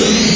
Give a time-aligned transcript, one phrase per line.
[0.00, 0.29] Πολύ καλή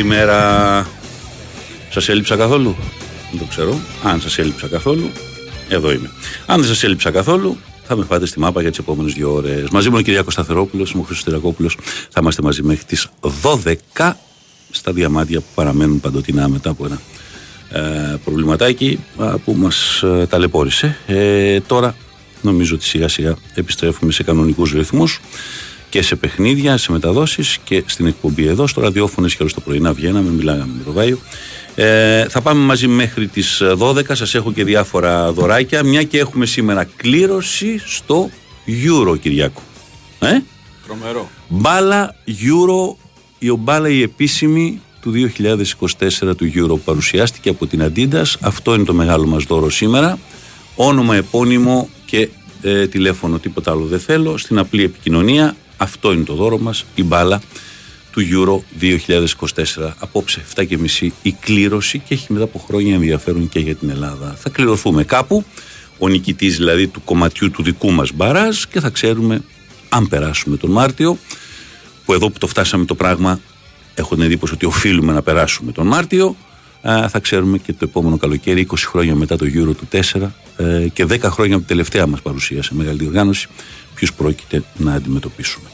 [0.00, 0.86] μέρα.
[1.90, 2.76] Σας έλειψα καθόλου;
[3.30, 3.80] Δεν το ξέρω.
[4.02, 5.10] Αν σας έλειψα καθόλου,
[5.68, 6.10] εδώ είμαι.
[6.46, 9.70] Αν δεν σας έλειψα καθόλου, θα με πάτε στη μάπα για τις επόμενες δύο ώρες.
[9.70, 11.40] Μαζί μου ο Κυριάκο Σταθερόπουλος, είμαι ο Χρυσό
[12.08, 13.08] Θα είμαστε μαζί μέχρι τις
[13.42, 14.12] 12
[14.70, 17.00] στα διαμάντια που παραμένουν παντοτινά μετά από ένα
[17.70, 18.98] ε, προβληματάκι
[19.44, 20.98] που μας ε, ταλαιπώρησε.
[21.06, 21.94] Ε, τώρα
[22.42, 25.20] νομίζω ότι σιγά σιγά επιστρέφουμε σε κανονικούς ρυθμούς
[25.92, 28.66] και σε παιχνίδια, σε μεταδόσεις και στην εκπομπή εδώ.
[28.66, 31.18] Στο ραδιόφωνο και το πρωί να βγαίναμε, μιλάγαμε με το Βάιο.
[31.74, 34.14] Ε, θα πάμε μαζί μέχρι τις 12.
[34.14, 35.82] Σας έχω και διάφορα δωράκια.
[35.82, 38.30] Μια και έχουμε σήμερα κλήρωση στο
[38.66, 39.62] Euro, Κυριακού.
[40.18, 40.38] Ε;
[40.86, 41.30] Τρομερό.
[41.48, 42.94] Μπάλα Euro,
[43.38, 45.12] η μπάλα η επίσημη του
[46.20, 48.26] 2024 του Euro παρουσιάστηκε από την Αντίντα.
[48.40, 50.18] Αυτό είναι το μεγάλο μας δώρο σήμερα.
[50.76, 52.28] Όνομα, επώνυμο και
[52.62, 54.38] ε, τηλέφωνο, τίποτα άλλο δεν θέλω.
[54.38, 57.42] Στην απλή επικοινωνία αυτό είναι το δώρο μας, η μπάλα
[58.10, 59.90] του Euro 2024.
[59.98, 64.36] Απόψε 7.30 η κλήρωση και έχει μετά από χρόνια ενδιαφέρον και για την Ελλάδα.
[64.38, 65.44] Θα κληρωθούμε κάπου,
[65.98, 69.42] ο νικητής δηλαδή του κομματιού του δικού μας μπαράζ και θα ξέρουμε
[69.88, 71.18] αν περάσουμε τον Μάρτιο,
[72.04, 73.40] που εδώ που το φτάσαμε το πράγμα
[73.94, 76.36] έχω την εντύπωση ότι οφείλουμε να περάσουμε τον Μάρτιο,
[76.82, 81.06] θα ξέρουμε και το επόμενο καλοκαίρι, 20 χρόνια μετά το Euro του 4 ε, και
[81.08, 83.48] 10 χρόνια από την τελευταία μας παρουσία σε μεγάλη οργάνωση,
[83.94, 85.71] ποιου πρόκειται να αντιμετωπίσουμε.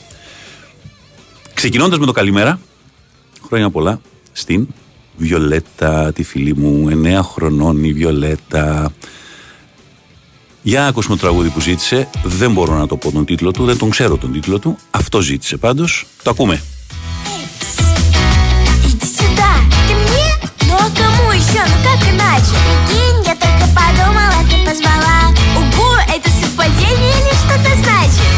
[1.58, 2.60] Ξεκινώντα με το καλημέρα,
[3.48, 4.02] χρόνια πολλά
[4.32, 4.68] στην
[5.18, 8.94] Βιολέτα, τη φίλη μου, 9 χρονών η Βιολέτα.
[10.62, 12.10] Για ακούσουμε το τραγούδι που ζήτησε.
[12.24, 14.78] Δεν μπορώ να το πω τον τίτλο του, δεν τον ξέρω τον τίτλο του.
[14.92, 16.06] Αυτό ζήτησε πάντως.
[16.24, 16.62] Το ακούμε.
[26.16, 28.37] это совпадение или что-то значит?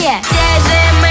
[0.00, 1.03] Yeah.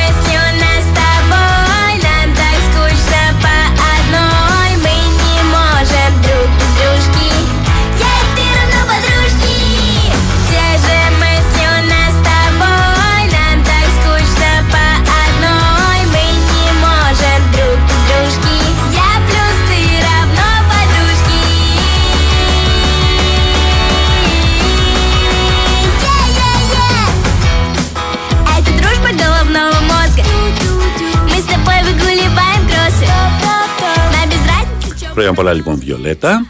[35.23, 36.45] Χρόνια πολλά λοιπόν Βιολέτα.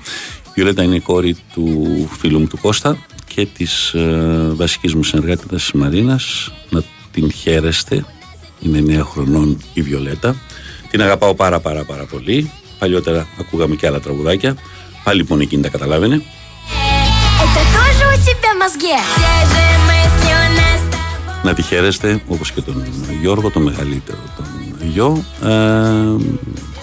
[0.48, 5.04] Η Βιολέτα είναι η κόρη του φίλου μου του Κώστα και της ε, βασικής μου
[5.04, 6.52] συνεργάτητας της Μαρίνας.
[6.70, 8.06] Να την χαίρεστε.
[8.60, 10.36] Είναι 9 χρονών η Βιολέτα.
[10.90, 12.52] Την αγαπάω πάρα πάρα πάρα πολύ.
[12.80, 14.56] Παλιότερα ακούγαμε και άλλα τραγουδάκια.
[15.04, 16.22] Πάλι λοιπόν εκείνη τα καταλάβαινε.
[21.44, 22.84] Να τη χαίρεστε όπως και τον
[23.22, 25.24] Γιώργο, τον μεγαλύτερο τον γιο.
[25.44, 25.50] Ε,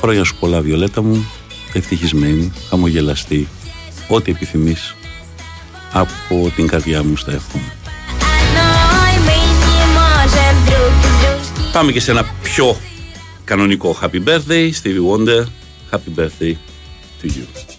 [0.01, 1.27] χρόνια σου πολλά Βιολέτα μου,
[1.73, 3.49] ευτυχισμένη, χαμογελαστή,
[4.09, 4.95] ό,τι επιθυμείς
[5.93, 7.73] από την καρδιά μου στα εύχομαι.
[11.73, 12.77] Πάμε και σε ένα πιο
[13.45, 15.45] κανονικό Happy Birthday, Stevie Wonder,
[15.91, 16.55] Happy Birthday
[17.23, 17.70] to you.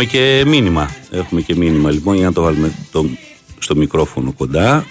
[0.00, 0.90] Έχουμε και μήνυμα.
[1.10, 1.90] Έχουμε και μήνυμα.
[1.90, 3.06] Λοιπόν, για να το βάλουμε το,
[3.58, 4.86] στο μικρόφωνο κοντά.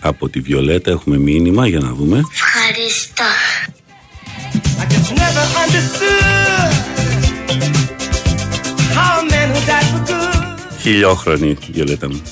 [0.00, 2.20] Από τη Βιολέτα έχουμε μήνυμα για να δούμε.
[2.32, 3.24] Ευχαριστώ.
[10.80, 12.22] Χιλιόχρονη, Βιολέτα μου.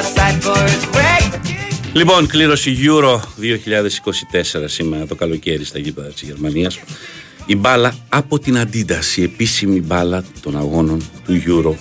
[0.00, 0.93] Aside for his
[1.96, 3.20] Λοιπόν, κλήρωση Euro 2024
[4.64, 6.80] σήμερα το καλοκαίρι στα γήπεδα της Γερμανίας.
[7.46, 11.74] Η μπάλα από την Αντίνταση, η επίσημη μπάλα των αγώνων του Euro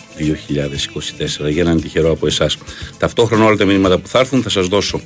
[1.46, 1.50] 2024.
[1.50, 2.58] Για έναν τυχερό από εσάς.
[2.98, 5.02] Ταυτόχρονα όλα τα μηνύματα που θα έρθουν θα σας δώσω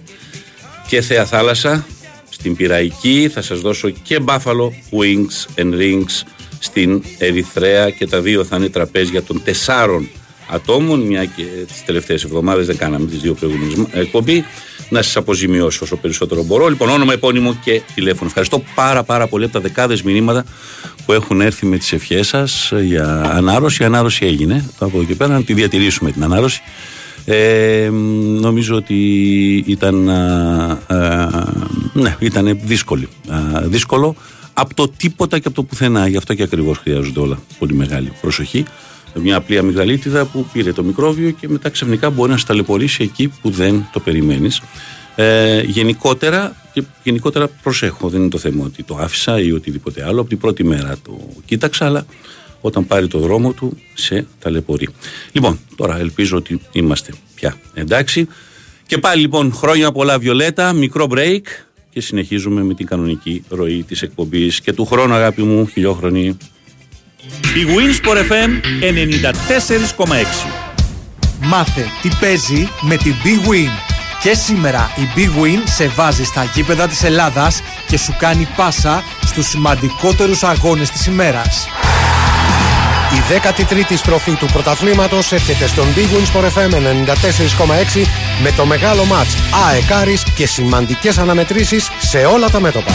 [0.87, 1.85] και Θέα Θάλασσα
[2.29, 6.23] στην Πυραϊκή, θα σας δώσω και Buffalo Wings and Rings
[6.59, 10.09] στην Ερυθρέα και τα δύο θα είναι τραπέζια των τεσσάρων
[10.49, 14.45] ατόμων, μια και τις τελευταίες εβδομάδες δεν κάναμε τις δύο προηγούμενες εκπομπή
[14.89, 16.67] να σας αποζημιώσω όσο περισσότερο μπορώ.
[16.67, 18.25] Λοιπόν, όνομα, επώνυμο και τηλέφωνο.
[18.27, 20.45] Ευχαριστώ πάρα πάρα πολύ από τα δεκάδες μηνύματα
[21.05, 23.83] που έχουν έρθει με τις ευχές σας για ανάρρωση.
[23.83, 24.69] Η ανάρρωση έγινε.
[24.79, 26.61] Από εκεί πέρα να τη διατηρήσουμε την ανάρρωση.
[27.25, 27.89] Ε,
[28.39, 28.95] νομίζω ότι
[29.67, 30.03] ήταν,
[31.93, 33.07] ναι, ήταν δύσκολη,
[33.63, 34.15] δύσκολο
[34.53, 36.07] από το τίποτα και από το πουθενά.
[36.07, 38.65] Γι' αυτό και ακριβώς χρειάζονται όλα πολύ μεγάλη προσοχή
[39.19, 43.49] μια απλή αμυγδαλίτιδα που πήρε το μικρόβιο και μετά ξαφνικά μπορεί να σταλαιπωρήσει εκεί που
[43.49, 44.61] δεν το περιμένεις.
[45.15, 50.19] Ε, γενικότερα, και γενικότερα προσέχω, δεν είναι το θέμα ότι το άφησα ή οτιδήποτε άλλο.
[50.19, 52.05] Από την πρώτη μέρα το κοίταξα, αλλά
[52.61, 54.87] όταν πάρει το δρόμο του σε ταλαιπωρεί.
[55.31, 58.27] Λοιπόν, τώρα ελπίζω ότι είμαστε πια εντάξει.
[58.85, 61.41] Και πάλι λοιπόν χρόνια πολλά Βιολέτα, μικρό break
[61.89, 66.37] και συνεχίζουμε με την κανονική ροή της εκπομπής και του χρόνου αγάπη μου, χιλιόχρονη.
[67.31, 68.51] Η Winsport FM
[70.05, 70.67] 94,6
[71.39, 73.71] Μάθε τι παίζει με την Big Win.
[74.21, 79.03] Και σήμερα η Big Win σε βάζει στα γήπεδα της Ελλάδας και σου κάνει πάσα
[79.25, 81.67] στους σημαντικότερους αγώνες της ημέρας.
[83.15, 88.05] Η 13η στροφή του πρωταθλήματος έρχεται στον Big Win Sport FM 94,6
[88.43, 89.35] με το μεγάλο μάτς
[89.67, 92.91] ΑΕΚΑΡΙΣ και σημαντικές αναμετρήσεις σε όλα τα μέτωπα.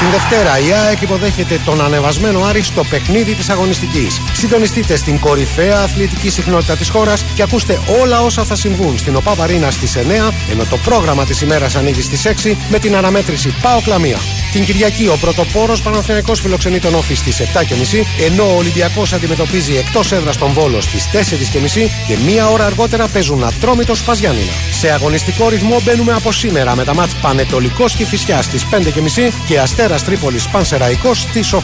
[0.00, 4.20] Την Δευτέρα η ΑΕΚ υποδέχεται τον ανεβασμένο Άρη στο παιχνίδι της αγωνιστικής.
[4.32, 9.34] Συντονιστείτε στην κορυφαία αθλητική συχνότητα της χώρας και ακούστε όλα όσα θα συμβούν στην ΟΠΑ
[9.34, 13.80] Βαρίνα στις 9, ενώ το πρόγραμμα της ημέρας ανοίγει στις 6 με την αναμέτρηση Πάο
[13.80, 14.18] Κλαμία.
[14.52, 20.12] Την Κυριακή ο πρωτοπόρος Παναθηναϊκός φιλοξενεί τον Όφη στι 7.30, ενώ ο Ολυμπιακός αντιμετωπίζει εκτός
[20.12, 24.52] έδρας τον Βόλο στις 4.30 και μία ώρα αργότερα παίζουν ατρόμητος Παζιάνινα.
[24.70, 29.58] Σε αγωνιστικό ρυθμό μπαίνουμε από σήμερα με τα μάτς Πανετολικός και Φυσιάς στις 5.30 και
[29.58, 31.58] Αστέρα Τρίπολης Πανσεραϊκό στις 8.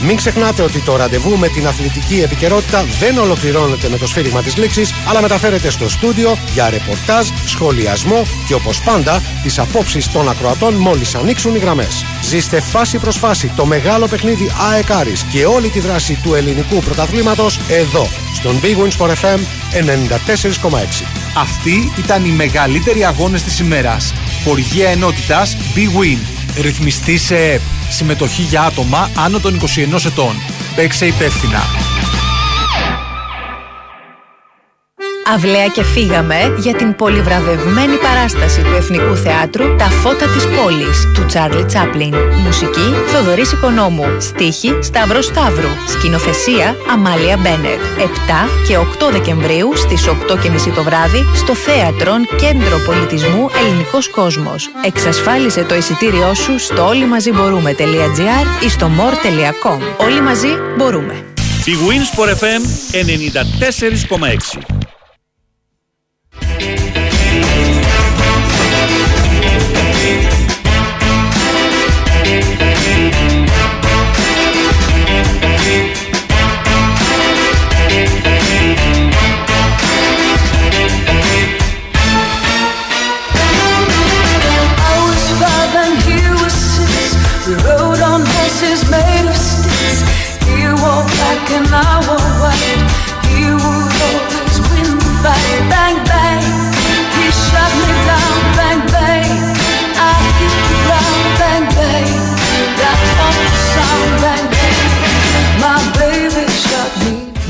[0.00, 4.56] Μην ξεχνάτε ότι το ραντεβού με την αθλητική επικαιρότητα δεν ολοκληρώνεται με το σφύριγμα της
[4.56, 10.74] λήξης, αλλά μεταφέρεται στο στούντιο για ρεπορτάζ, σχολιασμό και όπως πάντα τις απόψεις των ακροατών
[10.74, 12.04] μόλις ανοίξουν οι γραμμές.
[12.22, 14.84] Ζήστε φάση προς φάση το μεγάλο παιχνίδι ΑΕΚ
[15.30, 19.38] και όλη τη δράση του ελληνικού πρωταθλήματος εδώ στον Big Wins for FM
[19.72, 21.04] 94,6.
[21.36, 24.12] Αυτοί ήταν οι μεγαλύτεροι αγώνες της ημέρας.
[24.44, 26.35] Χοργία ενότητας Big Win.
[26.60, 27.60] Ρυθμιστή σε ΕΠ.
[27.88, 30.34] Συμμετοχή για άτομα άνω των 21 ετών.
[30.76, 31.95] Παίξε υπεύθυνα.
[35.34, 41.26] Αυλαία και φύγαμε για την πολυβραβευμένη παράσταση του Εθνικού Θεάτρου «Τα φώτα της πόλης» του
[41.26, 42.14] Τσάρλι Τσάπλιν.
[42.44, 44.06] Μουσική Θοδωρής Οικονόμου.
[44.18, 45.68] Στίχη Σταύρος Σταύρου.
[45.88, 47.80] Σκηνοθεσία Αμάλια Μπένετ.
[47.98, 54.70] 7 και 8 Δεκεμβρίου στις 8.30 το βράδυ στο Θέατρον Κέντρο Πολιτισμού Ελληνικός Κόσμος.
[54.84, 60.06] Εξασφάλισε το εισιτήριό σου στο όλοιμαζιμπορούμε.gr ή στο more.com.
[60.06, 61.24] Όλοι μαζί μπορούμε.
[61.64, 62.62] Η Wins for FM
[64.70, 64.85] 94,6.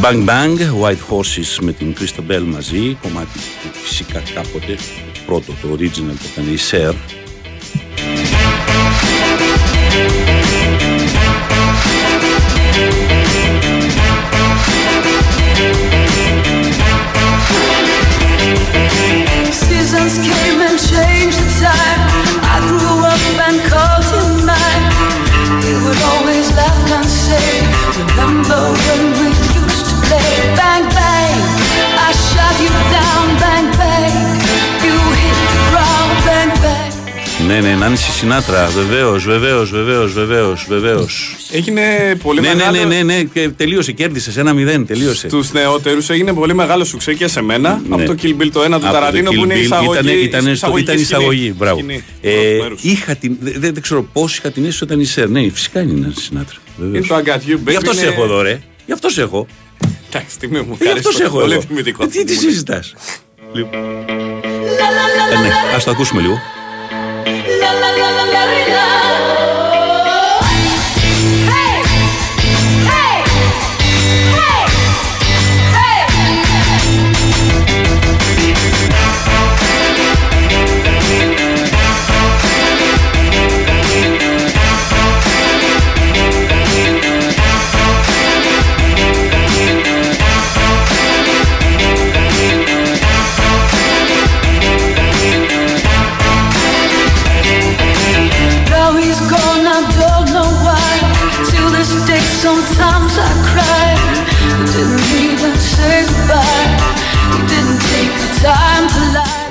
[0.06, 4.74] Bang Bang, White Horses με την Crystal Bell μαζί, κομμάτι που φυσικά κάποτε
[5.14, 6.94] το πρώτο, το original που ήταν η Sir.
[20.06, 21.50] Things came and changed the
[22.46, 23.18] I grew up
[30.54, 31.34] Bang, bang,
[31.98, 33.34] I shot you down.
[33.42, 34.14] Bang, bang,
[34.86, 36.14] you hit the ground.
[36.22, 36.94] Bang, bang.
[37.48, 37.62] Nie,
[41.56, 41.82] Έγινε
[42.22, 42.76] πολύ Ναι, ναι, μεγάλο.
[42.78, 44.40] ναι, ναι, ναι, και τελείωσε, κέρδισε.
[44.40, 45.28] Ένα μηδέν, τελείωσε.
[45.28, 47.82] Στου νεότερου έγινε πολύ μεγάλο σουξέ και σε μένα.
[47.88, 47.94] Ναι.
[47.94, 49.64] Από το Kill Bill το 1 του Από το Ταραντίνο που Kill είναι η Bill
[49.64, 49.98] εισαγωγή.
[49.98, 51.18] Ήτανε, ήτανε στο, εισαγωγική ήταν η σκηνή.
[51.20, 51.54] εισαγωγή.
[51.58, 51.78] Μπράβο.
[51.78, 52.04] Σκηνή.
[52.20, 52.82] Ε, Πρώτου μέρους.
[52.82, 55.26] είχα την, δεν, δεν ξέρω πώ είχα την αίσθηση όταν είσαι.
[55.26, 56.56] Ναι, φυσικά είναι ένα Σινάτρα.
[56.82, 57.68] Είναι το I Got You, baby.
[57.70, 58.60] Γι' αυτό σε είναι- έχω εδώ, ρε.
[58.86, 59.46] Γι' αυτό σε έχω.
[60.12, 60.76] Εντάξει, τιμή μου.
[60.80, 61.62] Ε, Γι' αυτό σε έχω Πολύ εδώ.
[61.68, 62.04] τιμητικό.
[62.04, 62.82] Ε, Τι, τι συζητά.
[62.82, 66.38] La, la, la, Ε, ναι, la, α το ακούσουμε λίγο.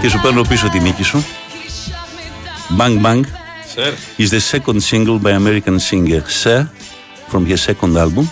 [0.04, 1.24] Και σου παίρνω πίσω τη νίκη σου.
[1.24, 2.80] He shot me down.
[2.80, 3.20] Bang Bang
[3.74, 3.92] Σερ.
[4.18, 6.68] is the second single by American singer Sir
[7.30, 8.26] from her second album,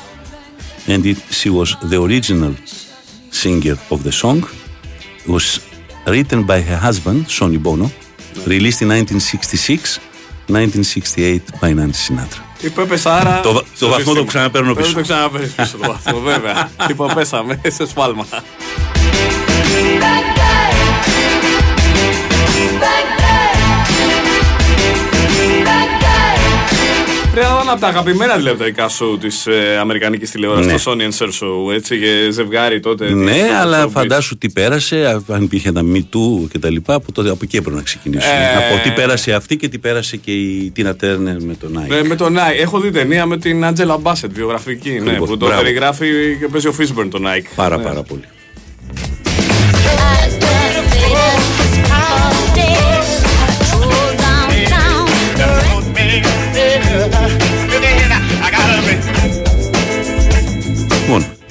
[0.92, 2.52] and it, she was the original
[3.42, 4.38] singer of the song.
[5.24, 5.46] It was
[6.14, 7.86] written by her husband, Sonny Bono,
[8.54, 10.00] released in 1966,
[10.48, 12.42] 1968 by Nancy Sinatra.
[12.60, 13.40] Υπέπεσα άρα.
[13.40, 14.14] Το βα- το βαθμό σύστημα.
[14.18, 14.98] το ξαναπαίρνω Πρέπει πίσω.
[15.00, 16.70] να το ξαναπαίρνει πίσω το βαθμό, βέβαια.
[16.88, 18.26] Υποπέσαμε σε σφάλμα.
[27.33, 30.77] Πρέπει να είναι από τα αγαπημένα τηλεοπτικά show της ε, Αμερικανικής τηλεόρασης, Ναι.
[30.77, 31.73] το Sony and Cher Show.
[31.73, 33.09] Έτσι, και ζευγάρι τότε.
[33.13, 33.89] Ναι, το αλλά showbiz.
[33.91, 37.39] φαντάσου τι πέρασε, α- αν υπήρχε ένα Me Too και τα λοιπά, από, τότε, από
[37.43, 38.33] εκεί έπρεπε να ξεκινήσουμε.
[38.33, 38.55] Ε.
[38.73, 41.91] Από τι πέρασε αυτή και τι πέρασε και η Τίνα Τέρνερ με τον Nike.
[41.95, 42.59] Ε, με τον Nike.
[42.61, 44.89] Έχω δει ταινία με την Angela Bassett, βιογραφική.
[44.89, 45.61] Ναι, Ακριβώς, που το μπράβο.
[45.61, 47.47] περιγράφει και παίζει ο Fishburne τον Nike.
[47.55, 47.83] Πάρα Ναι.
[47.83, 48.23] πάρα πολύ.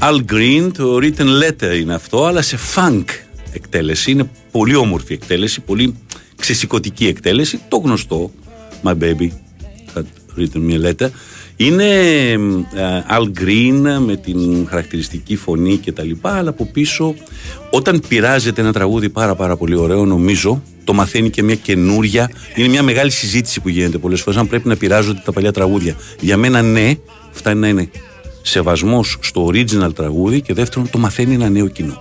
[0.04, 3.04] Al Green, το written letter είναι αυτό, αλλά σε funk
[3.52, 4.10] εκτέλεση.
[4.10, 5.94] Είναι πολύ όμορφη εκτέλεση, πολύ
[6.36, 7.60] ξεσηκωτική εκτέλεση.
[7.68, 8.30] Το γνωστό,
[8.82, 9.28] My Baby
[9.94, 10.04] had
[10.38, 11.08] written me a letter.
[11.56, 11.84] Είναι
[12.30, 17.14] ε, Al Green με την χαρακτηριστική φωνή και τα λοιπά, αλλά από πίσω
[17.70, 22.68] όταν πειράζεται ένα τραγούδι πάρα πάρα πολύ ωραίο νομίζω το μαθαίνει και μια καινούρια είναι
[22.68, 26.36] μια μεγάλη συζήτηση που γίνεται πολλές φορές αν πρέπει να πειράζονται τα παλιά τραγούδια για
[26.36, 26.94] μένα ναι,
[27.30, 27.90] φτάνει να είναι
[28.42, 31.98] σεβασμός στο original τραγούδι και δεύτερον το μαθαίνει ένα νέο κοινό.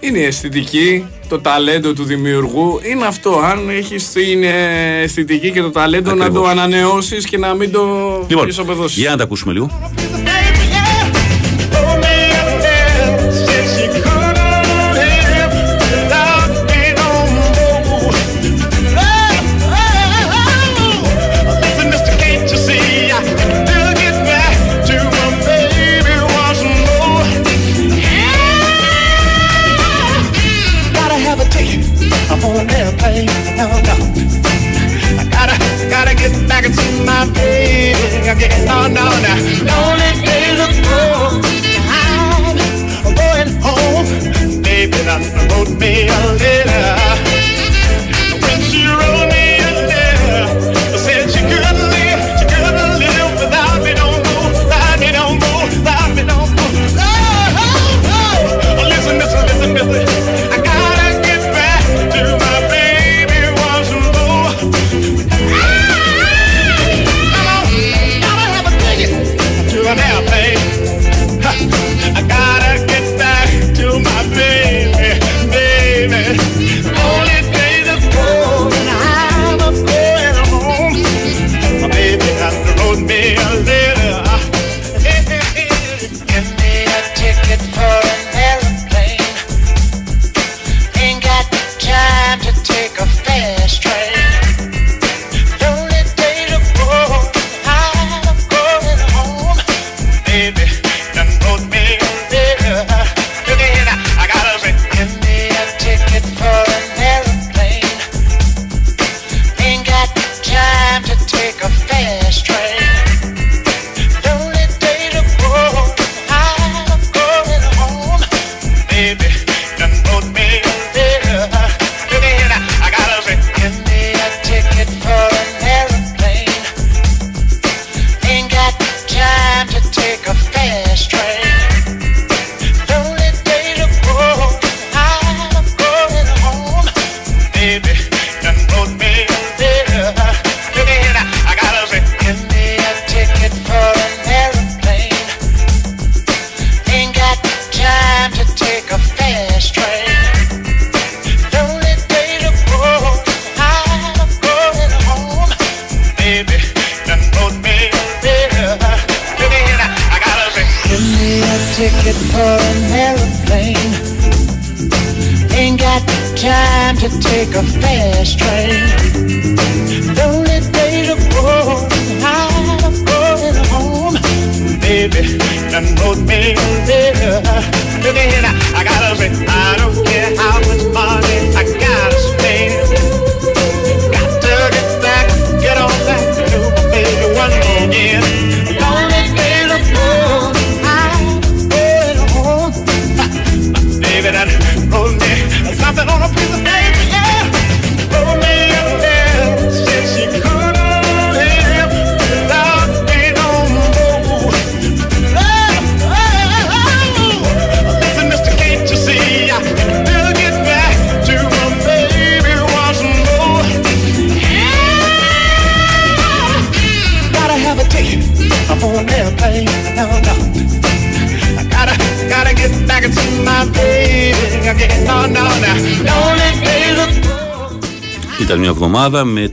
[0.00, 2.80] Είναι η αισθητική, το ταλέντο του δημιουργού.
[2.90, 3.38] Είναι αυτό.
[3.38, 6.42] Αν έχεις την ε, αισθητική και το ταλέντο να Ακριβώς.
[6.42, 7.86] το ανανεώσεις και να μην το
[8.28, 9.00] Λοιπόν, ισοπεδώσει.
[9.00, 9.90] για να τα ακούσουμε λίγο.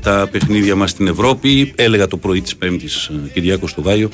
[0.08, 1.74] Τα παιχνίδια μας στην Ευρώπη.
[1.76, 4.10] Έλεγα το πρωί της Πέμπτης, ε, Κυριάκος στο Βάιο,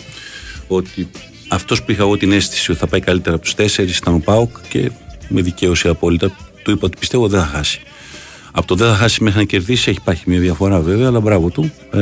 [0.68, 1.10] ότι
[1.48, 4.20] αυτός που είχα εγώ την αίσθηση ότι θα πάει καλύτερα από τους τέσσερις ήταν ο
[4.20, 4.92] Πάοκ και
[5.28, 7.82] με δικαίωση απόλυτα του είπα ότι πιστεύω δεν θα χάσει.
[8.52, 11.50] Από το δεν θα χάσει μέχρι να κερδίσει έχει υπάρχει μια διαφορά βέβαια, αλλά μπράβο
[11.50, 11.72] του.
[11.92, 12.00] Ε,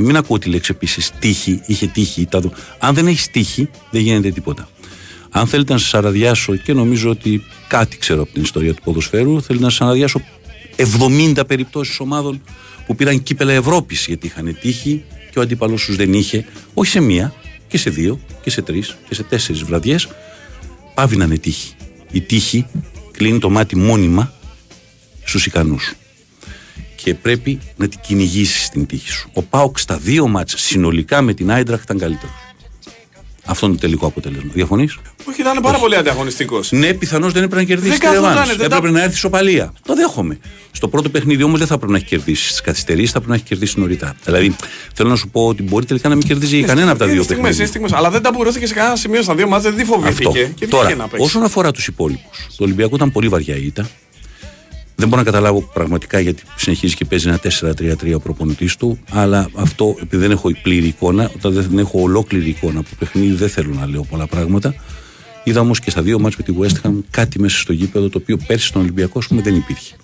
[0.00, 2.26] μην ακούω τη λέξη επίσης τύχη, είχε τύχη.
[2.26, 2.52] Τα δω.
[2.78, 4.68] Αν δεν έχεις τύχη, δεν γίνεται τίποτα.
[5.30, 9.42] Αν θέλετε να σας αραδιάσω και νομίζω ότι κάτι ξέρω από την ιστορία του ποδοσφαίρου,
[9.42, 10.20] θέλετε να σας αραδιάσω
[11.36, 12.40] 70 περιπτώσεις ομάδων
[12.88, 17.00] που πήραν κύπελα Ευρώπης γιατί είχαν τύχη και ο αντίπαλος τους δεν είχε, όχι σε
[17.00, 17.34] μία,
[17.68, 20.08] και σε δύο, και σε τρεις, και σε τέσσερις βραδιές.
[20.94, 21.74] Πάβει να είναι τύχη.
[22.10, 22.66] Η τύχη
[23.10, 24.32] κλείνει το μάτι μόνιμα
[25.24, 25.96] στους ικανούς σου.
[26.96, 29.30] Και πρέπει να την κυνηγήσεις την τύχη σου.
[29.32, 32.47] Ο Πάοκ στα δύο μάτς συνολικά με την Άιντραχ ήταν καλύτερος.
[33.50, 34.50] Αυτό είναι το τελικό αποτέλεσμα.
[34.54, 36.72] Διαφωνείς; Όχι, ήταν πάρα πολύ ανταγωνιστικός.
[36.72, 38.48] Ναι, πιθανώς δεν έπρεπε να κερδίσει Δεν τη καθόταν, ρεβάνς.
[38.56, 39.72] δεν Έπρεπε τα- να έρθει σοπαλία.
[39.86, 40.38] Το δέχομαι.
[40.70, 43.36] Στο πρώτο παιχνίδι όμως δεν θα πρέπει να έχει κερδίσει στι καθυστερήσεις, θα πρέπει να
[43.36, 44.14] έχει κερδίσει νωρίτερα.
[44.24, 44.56] Δηλαδή
[44.94, 47.28] θέλω να σου πω ότι μπορεί τελικά να μην κερδίζει κανένα από τα δύο στιγμές,
[47.42, 47.58] παιχνίδια.
[47.58, 47.92] είναι στιγμές.
[47.92, 50.00] Αλλά δεν ταμπουρώθηκε σε κανένα σημείο στα δύο μάτια, δεν τη Αυτό.
[50.00, 50.52] φοβήθηκε.
[50.54, 51.24] Και Τώρα, βγήκε να παίξει.
[51.26, 53.88] όσον αφορά τους υπόλοιπους, το Ολυμπιακό ήταν πολύ βαριά η ήττα.
[55.00, 58.98] Δεν μπορώ να καταλάβω πραγματικά γιατί συνεχίζει και παίζει ένα 4-3-3 ο προπονητής του.
[59.10, 63.34] Αλλά αυτό επειδή δεν έχω πλήρη εικόνα, όταν δεν έχω ολόκληρη εικόνα από το παιχνίδι,
[63.34, 64.74] δεν θέλω να λέω πολλά πράγματα.
[65.44, 68.18] Είδα όμως και στα δύο μάτς με τη West Ham κάτι μέσα στο γήπεδο το
[68.18, 69.94] οποίο πέρσι στον Ολυμπιακό ας πούμε, δεν υπήρχε.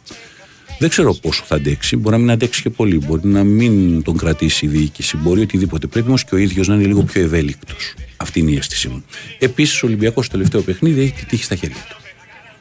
[0.78, 1.96] Δεν ξέρω πόσο θα αντέξει.
[1.96, 2.98] Μπορεί να μην αντέξει και πολύ.
[3.07, 5.16] Μπορεί να μην τον κρατήσει η διοίκηση.
[5.16, 5.87] Μπορεί οτιδήποτε.
[5.87, 7.94] Πρέπει όμως και ο ίδιος να είναι λίγο πιο ευέλικτος.
[8.16, 9.04] Αυτή είναι η αίσθησή μου.
[9.38, 11.96] Επίσης, ο Ολυμπιακός στο τελευταίο παιχνίδι έχει τη τύχη στα χέρια του.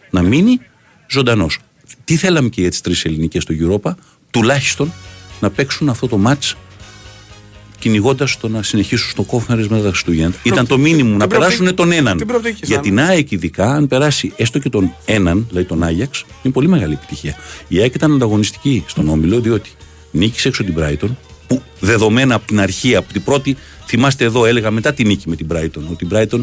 [0.09, 0.59] Να μείνει
[1.09, 1.59] ζωντανός.
[2.03, 3.91] Τι θέλαμε και για τις τρεις ελληνικές στο Europa,
[4.31, 4.93] τουλάχιστον
[5.39, 6.53] να παίξουν αυτό το match
[7.79, 10.33] κυνηγώντας το να συνεχίσουν στο κόφνερε μετά τα Χριστούγεννα.
[10.43, 12.17] Ήταν το μήνυμο να την περάσουν προοπτική- τον έναν.
[12.17, 15.83] την προοπτική Για σαν- την ΑΕΚ ειδικά, αν περάσει έστω και τον έναν, δηλαδή τον
[15.83, 17.35] Άγιαξ, είναι πολύ μεγάλη επιτυχία.
[17.67, 19.69] Η ΑΕΚ ήταν ανταγωνιστική στον Όμιλο, διότι
[20.11, 21.09] νίκησε έξω την Brighton,
[21.47, 25.35] που δεδομένα από την αρχή, από την πρώτη, θυμάστε εδώ, έλεγα μετά τη νίκη με
[25.35, 26.39] την Brighton, ότι η Brighton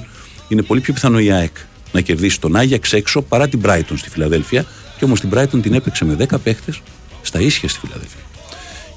[0.48, 1.56] είναι πολύ πιο πιθανό η ΑΕΚ
[1.92, 4.66] να κερδίσει τον Άγιαξ έξω παρά την Brighton στη Φιλαδέλφια.
[5.00, 6.80] Και όμως την Brighton την έπαιξε με 10 παίχτες
[7.22, 8.20] στα ίσια στη Φιλαδέλφια.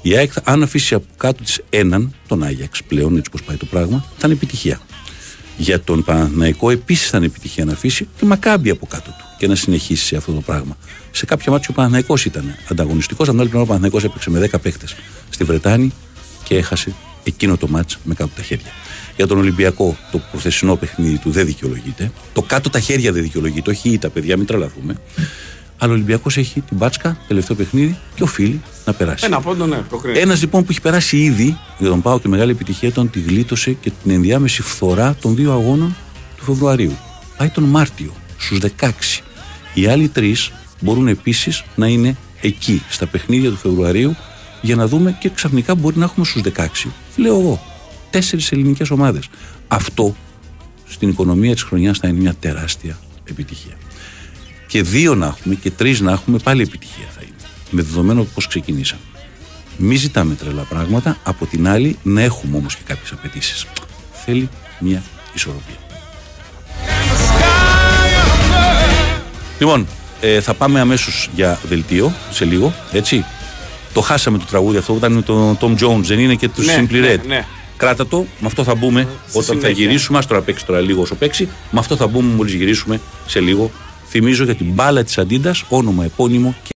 [0.02, 3.64] Η ΑΕΚ, αν αφήσει από κάτω της έναν, τον Άγιαξ πλέον, έτσι πώ πάει το
[3.64, 4.80] πράγμα, θα είναι επιτυχία.
[5.56, 9.46] Για τον Παναθηναϊκό επίσης θα είναι επιτυχία να αφήσει τη Μακάμπη από κάτω του και
[9.46, 10.76] να συνεχίσει σε αυτό το πράγμα.
[11.10, 14.48] Σε κάποια μάτια ο Παναθηναϊκός ήταν ανταγωνιστικός, από την άλλη πλευρά ο Παναθηναϊκός έπαιξε με
[14.52, 14.96] 10 παίχτες
[15.30, 15.92] στη Βρετάνη
[16.42, 18.70] και έχασε εκείνο το μάτς με κάτω τα χέρια.
[19.16, 22.12] Για τον Ολυμπιακό, το προθεσινό παιχνίδι του δεν δικαιολογείται.
[22.32, 23.70] Το κάτω τα χέρια δεν δικαιολογείται.
[23.70, 24.94] Όχι ή τα παιδιά, μην τρελαθούμε.
[25.78, 29.24] Αλλά ο Ολυμπιακός έχει την μπάτσκα, τελευταίο παιχνίδι και οφείλει να περάσει.
[29.24, 30.20] Ένα πόντο, ναι, προκρίνεται.
[30.20, 33.72] Ένας λοιπόν που έχει περάσει ήδη για τον Πάο και μεγάλη επιτυχία ήταν ότι γλίτωσε
[33.72, 35.96] και την ενδιάμεση φθορά των δύο αγώνων
[36.36, 36.96] του Φεβρουαρίου.
[37.36, 38.90] Πάει τον Μάρτιο στους 16.
[39.74, 44.16] Οι άλλοι τρεις μπορούν επίσης να είναι εκεί στα παιχνίδια του Φεβρουαρίου
[44.60, 46.42] για να δούμε και ξαφνικά μπορεί να έχουμε στους
[46.84, 46.90] 16.
[47.16, 47.62] Λέω εγώ.
[48.10, 49.28] Τέσσερις ελληνικές ομάδες.
[49.68, 50.14] Αυτό
[50.88, 53.72] στην οικονομία της χρονιάς θα είναι μια τεράστια επιτυχία.
[54.74, 57.34] Και δύο να έχουμε και τρεις να έχουμε πάλι επιτυχία θα είναι.
[57.70, 59.00] Με δεδομένο πώς ξεκινήσαμε.
[59.76, 63.66] Μη ζητάμε τρελά πράγματα, από την άλλη να έχουμε όμως και κάποιες απαιτήσεις.
[64.24, 65.02] Θέλει μια
[65.34, 65.74] ισορροπία.
[69.58, 69.86] Λοιπόν,
[70.20, 73.24] ε, θα πάμε αμέσως για δελτίο σε λίγο, έτσι.
[73.92, 76.76] Το χάσαμε το τραγούδι αυτό, ήταν με τον Tom Jones, δεν είναι και τους Ναι,
[76.78, 77.20] Simply ναι, Red.
[77.26, 77.46] ναι.
[77.76, 79.70] Κράτα το, με αυτό θα μπούμε όταν θα συνέχεια.
[79.70, 80.18] γυρίσουμε.
[80.18, 81.48] Άστο να παίξει τώρα λίγο όσο παίξει.
[81.70, 83.70] Με αυτό θα μπούμε μόλις γυρίσουμε σε λίγο.
[84.16, 86.70] Θυμίζω για την μπάλα της Αντίντας, όνομα επώνυμο και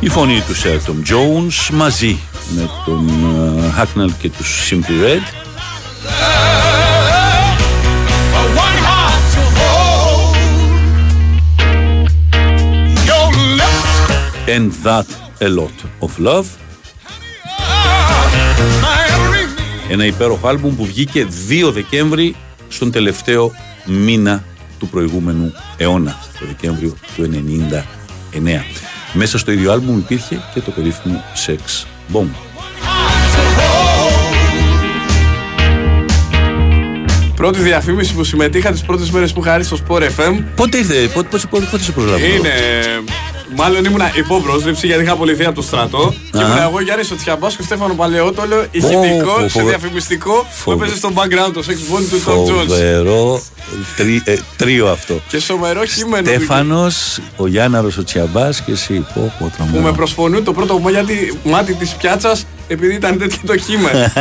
[0.00, 2.18] Η φωνή του Sir Tom μαζί
[2.56, 3.08] με τον
[3.96, 5.20] uh, και τους Simply
[15.42, 16.44] a lot of love.
[19.88, 22.36] Ένα υπέροχο άλμπουμ που βγήκε 2 Δεκέμβρη
[22.68, 23.52] στον τελευταίο
[23.86, 24.44] μήνα
[24.78, 27.30] του προηγούμενου αιώνα, το Δεκέμβριο του
[28.32, 28.64] 99.
[29.12, 32.30] Μέσα στο ίδιο άλμπουμ υπήρχε και το περίφημο Sex Bomb.
[37.34, 40.94] Πρώτη διαφήμιση που συμμετείχα τις πρώτες μέρες που είχα έρθει στο Sport FM Πότε ήρθε,
[41.14, 42.24] πότε, πότε, πότε, πότε σε προσλάβω.
[42.24, 42.50] είναι.
[43.56, 46.14] Μάλλον ήμουν υπόπρόσληψη γιατί είχα απολυθεί από το στρατό.
[46.32, 46.46] Και Α.
[46.46, 50.46] ήμουν εγώ Γιάννης ο Τσιαμπάς και ο Στέφανο Παλαιότολο, πω, ηχητικό σε φοβε- διαφημιστικό που
[50.50, 52.66] φοβε- έπαιζε στο background το sex bomb του Tom Jones.
[52.66, 53.42] Φοβερό
[53.96, 55.20] τρι, ε, τρίο αυτό.
[55.28, 56.26] Και σωμερό κείμενο.
[56.28, 59.06] Στέφανος, ο Γιάνναρος ο Τσιαμπάς και εσύ.
[59.14, 59.82] Πω, πω, Που τρομερό.
[59.82, 63.98] με προσφωνούν το πρώτο μάτι, μάτι της πιάτσας επειδή ήταν τέτοιο το κείμενο.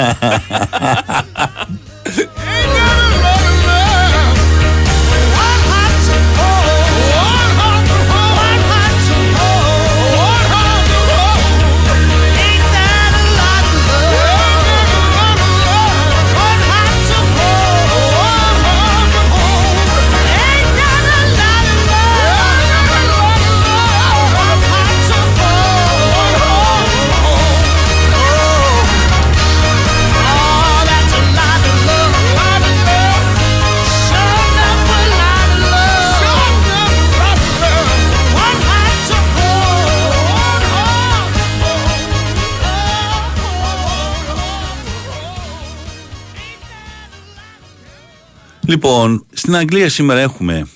[48.66, 50.68] Λοιπόν, στην Αγγλία σήμερα έχουμε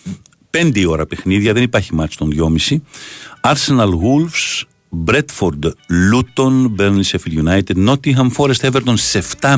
[0.56, 2.30] Πέντε η ώρα παιχνίδια, δεν υπάρχει μάτς των
[2.70, 2.78] 2,5.
[3.42, 4.64] Arsenal Wolves,
[5.06, 5.72] Bradford
[6.12, 9.58] Luton, Burnley Sheffield United, Nottingham Forest Everton σε 7,5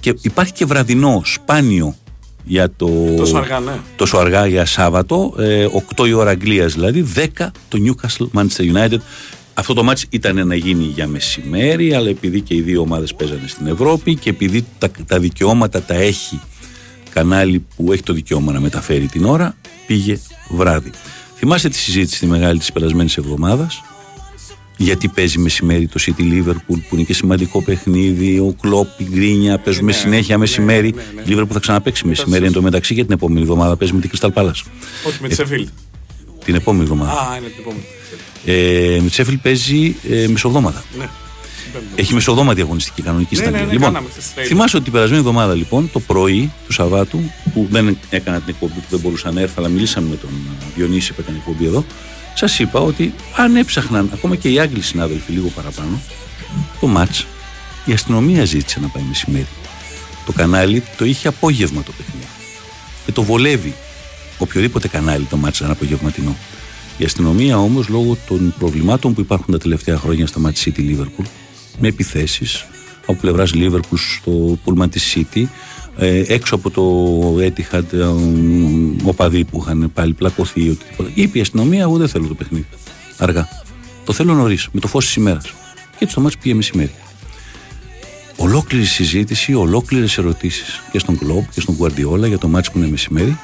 [0.00, 1.96] και υπάρχει και βραδινό, σπάνιο
[2.44, 3.14] για το.
[3.16, 3.72] Τόσο αργά, ναι.
[3.96, 8.98] τόσο αργά για Σάββατο, ε, 8 η ώρα Αγγλίας δηλαδή, 10 το Newcastle Manchester United.
[9.54, 13.46] Αυτό το μάτς ήταν να γίνει για μεσημέρι, αλλά επειδή και οι δύο ομάδες παίζανε
[13.46, 16.40] στην Ευρώπη και επειδή τα, τα δικαιώματα τα έχει
[17.14, 20.90] κανάλι που έχει το δικαίωμα να μεταφέρει την ώρα, πήγε βράδυ.
[21.36, 23.82] Θυμάστε τη συζήτηση τη μεγάλη της περασμένης εβδομάδας;
[24.76, 29.58] Γιατί παίζει μεσημέρι το City Liverpool που είναι και σημαντικό παιχνίδι, ο Κλόπ, η Γκρίνια,
[29.58, 30.94] παίζουμε ναι, συνέχεια ναι, μεσημέρι.
[30.94, 31.32] ναι, ναι.
[31.32, 34.10] Η Liverpool θα ξαναπέξει μεσημέρι εν τω μεταξύ και την επόμενη εβδομάδα παίζει με την
[34.14, 34.62] Crystal Palace.
[35.06, 35.68] Όχι με τη Σεφίλ.
[36.44, 37.10] Την επόμενη εβδομάδα.
[37.12, 37.84] Α, είναι την επόμενη.
[38.44, 40.82] Ε, με τη Sheffield παίζει ε, μεσοβδόματα.
[40.98, 41.08] Ναι.
[41.94, 43.72] Έχει μεσοδόματη αγωνιστική κανονική Ναι, στα ναι, Αγγλία.
[43.72, 44.46] ναι, λοιπόν, κάναμε χθες trailer.
[44.46, 47.20] θυμάσαι ότι την περασμένη εβδομάδα λοιπόν, το πρωί του Σαββάτου,
[47.54, 50.30] που δεν έκανα την εκπομπή που δεν μπορούσα να έρθω, αλλά μιλήσαμε με τον
[50.60, 51.84] ε, Διονύση που έκανε εκπομπή εδώ,
[52.34, 56.00] σας είπα ότι αν έψαχναν ακόμα και οι Άγγλοι συνάδελφοι λίγο παραπάνω,
[56.80, 57.26] το μάτς
[57.84, 59.46] η αστυνομία ζήτησε να πάει μεσημέρι.
[60.26, 62.26] Το κανάλι το είχε απόγευμα το παιχνίδι.
[63.04, 63.74] Και το βολεύει
[64.38, 66.36] οποιοδήποτε κανάλι το μάτς να είναι απογευματινό.
[66.98, 71.24] Η αστυνομία όμως λόγω των προβλημάτων που υπάρχουν τα τελευταία χρόνια στα μάτια City Liverpool
[71.78, 72.66] με επιθέσεις
[73.02, 75.44] από πλευράς Liverpool στο πούλμαν της City
[75.96, 76.82] ε, έξω από το
[77.38, 78.04] Etihad ε,
[79.04, 81.10] οπαδοί που είχαν πάλι πλακωθεί ή οτιδήποτε.
[81.14, 82.66] Είπε η αστυνομία εγώ δεν θέλω το παιχνίδι
[83.18, 83.48] αργά.
[84.04, 85.44] Το θέλω νωρίς, με το φως της ημέρας.
[85.74, 86.94] Και έτσι το μάτς πήγε μεσημέρι.
[88.36, 92.88] Ολόκληρη συζήτηση, ολόκληρες ερωτήσεις και στον Κλοπ και στον Guardiola για το μάτς που είναι
[92.88, 93.38] μεσημέρη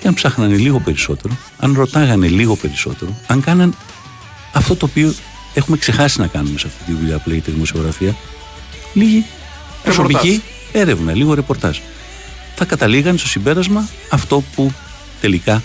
[0.00, 3.74] και αν ψάχνανε λίγο περισσότερο, αν ρωτάγανε λίγο περισσότερο, αν κάναν
[4.52, 5.14] αυτό το οποίο
[5.56, 8.16] έχουμε ξεχάσει να κάνουμε σε αυτή τη δουλειά που λέγεται δημοσιογραφία,
[8.94, 9.24] λίγη
[9.82, 10.42] προσωπική
[10.72, 11.78] έρευνα, λίγο ρεπορτάζ.
[12.56, 14.72] Θα καταλήγαν στο συμπέρασμα αυτό που
[15.20, 15.62] τελικά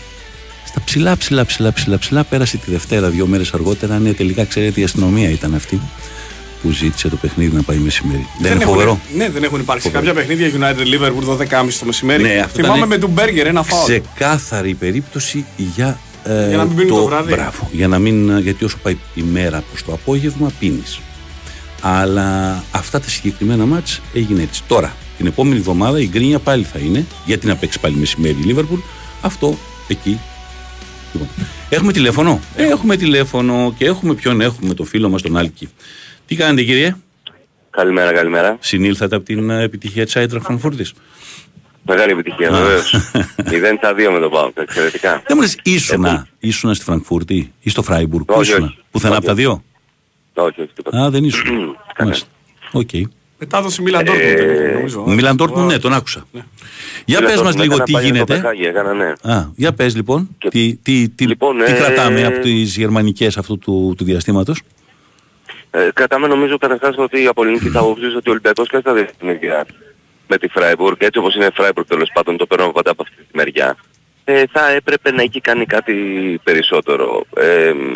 [0.67, 3.99] στα ψηλά, ψηλά, ψηλά, ψηλά, ψηλά πέρασε τη Δευτέρα, δύο μέρες αργότερα.
[3.99, 5.81] Ναι, τελικά ξέρετε, η αστυνομία ήταν αυτή
[6.61, 8.27] που ζήτησε το παιχνίδι να πάει μεσημέρι.
[8.41, 10.13] Δεν, είναι έχουν- φοβερό; Ναι, δεν έχουν υπάρξει Φοβερό.
[10.13, 12.23] κάποια παιχνίδια United Liverpool 12.30 το μεσημέρι.
[12.23, 13.83] Ναι, αυτό Θυμάμαι ήταν- με τον Μπέργκερ ένα φάουλ.
[13.83, 17.33] Ξεκάθαρη περίπτωση για, ε, Για να μην πίνει το βράδυ.
[17.33, 17.69] Μπράβο.
[17.71, 20.99] Για να μην, γιατί όσο πάει η μέρα προς το απόγευμα, πίνεις.
[21.81, 24.63] Αλλά αυτά τα συγκεκριμένα μάτς έγινε έτσι.
[24.67, 28.43] Τώρα, την επόμενη εβδομάδα η γκρίνια πάλι θα είναι, γιατί να παίξει πάλι μεσημέρι η
[28.45, 28.79] Λίβερπουλ.
[29.21, 29.57] Αυτό
[29.87, 30.19] εκεί.
[31.13, 31.27] Λοιπόν,
[31.69, 32.39] έχουμε τηλέφωνο.
[32.55, 35.69] Έχουμε τηλέφωνο και έχουμε ποιον έχουμε, το φίλο μας τον Άλκη.
[36.25, 36.95] Τι κάνετε κύριε,
[37.69, 38.57] Καλημέρα, καλημέρα.
[38.59, 40.93] συνήλθατε από την ε, επιτυχία της Άιτρα Φραγκφούρτης.
[41.93, 42.51] Μεγάλη επιτυχία, Α.
[42.51, 42.95] βεβαίως.
[43.51, 45.11] 0 στα 2 με τον Πάο, εξαιρετικά.
[45.27, 48.77] Δεν μου λες, ήσουνα, ήσουνα στη Φρανκφούρτη ή στο Φράιμπουργκ, πού Όχι, ήσουνα, όχι.
[48.91, 49.41] πουθενά Όχι, από τα όχι.
[49.41, 49.63] δύο;
[50.33, 51.03] Όχι, όχι, τίποτα.
[51.05, 51.43] Α, δεν ήσουν.
[51.49, 51.75] Κανένα.
[51.99, 52.27] Μάλιστα.
[52.71, 52.89] Οκ.
[53.39, 55.03] Μετάδοση Μίλαν Ε, Dortmund, νομίζω.
[55.07, 56.27] Μίλαν Ντόρτμουντ, ναι, τον άκουσα.
[57.05, 58.33] Για Φίλε, πες το μας λίγο έκανα τι πάλι στο γίνεται.
[58.35, 59.33] Πεχάγη, έκανα, ναι.
[59.33, 63.37] Α, για πες λοιπόν, Και- τι, τι, τι, Λοιπόν, τι ε, κρατάμε από τις γερμανικές
[63.37, 64.61] αυτού του, του διαστήματος;
[65.71, 69.65] Ε, κρατάμε νομίζω καταρχάς ότι από ελληνικής άποψης ότι ο Ολυμπιακός και στα διευθυντήρια
[70.31, 73.15] με τη Φράιμπουργκ, έτσι όπως είναι η Φράιμπουργκ τέλος πάντων, το παίρνω πάντα από αυτή
[73.15, 73.77] τη μεριά,
[74.23, 75.93] ε, θα έπρεπε να έχει κάνει κάτι
[76.43, 77.23] περισσότερο.
[77.35, 77.91] Ε, μ,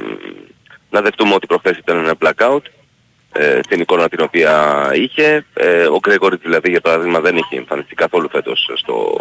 [0.89, 2.65] να δεχτούμε ότι προχθές ήταν ένα blackout,
[3.31, 4.53] ε, στην εικόνα την οποία
[4.93, 5.45] είχε.
[5.53, 9.19] Ε, ο Γκρέγορης δηλαδή για παράδειγμα δεν είχε εμφανιστεί καθόλου φέτος στο,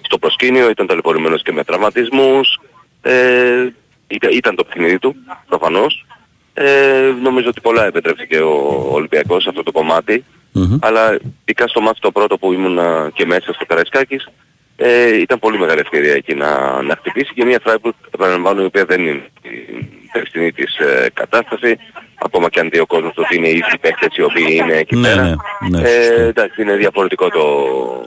[0.00, 2.60] στο προσκήνιο, ήταν ταλαιπωρημένος και με τραυματισμούς.
[3.02, 3.68] Ε,
[4.06, 5.16] ήταν, ήταν το παιχνίδι του,
[5.48, 6.06] προφανώς.
[6.54, 10.24] Ε, νομίζω ότι πολλά επέτρεψε και ο Ολυμπιακός σε αυτό το κομμάτι.
[10.56, 10.78] Μμμ.
[10.80, 12.78] Αλλά ειδικά στο μάτι το πρώτο που ήμουν
[13.12, 14.28] και μέσα στο Καραϊσκάκης
[14.76, 18.84] ε, ήταν πολύ μεγάλη ευκαιρία εκεί να, να χτυπήσει και μια Φράιμπουργκ, επαναλαμβάνω, η οποία
[18.84, 21.76] δεν είναι η περσινή της ε, κατάσταση.
[22.24, 24.76] Ακόμα και αν δει ο κόσμος το ότι είναι οι ίδιοι παίκτες οι οποίοι είναι
[24.76, 25.22] εκεί Ναι, πέρα.
[25.68, 26.20] ναι, ναι, ε, σωστό.
[26.22, 27.44] εντάξει, είναι διαφορετικό το,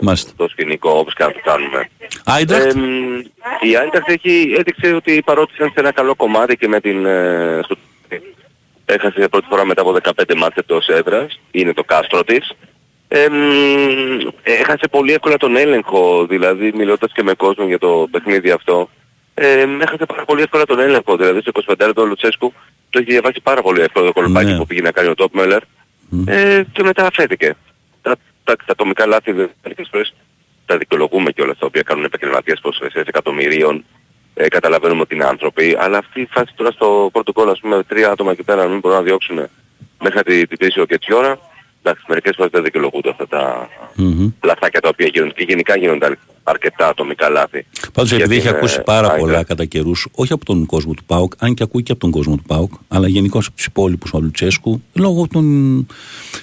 [0.01, 0.31] Μάλιστα.
[0.35, 1.89] το σκηνικό όπως και να το κάνουμε.
[2.25, 3.19] Άιντραχτ, Ε, μ,
[3.61, 7.05] η Άιντραχτ έχει έδειξε ότι παρότι ήταν σε ένα καλό κομμάτι και με την...
[7.05, 7.75] Ε, στο,
[8.89, 12.51] έχασε για πρώτη φορά μετά από 15 μάτια εκτός έδρας, είναι το κάστρο της.
[13.07, 18.51] Ε, μ, έχασε πολύ εύκολα τον έλεγχο, δηλαδή μιλώντας και με κόσμο για το παιχνίδι
[18.51, 18.89] αυτό.
[19.33, 22.53] Ε, έχασε πάρα πολύ εύκολα τον έλεγχο, δηλαδή στο 25 λεπτό ο Λουτσέσκου
[22.89, 24.57] το έχει διαβάσει πάρα πολύ εύκολα το κολπάκι Ναι.
[24.57, 25.61] που πήγε να κάνει ο Τόπ Μέλλερ.
[26.25, 27.55] Ε, και μετά αφέθηκε.
[28.01, 30.13] Τα, τα, τα ατομικά λάθη δεν μερικές φορές
[30.65, 33.85] τα δικαιολογούμε κιόλας τα οποία κάνουν επαγγελματίες ποσοστές εκατομμυρίων.
[34.39, 38.11] Ε, καταλαβαίνουμε ότι είναι άνθρωποι, αλλά αυτή η φάση τώρα στο πρωτοκόλλο, ας πούμε, τρία
[38.11, 39.35] άτομα εκεί πέρα να μην μπορούν να διώξουν
[40.01, 41.39] μέχρι να την την πείσει ο Κετσιόρα.
[41.83, 44.29] Εντάξει, μερικές φορές δεν δικαιολογούνται αυτά τα Μμμ.
[44.43, 47.65] λαθάκια τα οποία γίνονται και γενικά γίνονται αρκετά ατομικά λάθη.
[47.93, 49.19] Πάντως Για επειδή έχει την, ε, ακούσει πάρα Άιντραχτ.
[49.19, 52.11] πολλά κατά καιρούς, όχι από τον κόσμο του ΠΑΟΚ, αν και ακούει και από τον
[52.11, 55.87] κόσμο του ΠΑΟΚ, αλλά γενικώς από τους υπόλοιπους ο Λουτσέσκου, λόγω των,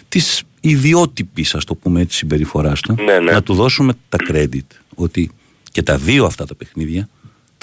[0.08, 3.32] της ιδιότυπης, ας το πούμε έτσι, συμπεριφοράς του, Ναι, ναι.
[3.32, 5.30] να του δώσουμε τα credit ότι
[5.72, 7.08] και τα δύο αυτά τα παιχνίδια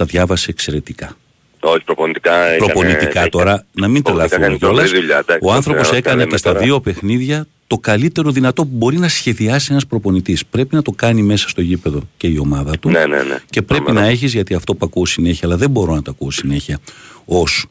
[0.02, 1.18] τα διάβασε εξαιρετικά.
[1.60, 2.58] Όχι, προπονητικά έκανε...
[2.58, 4.90] Προπονητικά τώρα, να μην προπονητικά τρελαθούμε έκανε κιόλας.
[4.90, 6.64] τρομερή δουλειά, εντάξει, Ο το άνθρωπος ξέρω, έκανε λέμε και στα τώρα.
[6.64, 10.46] δύο παιχνίδια το καλύτερο δυνατό που μπορεί να σχεδιάσει ένας προπονητής.
[10.46, 12.90] Πρέπει να το κάνει μέσα στο γήπεδο και η ομάδα του.
[12.90, 13.38] Ναι, ναι, ναι.
[13.50, 14.06] Και πρέπει Τρομερό.
[14.06, 16.80] να έχεις, γιατί αυτό που ακούω συνέχεια, αλλά δεν μπορώ να το ακούω συνέχεια,
[17.26, 17.66] ως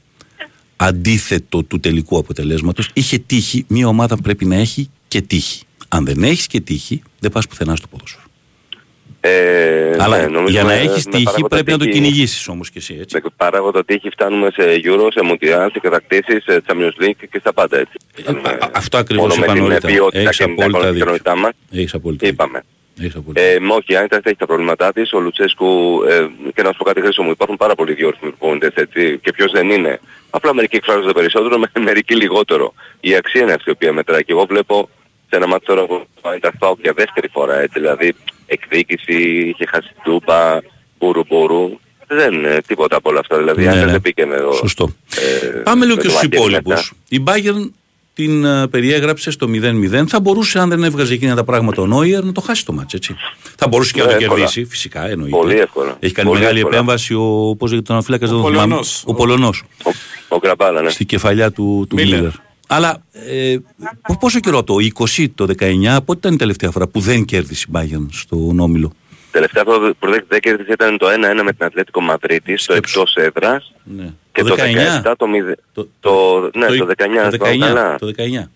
[0.76, 2.90] αντίθετο του τελικού αποτελέσματος.
[2.92, 5.62] Είχε τύχη, μια ομάδα πρέπει να έχει και τύχη.
[5.88, 8.22] Αν δεν έχεις και τύχη, δεν πας πουθενά στο ποδόσφαιρο.
[9.22, 12.02] Ε, αλλά ναι, νομίζω για να με- έχεις με τύχη παράγοντα πρέπει να το τύχη-
[12.02, 12.96] κυνηγήσεις όμως κι εσύ.
[13.00, 13.20] Έτσι.
[13.22, 17.52] Με παράγοντα τύχη φτάνουμε σε Euro, σε Mundial, σε κατακτήσεις, σε Champions League και στα
[17.52, 17.92] πάντα έτσι.
[18.24, 19.92] Ε, α- α- αυτό ακριβώς Μόνο με είπα την νωρίτερα.
[19.92, 20.96] ποιότητα Έχεις και την απόλυτα δίκιο.
[20.96, 21.50] ικανότητά μας.
[21.72, 22.44] Έχεις απόλυτα δίκιο.
[22.44, 22.62] Είπαμε.
[23.00, 26.62] Έχεις απόλυτα Ε, μα όχι, η Άιντραχτ έχει τα προβλήματά της, ο Λουτσέσκου, ε, και
[26.62, 29.70] να σου πω κάτι χρήσιμο μου, υπάρχουν πάρα πολλοί διόρθιμοι προπονητές έτσι, και ποιος δεν
[29.70, 30.00] είναι.
[30.30, 32.74] Απλά μερικοί εκφράζονται περισσότερο, με- μερικοί λιγότερο.
[33.00, 34.88] Η αξία είναι αυτή η οποία μετράει και εγώ βλέπω
[35.30, 38.14] σε ένα μάτι τώρα που ο Άιντραχτ πάω για δεύτερη φορά, έτσι, δηλαδή
[38.52, 40.62] εκδίκηση, είχε χάσει την τούπα,
[40.98, 41.78] μπούρου μπούρου.
[42.06, 43.90] Δεν είναι τίποτα από όλα αυτά, δηλαδή Ναι, αν ναι.
[43.90, 44.52] δεν πήγε με το...
[44.52, 44.90] Σωστό.
[45.44, 46.92] ε, Πάμε λίγο με και το στους Βαγγέλη υπόλοιπους.
[47.08, 47.42] μετά.
[47.42, 47.70] Η Bayern
[48.14, 50.04] την ε, περιέγραψε στο 0-0.
[50.06, 52.94] Θα μπορούσε, αν δεν έβγαζε εκείνα τα πράγματα ο Νόιερ, να το χάσει το μάτς,
[52.94, 53.16] έτσι.
[53.56, 54.38] Θα μπορούσε και να Ναι, το εύκολα.
[54.38, 55.36] κερδίσει, φυσικά, εννοείται.
[55.36, 55.96] Πολύ εύκολα.
[56.00, 56.76] Έχει κάνει Πολύ μεγάλη εύκολα.
[56.76, 58.62] επέμβαση ο, πώς λέγεται τον αφύλακας, δεν το θυμάμαι.
[58.66, 59.02] Πολωνός.
[59.06, 59.62] Ο Πολωνός.
[59.84, 59.90] Ο,
[60.28, 60.90] ο Γκραμπάλα, ναι.
[60.90, 62.30] Στη κεφαλιά του, του Μίλλερ.
[62.70, 62.90] Μίλλερ.
[62.90, 63.56] Αλλά ε,
[64.06, 64.74] πο- πόσο καιρό το
[65.16, 68.92] 20, το 19, πότε ήταν η τελευταία φορά που δεν κέρδισε η Bayern στον Όμιλο;
[69.30, 73.00] Τελευταία φορά που δεν- δεν κέρδισε ήταν το 1-1 με την Ατλέτικο Μαδρίτη στο Σκέψου.
[73.00, 74.12] εκτός έδρας Ναι.
[74.32, 75.54] και το 17 το 0.
[76.00, 77.96] Το, ναι, το 19, το θυμάμαι 19, καλά.
[77.98, 78.50] το 19.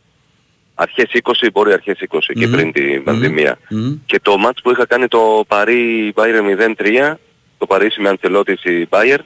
[0.74, 2.52] Αρχές 20, μπορεί αρχές 20 και Μμμ.
[2.52, 3.58] πριν την πανδημία.
[3.70, 3.96] Μμμ.
[4.06, 7.18] Και το μάτς που είχα κάνει το Παρί Bayern 0-3,
[7.58, 9.24] το Παρίσι με Αντελώτης η Bayern,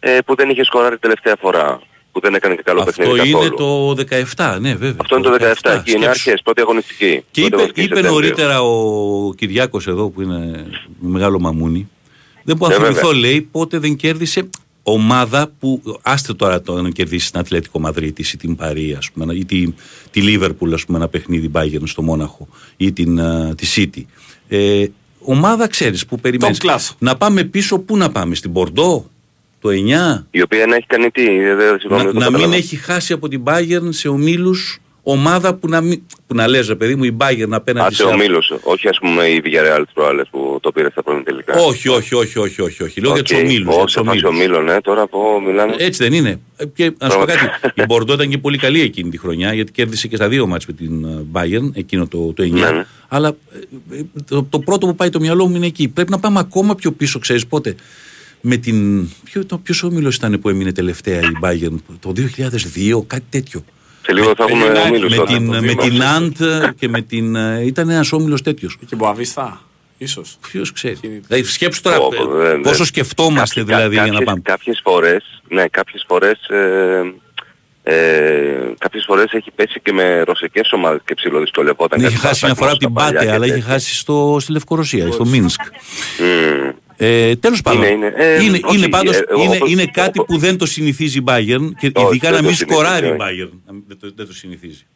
[0.00, 1.80] ε, που δεν είχε σκοράρει τελευταία φορά.
[2.12, 3.94] Που δεν έκανε και καλό Αυτό παιχνίδι είναι καθόλου.
[3.94, 4.04] το
[4.36, 4.96] 17, ναι βέβαια.
[4.96, 6.08] Αυτό είναι το 17, εκεί είναι σκέψου.
[6.08, 7.24] αρχές, πρώτη αγωνιστική.
[7.30, 8.12] Και Πρώτη είπε, αγωνιστική είπε Σεπτέμβριο.
[8.12, 10.66] νωρίτερα ο Κυριάκος εδώ που είναι
[11.00, 11.88] μεγάλο μαμούνι.
[12.44, 13.20] Δεν μπορώ να Ε, θυμηθώ βέβαια.
[13.20, 14.48] λέει πότε δεν κέρδισε
[14.82, 19.34] ομάδα που άστε τώρα το να κερδίσει την Ατλέτικο Μαδρίτης ή την Παρή ας πούμε
[19.34, 19.74] ή τη,
[20.10, 24.02] τη Λίβερπουλ ας πούμε ένα παιχνίδι Bayern στο Μόναχο ή την, α, τη City.
[24.48, 24.84] Ε,
[25.20, 26.58] ομάδα ξέρεις που περιμένεις.
[26.62, 26.90] Top class.
[26.98, 29.06] Να πάμε πίσω, πού να πάμε, στην Μπορντό,
[29.60, 30.26] το 9.
[30.30, 32.54] Η οποία να έχει κάνει τι, δεν- δεν- συγγνώμη, Να, δεν το να μην καταλαβαίνω.
[32.54, 36.74] έχει χάσει από την Bayern σε ομίλους ομάδα που να, μην, που να λες ρε
[36.74, 39.92] παιδί μου η Bayern Α, απέναντι σε σε ομίλους, όχι ας πούμε η Villarreal τις
[39.94, 41.54] προάλλες που το πήρε στα πρώτα τελικά.
[41.58, 43.00] Όχι, όχι, όχι, όχι, όχι, όχι.
[43.00, 43.42] Λέω για τους Οκ.
[43.44, 43.74] ομίλους.
[43.76, 45.74] Όχι, σε φάση ομίλων, ναι, τώρα από μιλάμε.
[45.78, 46.40] Έτσι δεν είναι.
[46.56, 47.38] Ε, Και να σου πω κάτι.
[47.38, 47.72] Πραγματικά.
[47.82, 50.66] Η Μπορντό ήταν και πολύ καλή εκείνη τη χρονιά γιατί κέρδισε και στα δύο μάτς
[50.66, 52.50] με την ε, Bayern εκείνο το, το 9.
[52.50, 52.84] Ναι, ναι.
[53.08, 53.36] Αλλά
[53.90, 55.88] ε, ε, το, το πρώτο που πάει το μυαλό μου είναι εκεί.
[55.88, 57.74] Πρέπει να πάμε ακόμα πιο πίσω, ξέρεις πότε.
[58.40, 59.08] Με την.
[59.24, 63.64] Ποιο, το, ποιος όμιλος ήταν που έμεινε τελευταία η Bayern, το 2002, κάτι τέτοιο.
[64.02, 65.32] Σε λίγο θα έχουμε United, ομίλους Με τώρα.
[65.32, 66.40] την, το με δύο την μάτς.
[66.40, 67.36] Αντ και με την.
[67.36, 68.78] ε, ήταν ένας όμιλος τέτοιος.
[68.86, 69.60] Και Μποαβίστα,
[69.98, 70.38] ίσως.
[70.50, 70.92] Ποιος ξέρει.
[70.94, 71.20] Εκείνη.
[71.28, 74.24] Δηλαδή, σκέψου τώρα Πω, ε, πω, δεν- πόσο δεν- σκεφτόμαστε Κάποιες- δηλαδή για να κάποιες-
[74.28, 74.40] πάμε.
[74.44, 77.12] Κάποιες φορές, ναι, κάποιες φορές, ε,
[77.82, 81.98] ε, κάποιες φορές έχει πέσει και με ρωσικές ομάδες και ψηλοδυσκολευόταν.
[82.00, 83.72] Είχε κάτι χάσει μια φορά από την παλιά Πάτε, και αλλά είχε τέτοια.
[83.72, 85.60] χάσει στο, στη Λευκορωσία, στο Μίνσκ.
[86.20, 86.70] Μμμ.
[87.00, 88.12] Ε, Τέλος πάντων, Είναι, είναι.
[88.16, 90.66] Ε, είναι, όχι, είναι πάντως ε, εγώ είναι, όπως- είναι κάτι όπως- που δεν το
[90.66, 93.18] συνηθίζει η Bayern και Όχι, ειδικά δεν να το μην συνηθίζει, σκοράρει η όχι.
[93.20, 93.50] Bayern.
[93.66, 94.86] να μην- Δεν το, δεν το συνηθίζει.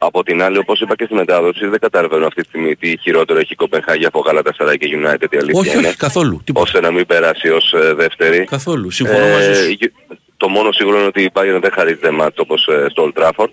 [0.00, 3.38] Από την άλλη, όπως είπα και στη μετάδοση, δεν καταλαβαίνω αυτή τη στιγμή τι χειρότερο
[3.38, 5.86] έχει η Κοπενχάγη από Γαλατασαράι και United, η αλήθεια Όχι, είναι.
[5.86, 6.40] όχι, καθόλου.
[6.44, 6.64] Τίποτα.
[6.66, 8.44] ώστε να μην περάσει ως ε, δεύτερη.
[8.44, 8.90] Καθόλου.
[8.90, 9.70] Συμφωνώ μαζί σου.
[9.70, 9.90] Ε,
[10.36, 13.48] το μόνο σίγουρο είναι ότι η Bayern δεν χαρίζεται μάτς όπως ε, στο Old Trafford.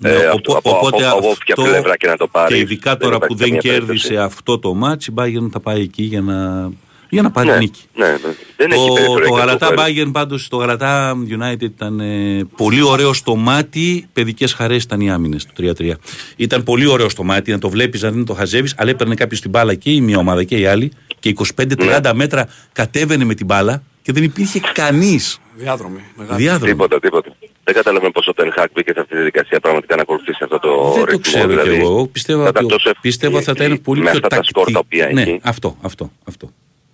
[0.00, 2.54] Ναι, Ε, οπο- από- από- οπότε από- από όποια αυτό πλευρά και να το πάρεις,
[2.56, 4.16] και ειδικά δεν τώρα υπάρχει που δεν καμία κέρδισε περίπτωση.
[4.16, 6.70] αυτό το μάτς η Bayern θα πάει εκεί για να,
[7.08, 7.80] για να πάρει Ναι, νίκη.
[7.94, 8.16] ναι, ναι.
[8.56, 9.84] Δεν έχει Το, περιθώρια το για Γαλατά σούπερ.
[9.86, 15.10] Bayern πάντως, το Γαλατά United ήταν ε, πολύ ωραίο στο μάτι, παιδικές χαρές ήταν οι
[15.10, 15.90] άμυνες του 3-3.
[16.36, 19.40] Ήταν πολύ ωραίο στο μάτι, να το βλέπεις, να δεν το χαζεύεις, αλλά έπαιρνε κάποιος
[19.40, 22.12] την μπάλα και η μία ομάδα και η άλλη και 25-30 Ναι.
[22.12, 26.00] μέτρα κατέβαινε με την μπάλα και δεν υπήρχε κανείς Διάδρομη.
[26.16, 26.42] Μεγάλη.
[26.42, 26.72] διάδρομο.
[26.72, 27.36] Τίποτα, τίποτα.
[27.64, 30.58] Δεν καταλαβαίνω πόσο το Ten Hag μπήκε σε αυτή τη δικασία πραγματικά να ακολουθήσει αυτό
[30.58, 31.18] το Δεν το ρυθμό.
[31.20, 31.86] ξέρω δηλαδή, κι εγώ.
[31.88, 34.64] Εγώ Πιστεύω, θα ήταν ότι- τόσο πιστεύω θα ήταν πολύ με πιο αυτά τα σκορ
[34.64, 35.02] τα τακτική.
[35.04, 35.40] οποία Ναι, έχει.
[35.42, 36.50] αυτό, αυτό, αυτό.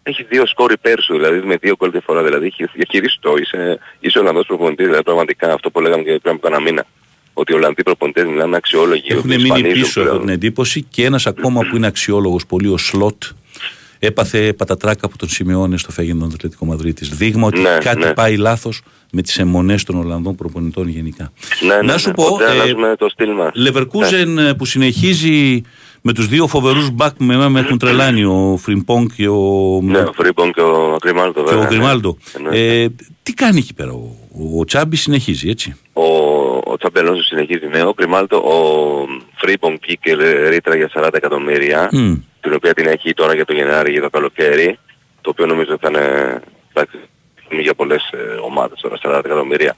[0.07, 2.23] Έχει δύο σκόρ υπέρ σου, δηλαδή με δύο γκολ διαφορά.
[2.23, 3.35] Δηλαδή έχει διαχειρίσει το.
[3.37, 6.87] Είσαι, είσαι Ολλανδός προπονητής, δηλαδή πραγματικά αυτό που λέγαμε και πριν από ένα μήνα.
[7.33, 9.05] Ότι οι Ολλανδοί προπονητές μιλάμε αξιόλογοι.
[9.07, 10.14] Έχουν ότι μείνει σπανίζουν πίσω πλέον.
[10.14, 13.23] έχω την εντύπωση και ένας ακόμα που είναι αξιόλογος πολύ ο Σλότ
[13.99, 17.09] έπαθε πατατράκα από τον Σιμεώνε στο Φέγγεν του Ατλετικό Μαδρίτης.
[17.09, 18.15] Δείγμα ότι Ναι, κάτι ναι.
[18.15, 18.83] πάει λάθος
[19.13, 21.33] με τις εμμονές των Ολλανδών προπονητών γενικά.
[21.67, 23.50] Ναι, ναι, Να σου ναι, πω, ποτέ ε, αλλάζουμε το στυλ μας.
[23.55, 25.63] Λεβερκούζεν ε, που συνεχίζει
[26.07, 29.81] με τους δύο φοβερούς μπακ που με εμένα με έχουν τρελάνει, ο Φρίμπονγκ και ο,
[29.83, 31.61] Ναι, ο Φρίμπονγκ και ο Γκριμάλντο και βέβαια.
[31.61, 31.69] ο ναι.
[31.69, 32.17] Γκριμάλντο.
[32.42, 32.59] Ναι.
[32.59, 32.88] Ε,
[33.23, 34.17] τι κάνει εκεί πέρα, ο,
[34.59, 36.05] ο Τσάμπι συνεχίζει έτσι; Ο,
[36.65, 38.57] ο Τσαμπελόνσο συνεχίζει ναι, ο Γκριμάλντο, ο
[39.35, 40.17] Φρίμπονγκ βγήκε
[40.48, 42.15] ρήτρα για 40 εκατομμύρια, Μμ.
[42.40, 44.79] την οποία την έχει τώρα για το Γενάρη, για το καλοκαίρι,
[45.21, 46.40] το οποίο νομίζω θα είναι
[46.75, 46.98] Εντάξει,
[47.48, 49.77] είναι για πολλές ε, ομάδες τώρα, 40 εκατομμύρια.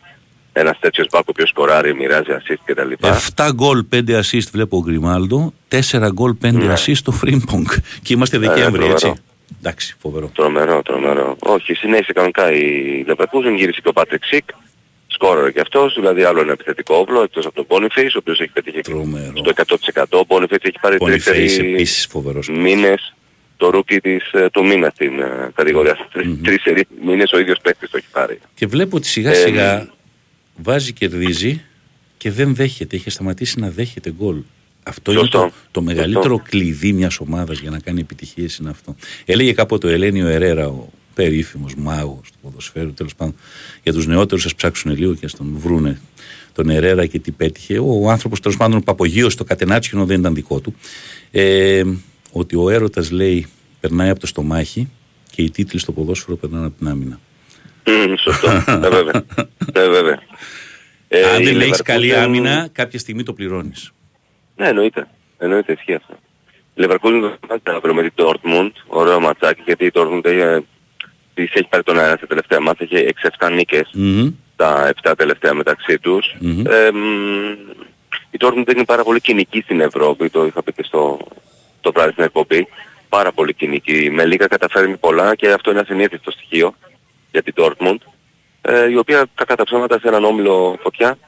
[0.58, 2.92] Ένας τέτοιος μπακ ο οποίος σκοράρει, μοιράζει assist κτλ.
[3.36, 6.72] 7 γκολ, 5 assist βλέπω ο Γκριμάλντο, 4 γκολ, 5 Ναι.
[6.74, 7.66] assist στο Φρίμπονγκ.
[8.02, 8.92] Και είμαστε Δεκέμβρη, τρομερό.
[8.92, 9.12] έτσι.
[9.58, 10.30] Εντάξει, φοβερό.
[10.34, 11.36] Τρομερό, τρομερό.
[11.38, 14.48] Όχι, συνέχισε κανονικά η Leverkusen, γύρισε και ο Patrick Σικ.
[15.06, 18.50] Σκόραρε και αυτός, δηλαδή άλλο ένα επιθετικό όπλο, εκτός από τον Boniface, ο οποίος έχει
[18.52, 19.32] πετύχει Τρομερό.
[19.34, 20.18] στο 100%.
[20.18, 22.48] Ο Boniface έχει πάρει Boniface τρεις επίσης φοβερός.
[22.48, 23.14] μήνες
[23.56, 25.96] το rookie της, ε, του μήνα στην ε, κατηγορία.
[26.12, 28.38] Τρεις- Τρεις σερί μήνες ο ίδιος παίκτης το έχει πάρει.
[28.54, 29.88] Και βλέπω ότι σιγά Ε, σιγά
[30.62, 31.60] βάζει, κερδίζει
[32.16, 32.96] και δεν δέχεται.
[32.96, 34.36] Είχε σταματήσει να δέχεται γκολ.
[34.82, 35.38] Αυτό Σωστό.
[35.38, 36.48] είναι το, το μεγαλύτερο Σωστό.
[36.48, 38.96] κλειδί μιας ομάδας για να κάνει επιτυχίες είναι αυτό.
[39.24, 43.34] Έλεγε κάποτε ο Ελένιο Ερέρα, ο περίφημος μάγος του ποδοσφαίρου, τέλος πάντων.
[43.82, 46.00] Για τους νεότερους, ας ψάξουν λίγο και ας τον βρούνε
[46.52, 47.78] τον Ερέρα και τι πέτυχε.
[47.78, 50.74] Ο άνθρωπος, τέλος πάντων, ο Παπογείο, το κατενάτσιο δεν ήταν δικό του.
[51.30, 51.82] Ε,
[52.32, 53.46] ότι ο έρωτας λέει
[53.80, 54.88] περνάει από το στομάχι
[55.30, 57.20] και οι τίτλοι στο ποδόσφαιρο περνάνε από την άμυνα.
[57.86, 58.48] Μμμ, Σωστό.
[58.66, 59.24] Ε, βέβαια.
[59.72, 60.18] Ε, βέβαια.
[61.08, 63.90] Ε, Αν η δεν έχεις Leverkusen- καλή άμυνα, κάποια στιγμή το πληρώνεις.
[64.56, 65.08] Ναι, εννοείται.
[65.38, 66.14] Εννοείται, ισχύει αυτό.
[66.74, 70.66] Η Leverkusen το μάτσα αύριο με την Dortmund, ωραίο ματσάκι, γιατί η Dortmund έχει,
[71.34, 73.06] της έχει πάρει τον αέρα στα τελευταία μάτια, έχει
[73.38, 73.90] 6-7 νίκες
[74.56, 76.34] τα 7 τελευταία μεταξύ τους.
[76.38, 76.66] Μμμ.
[76.66, 76.96] Ε, μ,
[78.30, 81.18] η Dortmund είναι πάρα πολύ κοινική στην Ευρώπη, το είχα πει και στο
[81.80, 82.66] το βράδυ στην εκπομπή.
[83.08, 84.10] Πάρα πολύ κοινική.
[84.10, 86.74] Με λίγα καταφέρνει πολλά και αυτό είναι ασυνήθιστο στοιχείο
[87.32, 87.96] για την Dortmund.
[88.62, 91.18] Ε, η οποία κακά τα ψέματα σε έναν όμιλο φωτιά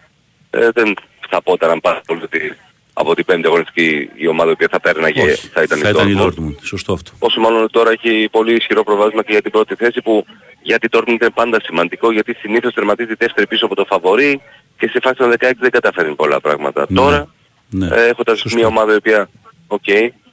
[0.51, 0.95] ε, δεν
[1.29, 2.57] θα πω τώρα πάρα πολύ ότι
[2.93, 5.91] από την πέμπτη αγωνιστική η ομάδα η οποία θα πέρναγε Όχι, θα ήταν θα η
[5.91, 6.27] ήταν η Dortmund.
[6.27, 6.55] Dortmund.
[6.63, 7.11] Σωστό αυτό.
[7.19, 10.27] Όσο μάλλον τώρα έχει πολύ ισχυρό προβάδισμα και για την πρώτη θέση που
[10.63, 14.41] για την Dortmund είναι πάντα σημαντικό γιατί συνήθως τερματίζει δεύτερη πίσω από το φαβορή
[14.79, 16.87] και σε φάση των 16 δεν καταφέρνει πολλά πράγματα.
[16.89, 17.01] Ναι.
[17.01, 17.29] Τώρα
[17.71, 17.87] Ναι.
[17.93, 18.59] ε, έχοντας Σωστό.
[18.59, 19.29] μια ομάδα η οποία,
[19.67, 19.83] οκ,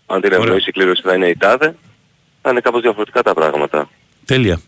[0.05, 0.37] αν την Ωραία.
[0.43, 1.75] ευνοήσει η κλήρωση θα είναι η τάδε,
[2.41, 3.89] θα είναι κάπως διαφορετικά τα πράγματα.
[4.25, 4.59] Τέλεια.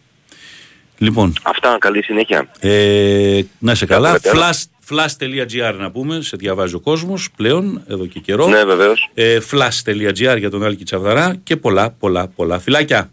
[0.98, 2.48] Λοιπόν, Αυτά, καλή συνέχεια.
[2.60, 4.08] ε, να είσαι καλά.
[4.08, 4.50] Καλή Δευτέρα.
[4.54, 8.48] Flash, flash.gr να πούμε, σε διαβάζει ο κόσμος πλέον, εδώ και καιρό.
[8.48, 9.10] Ναι, βεβαίως.
[9.14, 12.60] Ε, flash.gr για τον Άλκη Τσαβδαρά και πολλά, πολλά, πολλά.
[12.60, 13.12] Φιλάκια.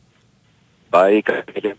[0.91, 1.77] Bye, καλή συνέχεια.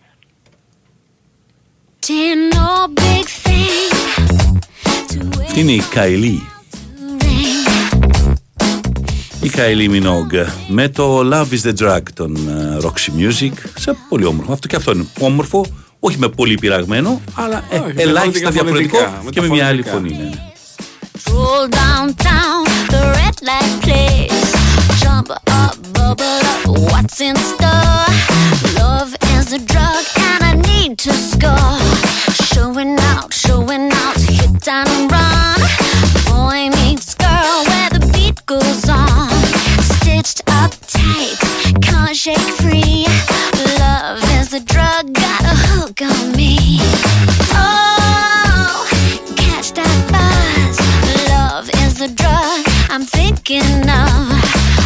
[2.06, 3.91] Didn't no big thing
[5.10, 6.47] to Αυτή είναι η Καηλή.
[9.41, 10.32] Η Καηλή Μινόγκ
[10.68, 14.53] με το Love is the Drug των ε, Roxy Music σε πολύ όμορφο.
[14.53, 15.66] Αυτό και αυτό είναι όμορφο,
[16.08, 20.10] όχι με πολύ πειραγμένο, αλλά ε, ελάχιστα διαπροτικά και με μια άλλη φωνή.
[20.10, 20.30] Ναι.
[42.64, 42.84] Μπέι,
[53.16, 54.84] thinking of.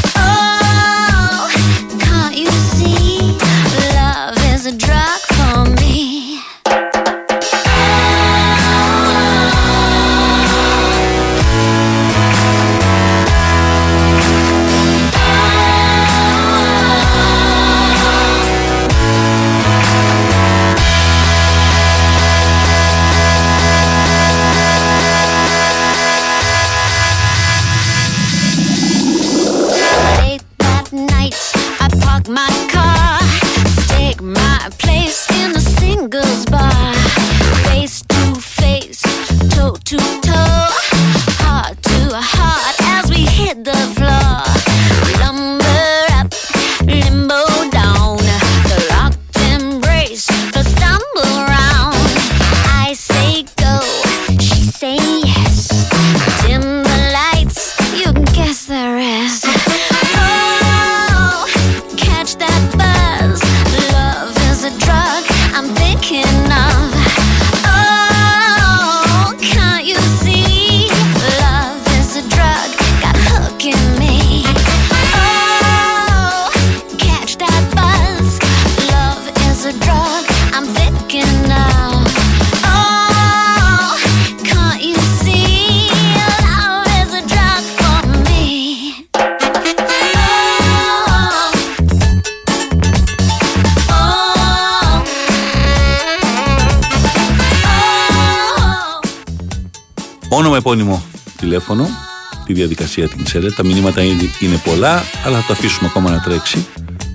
[102.95, 103.51] Διαδικασία την ξέρετε.
[103.51, 106.67] Τα μηνύματα είναι, είναι πολλά, αλλά θα το αφήσουμε ακόμα να τρέξει.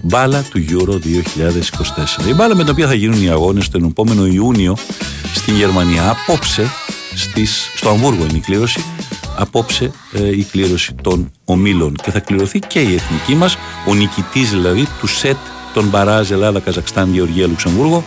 [0.02, 2.28] μπάλα του Euro 2024.
[2.28, 4.76] Η μπάλα με την οποία θα γίνουν οι αγώνες τον επόμενο Ιούνιο
[5.34, 6.10] στην Γερμανία.
[6.10, 6.70] Απόψε,
[7.14, 8.84] στις, στο Αμβούργο είναι η κλήρωση,
[9.36, 13.56] απόψε ε, η κλήρωση των ομίλων και θα κληρωθεί και η εθνική μας,
[13.86, 15.36] ο νικητής δηλαδή του σετ
[15.74, 18.04] των Μπαράζ Ελλάδα, Καζακστάν, Γεωργία, Λουξεμβούργο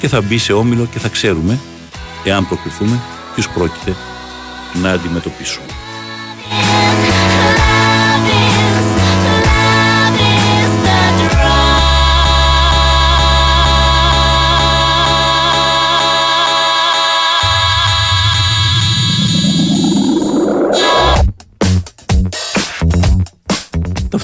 [0.00, 1.58] και θα μπει σε όμιλο και θα ξέρουμε,
[2.24, 3.00] εάν προκριθούμε,
[3.34, 3.94] ποιους πρόκειται
[4.82, 5.79] να αντιμετωπίσουμε.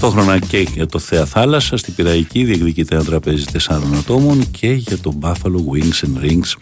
[0.07, 4.98] Ταυτόχρονα και για το Θέα Θάλασσα στην Πυραϊκή διεκδικείται ένα τραπέζι τεσσάρων ατόμων και για
[4.98, 6.52] το Buffalo Wings and Rings.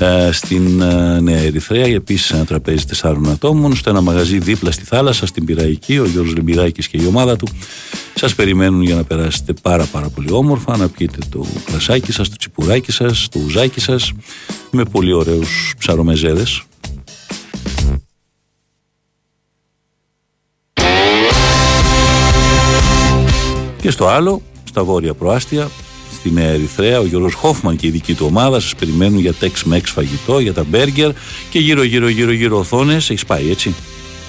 [0.00, 4.84] Ε, στην ε, Νέα Ερυθρέα επίσης ένα τραπέζι τεσσάρων ατόμων στο ένα μαγαζί δίπλα στη
[4.84, 7.48] θάλασσα στην Πυραϊκή ο Γιώργος Λεμπυράκης και η ομάδα του
[8.14, 10.76] σας περιμένουν για να περάσετε πάρα πάρα πολύ όμορφα.
[10.76, 14.12] Να πιείτε το κρασάκι σας, το τσιπουράκι σας, το ουζάκι σας
[14.70, 16.62] με πολύ ωραίους ψαρομεζέδες
[23.80, 25.70] Και στο άλλο, στα βόρεια προάστια,
[26.18, 29.80] στη Νέα Ερυθρέα, ο Γιώργος Χόφμαν και η δική του ομάδα σας περιμένουν για Tex-Mex
[29.84, 31.10] φαγητό, για τα μπέργκερ
[31.50, 33.10] και γύρω γύρω γύρω γύρω οθόνες.
[33.10, 33.74] Έχεις πάει έτσι;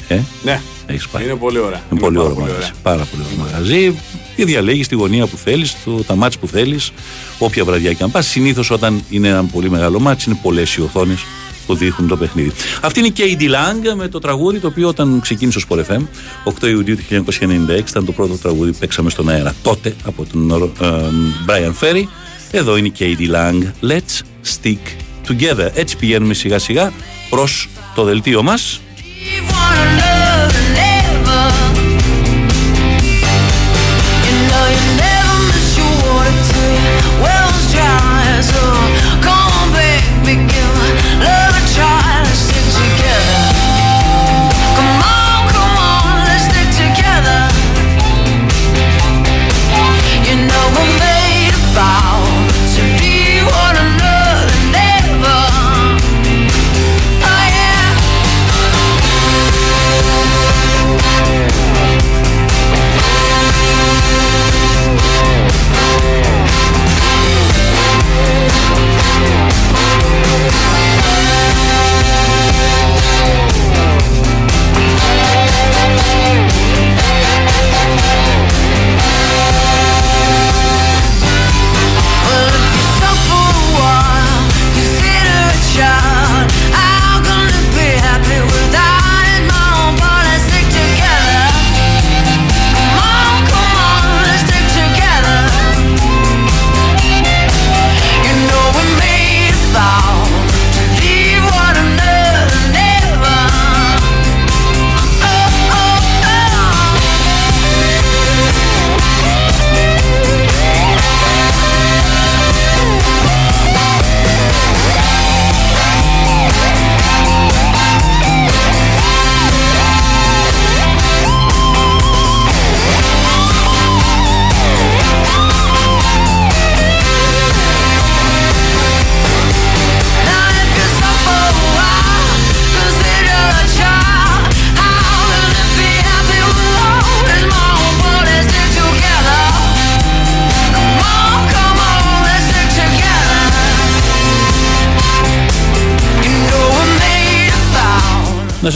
[0.07, 0.61] Ε; Ναι.
[0.85, 1.23] Έχεις πάει.
[1.23, 1.81] Είναι πολύ ωραία.
[1.91, 2.71] Είναι πολύ πάρα ωραίο μαγαζί.
[2.83, 3.95] Πάρα πολύ ωραίο μαγαζί.
[4.35, 5.75] Και διαλέγεις τη γωνία που θέλεις,
[6.07, 6.91] τα μάτς που θέλεις,
[7.39, 8.27] όποια βραδιά και αν πας.
[8.27, 11.19] Συνήθως όταν είναι ένα πολύ μεγάλο μάτς είναι πολλές οι οθόνες
[11.66, 12.51] που δείχνουν το παιχνίδι.
[12.82, 16.01] Αυτή είναι η Katie Lang με το τραγούδι το οποίο όταν ξεκίνησε ο Sport FM
[16.59, 20.51] 8 Ιουνίου του 1996 ήταν το πρώτο τραγούδι που παίξαμε στον αέρα τότε από τον
[20.82, 20.86] ε,
[21.47, 22.03] Brian Ferry.
[22.51, 23.89] Εδώ είναι η Katie Lang.
[23.89, 24.22] Let's
[24.55, 24.78] stick
[25.28, 25.70] together.
[25.74, 26.91] Έτσι πηγαίνουμε σιγά σιγά
[27.30, 28.82] προς το δελτίο μας.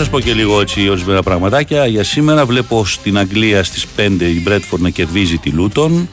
[0.06, 1.86] Σας πω και λίγο έτσι ορισμένα πραγματάκια.
[1.86, 6.10] Για σήμερα βλέπω στην Αγγλία στις 5 η Μπρέτφορντ να κερδίζει τη Λούτον.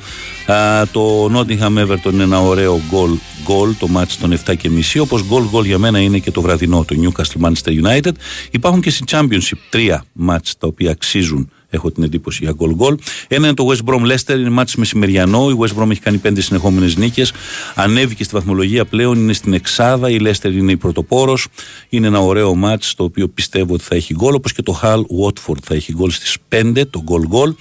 [0.47, 3.11] Α, το Nottingham Everton είναι ένα ωραίο γκολ
[3.45, 6.41] γκολ το μάτς των 7 και μισή όπως γκολ γκολ για μένα είναι και το
[6.41, 8.13] βραδινό το Newcastle Manchester United
[8.51, 12.97] υπάρχουν και στην Championship τρία μάτς τα οποία αξίζουν έχω την εντύπωση για γκολ γκολ.
[13.29, 15.51] Ένα είναι το West Brom Leicester, είναι μάτς μεσημεριανό.
[15.51, 17.33] Η West Brom έχει κάνει πέντε συνεχόμενες νίκες.
[17.75, 20.11] Ανέβηκε στη βαθμολογία πλέον, είναι στην Εξάδα.
[20.11, 21.47] Η Leicester είναι η πρωτοπόρος.
[21.89, 24.35] Είναι ένα ωραίο μάτς το οποίο πιστεύω ότι θα έχει γκολ.
[24.35, 27.55] Όπως και το Hull Watford θα έχει γκολ στις 5, το γκολ γκολ.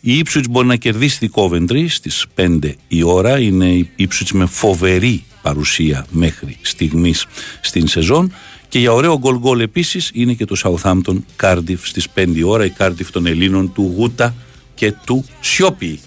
[0.00, 2.58] Η Ipswich μπορεί να κερδίσει τη Coventry στις 5
[2.88, 3.38] η ώρα.
[3.38, 7.26] Είναι η Ipswich με φοβερή παρουσία μέχρι στιγμής
[7.60, 8.32] στην σεζόν.
[8.74, 12.64] Και για ωραίο γκολ γκολ επίσης είναι και το Southampton Cardiff στις 5 η ώρα.
[12.64, 14.34] Η Cardiff των Ελλήνων του Γούτα
[14.74, 16.00] και του Σιώπη.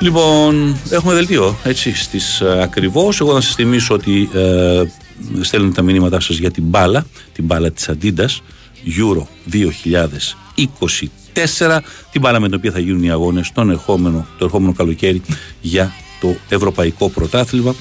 [0.00, 3.20] Λοιπόν, έχουμε δελτίο έτσι στις ε, ακριβώς.
[3.20, 4.82] Εγώ να σας θυμίσω ότι ε,
[5.40, 8.42] στέλνετε τα μηνύματά σας για την μπάλα, την μπάλα της Αντίντας,
[8.98, 9.22] Euro
[12.12, 15.22] την μπάλα με την οποία θα γίνουν οι αγώνες τον ερχόμενο, το ερχόμενο καλοκαίρι
[15.60, 17.74] για το Ευρωπαϊκό Πρωτάθλημα Α,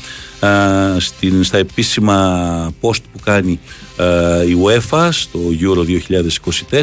[0.97, 3.59] στην, στα επίσημα post που κάνει
[3.97, 4.05] α,
[4.43, 6.01] η UEFA στο Euro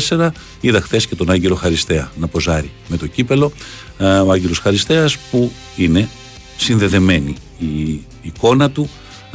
[0.09, 0.29] 2024
[0.61, 3.53] είδα χθες και τον Άγγελο Χαριστέα να ποζάρει με το κύπελο
[3.99, 6.09] Α, ο Άγγελος Χαριστέας που είναι
[6.57, 8.89] συνδεδεμένη η εικόνα του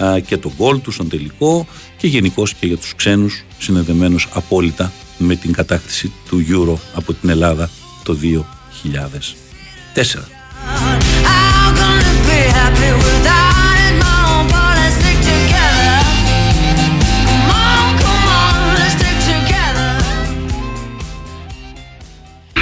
[0.04, 1.68] α, και τον γκολ του στον τελικό
[1.98, 7.30] και γενικώς και για τους ξένους συνδεδεμένος απόλυτα με την κατάκτηση του Euro από την
[7.30, 7.70] Ελλάδα
[8.04, 8.18] το
[9.96, 10.02] 2004.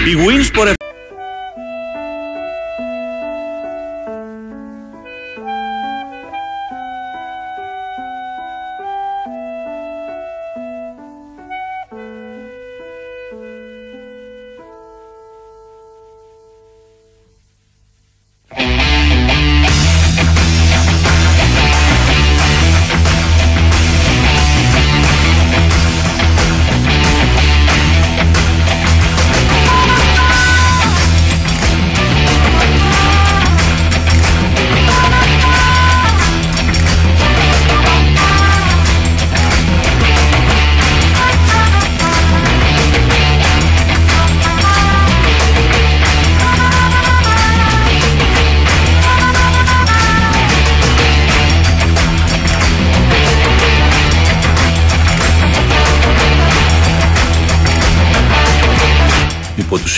[0.10, 0.89] Η Winsport FM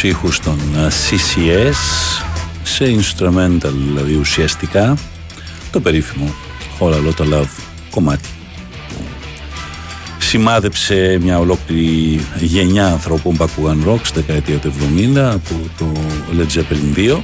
[0.01, 1.75] τους ήχους των α, CCS
[2.63, 4.97] σε instrumental δηλαδή ουσιαστικά
[5.71, 6.33] το περίφημο
[6.79, 7.49] All I Lot Love
[7.89, 8.29] κομμάτι.
[8.87, 9.03] Που
[10.17, 14.73] σημάδεψε μια ολόκληρη γενιά ανθρώπων που ακούγαν rock στη δεκαετία του
[15.15, 15.91] 70 από το
[16.37, 17.21] Led Zeppelin 2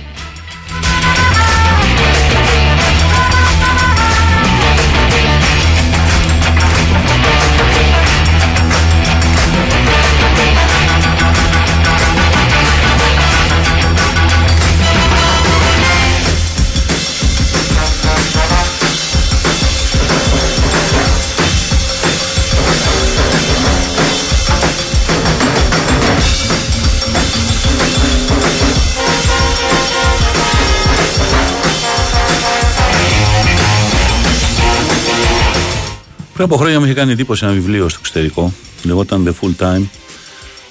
[36.37, 38.53] Πριν από χρόνια μου είχε κάνει εντύπωση ένα βιβλίο στο εξωτερικό.
[38.83, 39.83] Λεγόταν The Full Time.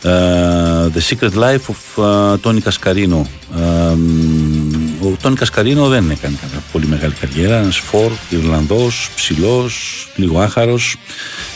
[0.03, 3.23] ε, The Secret Life of ε, Tony Cascarino.
[3.57, 3.97] Ε,
[5.07, 7.57] ο Τόνι Κασκαρίνο δεν έκανε κάποια πολύ μεγάλη καριέρα.
[7.57, 10.97] Ένας φορ, Ιρλανδός, ψηλός, λίγο άχαρος.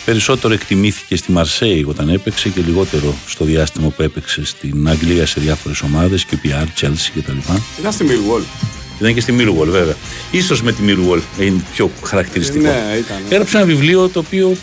[0.04, 5.40] Περισσότερο εκτιμήθηκε στη Μαρσέη όταν έπαιξε και λιγότερο στο διάστημα που έπαιξε στην Αγγλία σε
[5.40, 7.38] διάφορες ομάδες, QPR, Chelsea κτλ.
[7.78, 8.78] Ήταν στη Millwall.
[9.00, 9.94] Ήταν και στη Millwall βέβαια.
[10.30, 12.62] Ίσως με τη Millwall είναι πιο χαρακτηριστικό.
[12.64, 13.16] Ναι, ήταν.
[13.30, 14.56] Έγραψε ένα βιβλίο το οποίο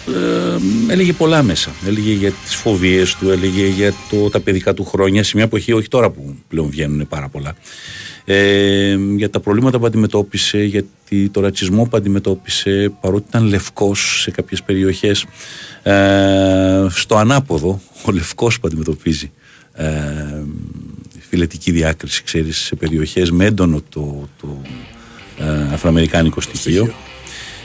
[0.88, 1.72] ε, έλεγε πολλά μέσα.
[1.88, 5.72] Έλεγε για τις φοβίες του, έλεγε για το, τα παιδικά του χρόνια, σε μια εποχή,
[5.74, 7.56] όχι τώρα που πλέον βγαίνουν πάρα πολλά.
[8.26, 14.22] Ε, για τα προβλήματα που αντιμετώπισε, για τη- το ρατσισμό που αντιμετώπισε, παρότι ήταν λευκός
[14.22, 15.26] σε κάποιες περιοχές.
[15.84, 19.32] Ε, στο ανάποδο, ο λευκός που αντιμετωπίζει
[19.74, 19.86] ε,
[21.30, 24.61] φιλετική διάκριση, ξέρεις, σε περιοχές με έντονο το, το
[25.39, 26.93] ε, αφροαμερικάνικο στοιχείο.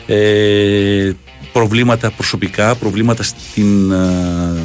[0.06, 1.12] Ε,
[1.52, 3.90] προβλήματα προσωπικά, προβλήματα στην...
[3.92, 4.60] ε,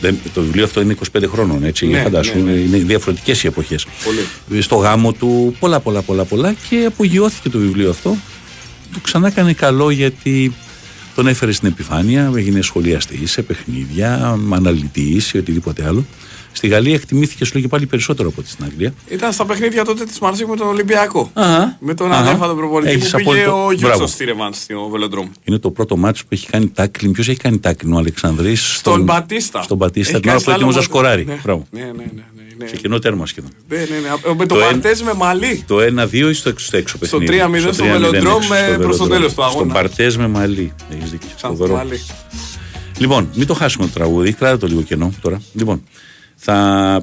[0.00, 2.58] δεν- το βιβλίο αυτό είναι 25 χρόνων, έτσι, Ναι, για φαντάσου, ναι, ναι.
[2.58, 3.86] είναι διαφορετικές οι εποχές.
[4.48, 4.62] Πολύ.
[4.62, 8.16] Στο γάμο του, πολλά πολλά πολλά πολλά και απογειώθηκε το βιβλίο αυτό.
[8.92, 10.52] Του ξανά έκανε καλό γιατί
[11.14, 16.04] τον έφερε στην επιφάνεια, έγινε σχολιαστής σε παιχνίδια, αναλυτής ή οτιδήποτε άλλο.
[16.52, 18.94] Στη Γαλλία εκτιμήθηκε σου λέγει πάλι περισσότερο από ό,τι στην Αγγλία.
[19.08, 21.30] Ήταν στα παιχνίδια τότε της Μαρσή με τον Ολυμπιακό.
[21.34, 21.76] Αχα.
[21.80, 22.28] Με τον Αχα.
[22.28, 23.72] Αλέφα τον προπονητή Έχεις που πήγε απόλυτο- ο Μπράβο.
[23.96, 25.28] Γιούτσο στη Ρεβάν στο Βελοντρόμ.
[25.44, 27.12] Είναι το πρώτο μάτσο που έχει κάνει τάκλιν.
[27.12, 28.74] Ποιος έχει κάνει τάκλιν, ο Αλεξανδρής.
[28.76, 29.62] Στον Μπατίστα.
[29.62, 31.02] Στον Μπατίστα, Έχει την ώρα κάνει που έτοιμος να σλάλομ.
[31.02, 31.24] σκοράρει.
[31.24, 31.66] Ναι, Μπράβο.
[31.70, 32.66] ναι, ναι, ναι, ναι, ναι.
[32.66, 33.50] Σε κοινό τέρμα σχεδόν.
[33.68, 34.34] Ναι, ναι, ναι.
[34.34, 35.64] Με Το το εν- Παρτέζ με μαλλί.
[35.66, 37.42] Το 1-2 ή στο έξω, στο έξω Στο παιχνίδι.
[37.42, 39.08] 3-0 στο 3-0 Βελοντρόμ, έξω, ε, στο προς το Βελοντρόμ.
[39.08, 39.58] τέλος του αγώνα.
[39.58, 40.72] Στον Παρτέζ με μαλλί.
[40.98, 41.28] Έχεις δίκιο.
[41.36, 41.74] Σαν Φοβερό.
[41.74, 42.00] μαλλί.
[42.98, 44.32] Λοιπόν, μην το χάσουμε το τραγούδι.
[44.32, 45.40] Κράτα το λίγο κενό τώρα.
[45.52, 45.82] Λοιπόν,
[46.40, 47.02] θα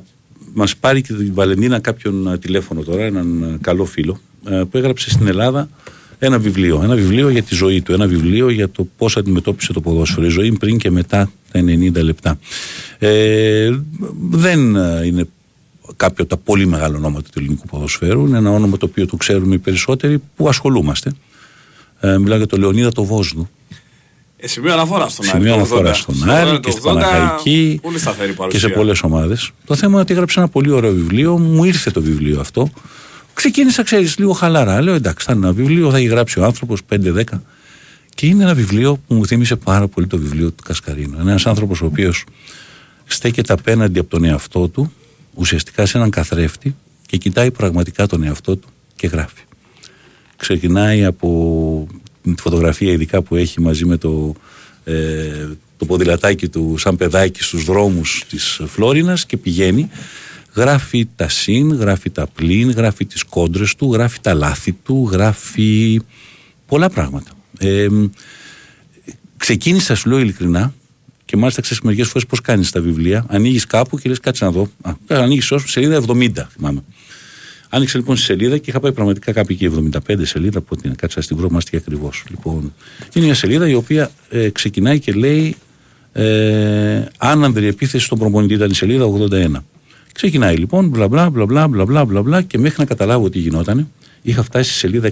[0.54, 4.20] μας πάρει και την Βαλεντίνα κάποιον ε, τηλέφωνο τώρα, έναν ε, καλό φίλο,
[4.50, 5.70] ε, που έγραψε στην Ελλάδα
[6.20, 6.82] ένα βιβλίο.
[6.84, 7.94] Ένα βιβλίο για τη ζωή του.
[7.94, 10.26] Ένα βιβλίο για το πώς αντιμετώπισε το ποδόσφαιρο.
[10.26, 12.40] Η ζωή πριν και μετά τα 90 λεπτά.
[13.00, 13.80] Ε,
[14.30, 15.28] δεν ε, είναι
[15.96, 18.26] κάποιο από τα πολύ μεγάλα ονόματα του ελληνικού ποδοσφαίρου.
[18.26, 21.12] Είναι ένα όνομα το οποίο το ξέρουμε οι περισσότεροι που ασχολούμαστε.
[22.00, 23.50] Ε, μιλάω για τον Λεωνίδα το Βόσδου.
[24.46, 25.38] Ε, σημείο αναφοράς στον Άρη.
[25.38, 26.02] Σημείο το αναφοράς 80.
[26.02, 28.60] στον Στο Άρη 80, και στην 80, Παναχαϊκή Πολύ σταθερή και παρουσία.
[28.60, 29.52] σε πολλές ομάδες.
[29.66, 32.70] Το θέμα είναι ότι έγραψε ένα πολύ ωραίο βιβλίο, μου ήρθε το βιβλίο αυτό.
[33.34, 34.82] Ξεκίνησα, ξέρεις, λίγο χαλαρά.
[34.82, 37.24] Λέω εντάξει, θα είναι ένα βιβλίο, θα έχει γράψει ο άνθρωπος 5-10.
[38.16, 41.20] Και είναι ένα βιβλίο που μου θύμισε πάρα πολύ το βιβλίο του Κασκαρίνου.
[41.20, 42.24] Ένας άνθρωπος ο οποίος
[43.06, 44.92] στέκεται απέναντι από τον εαυτό του,
[45.34, 46.76] ουσιαστικά σε έναν καθρέφτη
[47.06, 49.42] και κοιτάει πραγματικά τον εαυτό του και γράφει.
[50.36, 51.88] Ξεκινάει από
[52.34, 54.36] τη φωτογραφία ειδικά που έχει μαζί με το,
[54.84, 55.48] ε,
[55.78, 59.90] το ποδηλατάκι του σαν παιδάκι στους δρόμους της Φλόρινας και πηγαίνει
[60.56, 66.02] γράφει τα συν, γράφει τα πλήν, γράφει τις κόντρες του, γράφει τα λάθη του, γράφει
[66.66, 67.32] πολλά πράγματα.
[67.58, 67.88] Ε,
[69.38, 70.74] ξεκίνησα, σου λέω ειλικρινά,
[71.26, 73.26] και μάλιστα ξέρεις μερικές φορές πώς κάνεις τα βιβλία.
[73.28, 74.70] Ανοίγεις κάπου και λες, κάτσε να δω.
[75.08, 76.84] Ανοίγει ω σελίδα 70, θυμάμαι.
[77.76, 79.72] Άνοιξα λοιπόν στη σελίδα και είχα πάει πραγματικά κάποια και
[80.08, 82.24] 75 σελίδα από την κάτσα στην βρω ακριβώς.
[82.30, 82.74] Λοιπόν,
[83.14, 85.56] είναι μια σελίδα η οποία ε, ξεκινάει και λέει
[86.14, 88.54] ε, άνανδρη επίθεση στον προπονητή.
[88.54, 89.52] Ήταν η σελίδα 81.
[90.14, 93.92] Ξεκινάει λοιπόν, μπλα μπλα μπλα μπλα μπλα μπλα μπλα και μέχρι να καταλάβω τι γινόταν,
[94.22, 95.12] είχα φτάσει στη σελίδα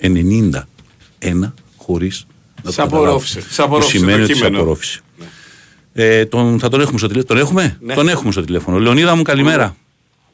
[0.00, 2.26] 191 χωρίς
[2.62, 3.40] να Σε απορρόφησε.
[3.80, 5.00] Σημαίνει ότι σε απορρόφησε.
[5.18, 5.26] Ναι.
[5.92, 7.38] Ε, τον, θα τον έχουμε στο τηλέφωνο.
[7.38, 7.94] Τον έχουμε; Ναι.
[7.94, 8.78] Τον έχουμε στο τηλέφωνο.
[8.78, 9.76] Λεωνίδα μου, καλημέρα.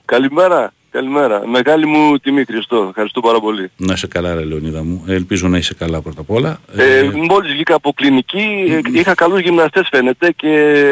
[0.05, 1.47] Καλημέρα καλημέρα.
[1.47, 2.87] Μεγάλη μου τιμή Χριστό.
[2.89, 3.71] Ευχαριστώ πάρα πολύ.
[3.77, 5.05] Να είσαι καλά, ρε Λεωνίδα μου.
[5.09, 6.59] Ελπίζω να είσαι καλά πρώτα απ' όλα.
[6.77, 10.49] Ε, μόλις βγήκα από κλινική, ε, είχα καλούς γυμναστές φαίνεται και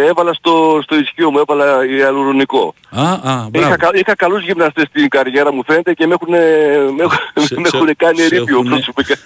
[0.09, 2.75] έβαλα στο, στο ισχύο μου, έβαλα ιαλουρονικό.
[2.91, 3.67] α, α, μπράβο.
[3.67, 6.31] Είχα, κα- είχα καλούς γυμναστές στην καριέρα μου φαίνεται και με έχουν,
[6.95, 9.15] με έχουν, Σε- με σε- έχουν κάνει σε ερήπιο έχουνε- προσωπικά.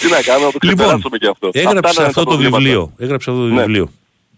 [0.00, 1.50] Τι να κάνω, να το Λοιπόν, ξεπεράσουμε και αυτό.
[1.52, 2.56] έγραψε Αυτά είναι αυτό τα το προβλήματα.
[2.62, 2.92] βιβλίο.
[2.98, 3.60] Έγραψε αυτό το Ναι.
[3.60, 3.90] βιβλίο.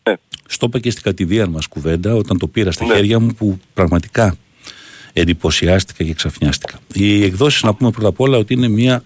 [0.08, 0.14] Ναι.
[0.48, 2.94] Στο είπα και στην κατηδία μας κουβέντα όταν το πήρα στα Ναι.
[2.94, 4.36] χέρια μου που πραγματικά
[5.12, 6.78] εντυπωσιάστηκα και ξαφνιάστηκα.
[6.92, 9.02] Οι εκδόσεις να πούμε πρώτα απ' όλα ότι είναι μια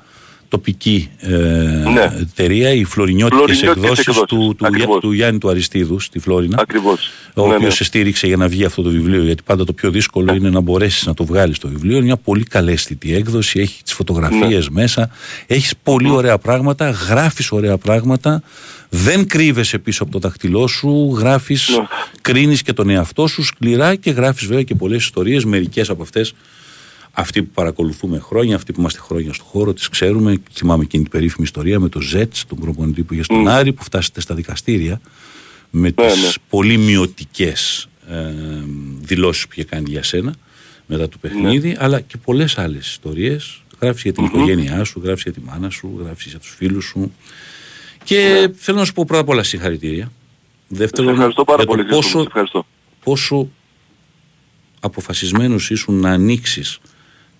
[0.54, 2.12] τοπική ε, Ναι.
[2.20, 5.00] εταιρεία, οι φλωρινιώτικες Φλωρινιώτικες εκδόσεις, εκδόσεις, του, του, ακριβώς.
[5.00, 6.56] του Γιάννη του Αριστίδου στη Φλόρινα.
[6.60, 7.10] Ακριβώς.
[7.34, 7.70] ο Ναι, οποίος ναι.
[7.70, 9.22] σε στήριξε για να βγει αυτό το βιβλίο.
[9.22, 11.96] Γιατί πάντα το πιο δύσκολο είναι να μπορέσεις να το βγάλεις το βιβλίο.
[11.96, 13.60] Είναι μια πολύ καλέσθητη έκδοση.
[13.60, 14.80] Έχει τις φωτογραφίες Ναι.
[14.80, 15.10] μέσα.
[15.46, 16.90] Έχεις πολύ ωραία πράγματα.
[16.90, 18.42] Γράφεις ωραία πράγματα.
[18.88, 21.16] Δεν κρύβεσαι πίσω από το δάχτυλό σου.
[21.18, 21.84] Γράφεις, Ναι.
[22.20, 25.44] κρίνεις και τον εαυτό σου σκληρά και γράφεις βέβαια και πολλές ιστορίες.
[25.44, 26.34] Μερικές από αυτές
[27.16, 30.34] αυτοί που παρακολουθούμε χρόνια, αυτοί που είμαστε χρόνια στο χώρο, τι ξέρουμε.
[30.52, 33.82] Θυμάμαι εκείνη την περίφημη ιστορία με τον Ζέτ, τον προπονητή που είχε στον Άρη, που
[33.84, 35.00] φτάσετε στα δικαστήρια
[35.70, 36.28] με Ναι, τις ναι.
[36.48, 38.32] πολύ μειωτικές ε,
[39.00, 40.34] δηλώσεις που είχε κάνει για σένα
[40.86, 41.74] μετά το παιχνίδι, Ναι.
[41.78, 43.58] αλλά και πολλές άλλες ιστορίες.
[43.80, 47.12] Γράφεις για την οικογένειά σου, γράφεις για τη μάνα σου, γράφεις για τους φίλους σου.
[48.04, 50.04] Και θέλω να σου πω πρώτα απ' όλα συγχαρητήρια.
[50.04, 50.10] Σε
[50.68, 51.96] Δεύτερον, ευχαριστώ πάρα για το πολύ Χριστό.
[51.96, 52.02] μου.
[52.02, 52.66] πόσο, Σε ευχαριστώ.
[53.04, 53.48] πόσο
[54.80, 56.78] αποφασισμένος ήσουν να ανοίξεις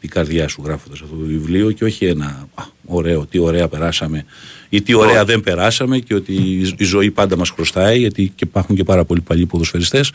[0.04, 4.24] την καρδιά σου γράφοντας αυτό το βιβλίο και όχι ένα «Α, ωραίο, τι ωραία περάσαμε
[4.68, 8.44] ή τι ωραία δεν περάσαμε και ότι η- η ζωή πάντα μας χρωστάει γιατί και
[8.44, 10.12] υπάρχουν και πάρα πολλοί παλιοί ποδοσφαιριστές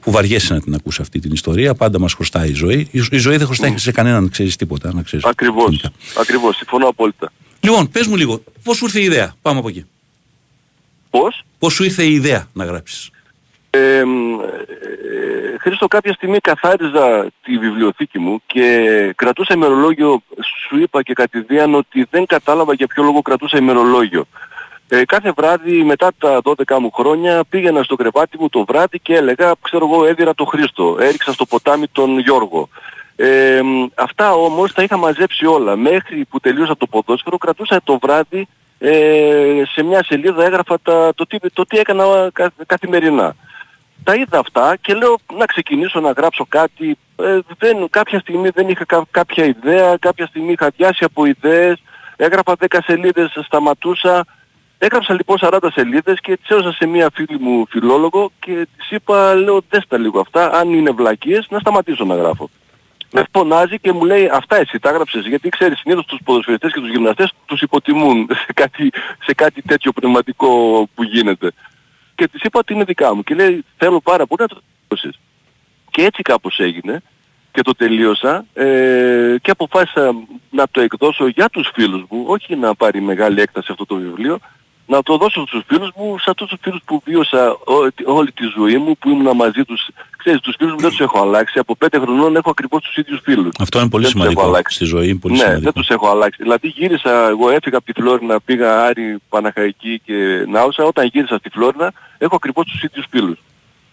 [0.00, 3.18] που βαριέσαι να την ακούσει αυτή την ιστορία πάντα μας χρωστάει η ζωή η, η
[3.18, 5.64] ζωή δεν χρωστάει σε κανέναν ξέρεις τίποτα να ξέρεις Ακριβώς.
[5.64, 5.92] γενικά.
[6.20, 6.56] Ακριβώς.
[6.56, 7.32] Συμφωνώ απόλυτα.
[7.60, 9.84] λοιπόν πες μου λίγο πώς σου ήρθε η ιδέα; Πάμε από εκεί
[11.10, 13.10] Πώς; πώς σου ήρθε η ιδέα να γράψεις;
[13.74, 20.22] Ε, μ, ε, Χρήστο, κάποια στιγμή καθάριζα τη βιβλιοθήκη μου και κρατούσα ημερολόγιο.
[20.68, 24.24] Σου είπα και κατηδίαν ότι δεν κατάλαβα για ποιο λόγο κρατούσα ημερολόγιο.
[24.88, 29.14] Ε, κάθε βράδυ μετά τα 12 μου χρόνια πήγαινα στο κρεβάτι μου το βράδυ και
[29.14, 32.68] έλεγα, ξέρω εγώ, έδιρα τον Χρήστο, έριξα στο ποτάμι τον Γιώργο.
[33.16, 35.76] Ε, μ, αυτά όμως τα είχα μαζέψει όλα.
[35.76, 38.48] Μέχρι που τελείωσα το ποδόσφαιρο κρατούσα το βράδυ
[38.78, 43.34] ε, σε μια σελίδα έγραφα τα, το, τι, το τι έκανα κα- καθημερινά.
[44.04, 46.98] Τα είδα αυτά και λέω να ξεκινήσω να γράψω κάτι.
[47.16, 51.82] Ε, δεν, κάποια στιγμή δεν είχα κα- κάποια ιδέα, κάποια στιγμή είχα διάσει από ιδέες.
[52.16, 54.24] Έγραφα 10 σελίδες, σταματούσα.
[54.78, 59.34] Έγραψα λοιπόν 40 σελίδες και τις έδωσα σε μία φίλη μου φιλόλογο και της είπα,
[59.34, 62.50] λέω δες τα λίγο αυτά, αν είναι βλακίες να σταματήσω να γράφω.
[63.12, 66.80] Με φωνάζει και μου λέει αυτά εσύ τα έγραψες γιατί ξέρεις συνήθως τους ποδοσφαιριστές και
[66.80, 68.90] τους γυμναστές τους υποτιμούν σε κάτι,
[69.24, 70.48] σε κάτι τέτοιο πνευματικό
[70.94, 71.50] που γίνεται.
[72.22, 75.20] Και της είπα ότι είναι δικά μου και λέει θέλω πάρα πολύ να το τελειώσεις.
[75.90, 77.02] Και έτσι κάπως έγινε
[77.52, 80.14] και το τελείωσα ε, και αποφάσισα
[80.50, 84.38] να το εκδώσω για τους φίλους μου, όχι να πάρει μεγάλη έκταση αυτό το βιβλίο,
[84.94, 88.44] να το δώσω στους φίλους μου, σε αυτούς τους φίλους που βίωσα ό- όλη τη
[88.56, 89.88] ζωή μου, που ήμουν μαζί τους.
[90.16, 91.58] Ξέρεις, τους φίλους μου δεν τους έχω αλλάξει.
[91.58, 93.48] Από πέντε χρονών έχω ακριβώς τους ίδιους φίλους.
[93.60, 94.76] αυτό είναι πολύ Δεν τους έχω σημαντικό αλλάξει.
[94.76, 96.38] στη ζωή είναι πολύ ναι, σημαντικό δεν τους έχω αλλάξει.
[96.42, 100.84] Δηλαδή γύρισα, εγώ έφυγα από τη Φλόρινα, πήγα Άρη, Παναχαϊκή και Νάουσα.
[100.84, 103.38] Όταν γύρισα στη Φλόρινα έχω ακριβώς τους ίδιους φίλους.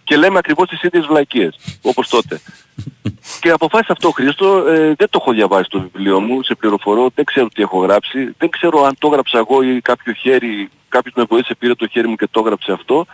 [0.04, 2.42] Και λέμε ακριβώς τις ίδιες βλακίες, όπως τότε.
[3.40, 7.26] Και αποφάσισα αυτό Χρήστο, ε, δεν το έχω διαβάσει το βιβλίο μου, σε πληροφορώ, δεν
[7.26, 11.24] ξέρω τι έχω γράψει, δεν ξέρω αν το έγραψα εγώ ή κάποιο χέρι, κάποιος με
[11.30, 13.06] βοήθησε πήρε το χέρι μου και το έγραψε αυτό.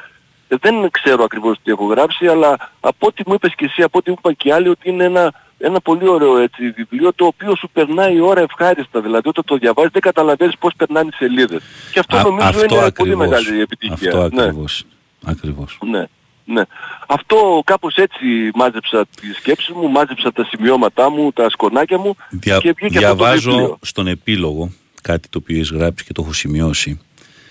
[0.47, 3.97] Ε, δεν ξέρω ακριβώς τι έχω γράψει, αλλά από ό,τι μου είπες και εσύ, από
[3.97, 7.55] ό,τι μου είπαν και άλλοι, ότι είναι ένα, ένα πολύ ωραίο έτσι, βιβλίο το οποίο
[7.55, 9.01] σου περνάει η ώρα ευχάριστα.
[9.01, 11.61] Δηλαδή όταν το διαβάζεις δεν καταλαβαίνεις πώς περνάνε οι σελίδες.
[11.91, 13.17] Και αυτό Α- νομίζω αυτό είναι πολύ ακριβώς.
[13.17, 14.09] μεγάλη επιτυχία.
[14.11, 14.41] Αυτό Ναι.
[14.43, 14.83] ακριβώς.
[15.25, 15.77] Ακριβώς.
[15.85, 16.03] Ναι.
[16.45, 16.61] Ναι.
[17.07, 18.25] Αυτό κάπως έτσι
[18.55, 23.09] μάζεψα τη σκέψη μου, μάζεψα τα σημειώματά μου, τα σκονάκια μου Δια- και βγήκε αυτό
[23.09, 23.77] το διαβάζω βιβλίο.
[23.81, 24.71] στον επίλογο
[25.01, 26.99] κάτι το οποίο έχεις γράψει και το έχω σημειώσει.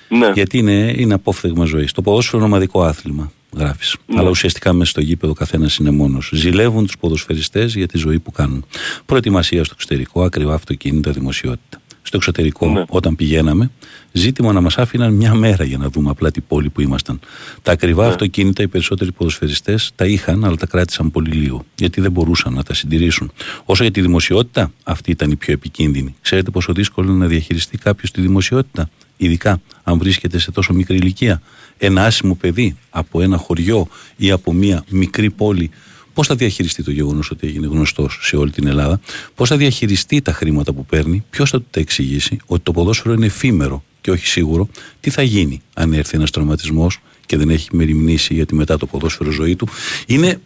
[0.08, 0.30] Ναι.
[0.34, 1.92] Γιατί είναι, είναι απόφθεγμα ζωής.
[1.92, 3.96] Το ποδόσφαιρο είναι ομαδικό άθλημα, γράφεις.
[4.06, 4.18] Ναι.
[4.20, 6.30] Αλλά ουσιαστικά μέσα στο γήπεδο ο καθένας είναι μόνος.
[6.34, 8.64] Ζηλεύουν τους ποδοσφαιριστές για τη ζωή που κάνουν.
[9.06, 11.78] Προετοιμασία στο εξωτερικό, ακριβά αυτοκίνητα, δημοσιότητα.
[12.06, 12.84] Στο εξωτερικό, Ναι.
[12.88, 13.70] όταν πηγαίναμε,
[14.12, 17.20] ζήτημα να μας άφηναν μια μέρα για να δούμε απλά την πόλη που ήμασταν.
[17.62, 18.08] Τα ακριβά Ναι.
[18.08, 21.64] αυτοκίνητα, οι περισσότεροι ποδοσφαιριστές τα είχαν, αλλά τα κράτησαν πολύ λίγο.
[21.76, 23.32] Γιατί δεν μπορούσαν να τα συντηρήσουν.
[23.64, 26.14] Όσο για τη δημοσιότητα, αυτή ήταν η πιο επικίνδυνη.
[26.20, 28.90] Ξέρετε πόσο δύσκολο είναι να διαχειριστεί κάποιος τη δημοσιότητα.
[29.16, 31.42] Ειδικά αν βρίσκεται σε τόσο μικρή ηλικία.
[31.78, 35.70] Ένα άσημο παιδί από ένα χωριό ή από μια μικρή πόλη.
[36.14, 39.00] Πώς θα διαχειριστεί το γεγονός ότι έγινε γνωστός σε όλη την Ελλάδα,
[39.34, 43.14] πώς θα διαχειριστεί τα χρήματα που παίρνει, ποιος θα του τα εξηγήσει; Ότι το ποδόσφαιρο
[43.14, 44.68] είναι εφήμερο και όχι σίγουρο,
[45.00, 49.30] τι θα γίνει αν έρθει ένας τραυματισμός και δεν έχει μεριμνήσει γιατί μετά το ποδόσφαιρο
[49.30, 49.68] ζωή του;
[50.06, 50.40] Είναι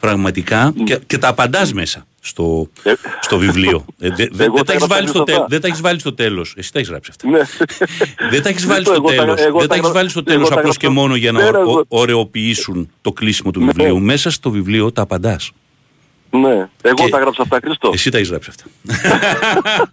[0.00, 2.92] πραγματικά και, και τα απαντάς μέσα στο, Ε.
[3.20, 3.84] στο βιβλίο.
[3.98, 5.32] Ε, δε- δε- Εγώ δεν τα τα έχεις έγραψα βάλει, στο σωστά.
[5.32, 6.54] τέλ- δεν τα έχεις βάλει στο τέλος.
[6.56, 7.28] Εσύ τα έχεις γράψει αυτά.
[7.28, 7.40] Ναι.
[8.30, 9.40] Δεν τα έχεις βάλει Χρήστο, στο εγώ τα- τέλος.
[9.40, 11.14] εγώ Δεν τα τα έχεις γρα- βάλει στο εγώ τέλο τα απλώς και γράψα- μόνο
[11.16, 13.66] για να Πέρα, ο- εγώ- ωρεοποιήσουν το κλείσιμο του Ναι.
[13.66, 14.00] βιβλίου.
[14.00, 15.50] Μέσα στο βιβλίο τα απαντάς.
[16.30, 16.68] Ναι.
[16.82, 17.90] Εγώ Και- τα γράψα αυτά Χρήστο.
[17.94, 18.64] Εσύ τα έχεις γράψει αυτά.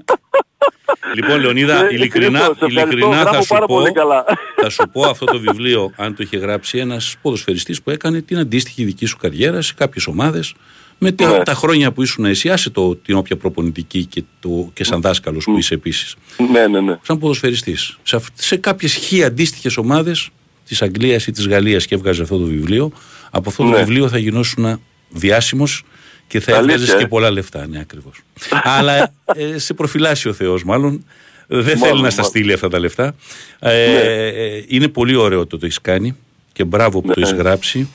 [1.15, 4.25] λοιπόν, Λεωνίδα, Ε, ειλικρινά, Χρήστο, σε ευχαριστώ, ειλικρινά θα γράφω σου, πάρα πω, πολύ καλά.
[4.55, 8.37] θα σου πω αυτό το βιβλίο, αν το είχε γράψει ένας ποδοσφαιριστής που έκανε την
[8.37, 10.53] αντίστοιχη δική σου καριέρα σε κάποιες ομάδες.
[10.97, 11.43] Με τα, Ναι.
[11.43, 15.43] τα χρόνια που ήσουν εσύ, άσε το, την όποια προπονητική και, το, και σαν δάσκαλος
[15.43, 16.15] που είσαι επίσης.
[16.51, 16.97] Ναι, ναι, ναι.
[17.01, 17.97] Σαν ποδοσφαιριστής.
[18.03, 20.29] Σε, αυ- σε κάποιες χι αντίστοιχες ομάδες
[20.67, 22.91] της Αγγλίας ή της Γαλλίας και έβγαζε αυτό το βιβλίο,
[23.31, 23.77] από αυτό το Ναι.
[23.77, 25.83] βιβλίο θα γινώσουν διάσημος
[26.27, 27.07] και θα Αλήθεια, έβγαζες και ε.
[27.07, 27.67] πολλά λεφτά.
[27.67, 28.21] Ναι, ακριβώς.
[28.77, 31.05] Αλλά ε, σε προφυλάσσει ο Θεός, μάλλον.
[31.47, 32.29] Δεν θέλει Μάλλον, να στα μάλλον.
[32.37, 33.15] στείλει αυτά τα λεφτά.
[33.59, 33.99] Ε, Ναι.
[33.99, 36.15] ε, είναι πολύ ωραίο το το έχεις κάνει
[36.53, 37.25] και μπράβο που το Ναι.
[37.27, 37.87] έχεις γράψει.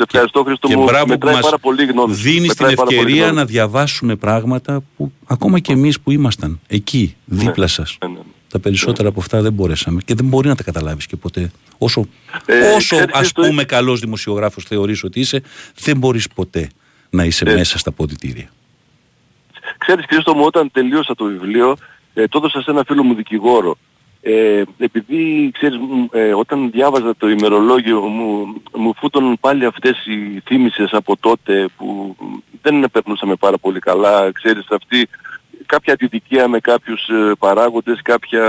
[0.00, 0.84] Σε ευχαριστώ Χρήστο Και μου.
[0.84, 2.14] μπράβο που Μετράει μας πάρα πολύ η γνώμη.
[2.14, 2.20] σου.
[2.22, 3.38] δίνεις την Μετράει πάρα πολύ η ευκαιρία γνώμη.
[3.38, 7.98] να διαβάσουμε πράγματα που ακόμα και εμείς που ήμασταν εκεί, δίπλα σας.
[8.04, 8.18] Ναι, ναι.
[8.48, 11.50] Τα περισσότερα από αυτά δεν μπορέσαμε και δεν μπορεί να τα καταλάβεις και ποτέ.
[11.78, 12.06] Όσο,
[12.46, 15.42] Ε, όσο ξέρεις, ας Χρήστο, πούμε καλός δημοσιογράφος θεωρείς ότι είσαι,
[15.80, 16.70] δεν μπορείς ποτέ
[17.10, 17.54] να είσαι Ε.
[17.54, 18.48] μέσα στα ποδητήρια.
[19.78, 21.76] Ξέρεις Χρήστο μου όταν τελείωσα το βιβλίο
[22.14, 23.76] ε, το έδωσα σε ένα φίλο μου δικηγόρο.
[24.22, 30.40] Ε, επειδή ξέρεις μ, ε, όταν διάβαζα το ημερολόγιο μου μου φούτωναν πάλι αυτές οι
[30.44, 32.16] θύμησες από τότε που
[32.62, 34.32] δεν περνούσαμε πάρα πολύ καλά.
[34.32, 35.08] Ξέρεις αυτή
[35.66, 38.44] κάποια αντιδικία με κάποιους ε, παράγοντες, κάποια,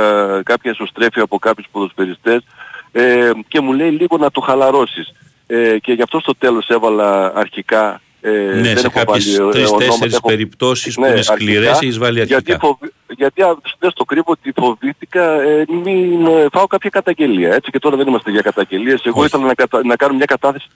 [0.46, 2.44] κάποια εσωστρέφεια από κάποιους ποδοσφαιριστές
[2.92, 5.12] ε, και μου λέει λίγο να το χαλαρώσεις.
[5.48, 9.48] Ε, και γι' αυτό στο τέλος έβαλα αρχικά ε, ναι, δεν σε έχω κάποιες βάλει,
[9.50, 12.40] ε, τρεις-τέσσερις ονόματα, έχω- περιπτώσεις που ναι, είναι σκληρές αρχικά, έχεις βάλει αρχικά.
[12.46, 12.84] Γιατί, φοβ-
[13.18, 17.54] γιατί α, δεν στο κρύβω ότι φοβήθηκα ε, μην ε, φάω κάποια καταγγελία.
[17.54, 19.02] Έτσι και τώρα δεν είμαστε για καταγγελίες.
[19.04, 19.28] Εγώ Όχι.
[19.28, 20.68] ήθελα να, κατα- να κάνω μια κατάθεση.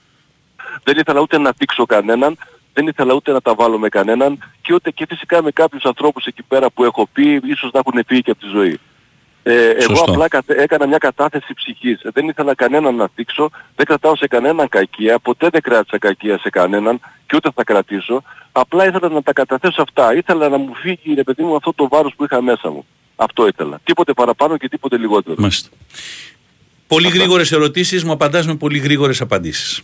[0.83, 2.37] Δεν ήθελα ούτε να δείξω κανέναν.
[2.73, 6.25] Δεν ήθελα ούτε να τα βάλω με κανέναν και ούτε και φυσικά με κάποιους ανθρώπους
[6.25, 8.79] εκεί πέρα που έχω πει ίσως να έχουν φύγει και από τη ζωή.
[9.47, 10.11] Ε, εγώ Σωστό.
[10.11, 11.99] απλά κατε- έκανα μια κατάθεση ψυχής.
[12.13, 16.49] Δεν ήθελα κανέναν να δείξω, δεν κρατάω σε κανέναν κακία, ποτέ δεν κράτησα κακία σε
[16.49, 18.23] κανέναν και ούτε θα κρατήσω.
[18.51, 20.15] Απλά ήθελα να τα καταθέσω αυτά.
[20.15, 22.85] Ήθελα να μου φύγει ρε παιδί μου αυτό το βάρος που είχα μέσα μου.
[23.15, 23.79] Αυτό ήθελα.
[23.83, 25.35] Τίποτε παραπάνω και τίποτε λιγότερο.
[25.39, 25.69] Μάλιστα.
[26.87, 29.81] Πολύ γρήγορες ερωτήσεις, μου απαντάς με πολύ γρήγορες απαντήσεις.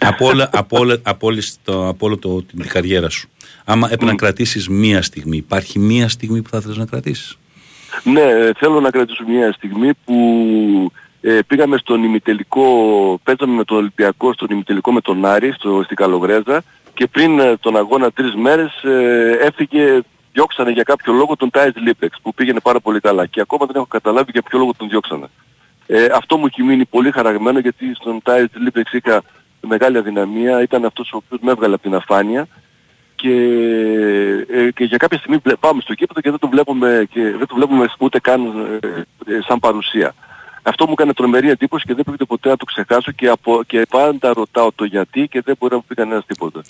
[0.00, 3.28] από, όλα, από, όλα, από, όλες το, από όλο το, την καριέρα σου.
[3.64, 7.38] Άμα έπρεπε να κρατήσεις μία στιγμή, υπάρχει μία στιγμή που θα θέλεις να κρατήσεις;
[8.02, 10.16] Ναι, ε, θέλω να κρατήσω μια στιγμή που
[11.20, 12.64] ε, πήγαμε στον ημιτελικό,
[13.22, 16.62] παίζαμε με τον Ολυμπιακό στον ημιτελικό με τον Άρη στο, στην Καλογρέζα
[16.94, 20.00] και πριν ε, τον αγώνα τρεις μέρες ε, έφυγε,
[20.32, 23.76] διώξανε για κάποιο λόγο τον Τάις Λίπεξ που πήγαινε πάρα πολύ καλά και ακόμα δεν
[23.76, 25.26] έχω καταλάβει για ποιο λόγο τον διώξανε.
[25.86, 29.22] Ε, αυτό μου έχει μείνει πολύ χαραγμένο γιατί στον Τάις Λίπεξ είχα
[29.60, 32.48] μεγάλη αδυναμία, ήταν αυτός ο οποίος με έβγαλε από την αφάνεια
[33.22, 33.34] και,
[34.58, 37.46] ε, και για κάποια στιγμή βλέ- πάμε στο κήπεδο και δεν το βλέπουμε, και δεν
[37.46, 38.40] το βλέπουμε ούτε καν
[38.80, 38.86] ε,
[39.34, 40.14] ε, σαν παρουσία.
[40.62, 43.86] Αυτό μου έκανε τρομερή εντύπωση και δεν πρόκειται ποτέ να το ξεχάσω και, από, και
[43.90, 46.60] πάντα ρωτάω το γιατί και δεν μπορεί να μου πει κανένας τίποτα.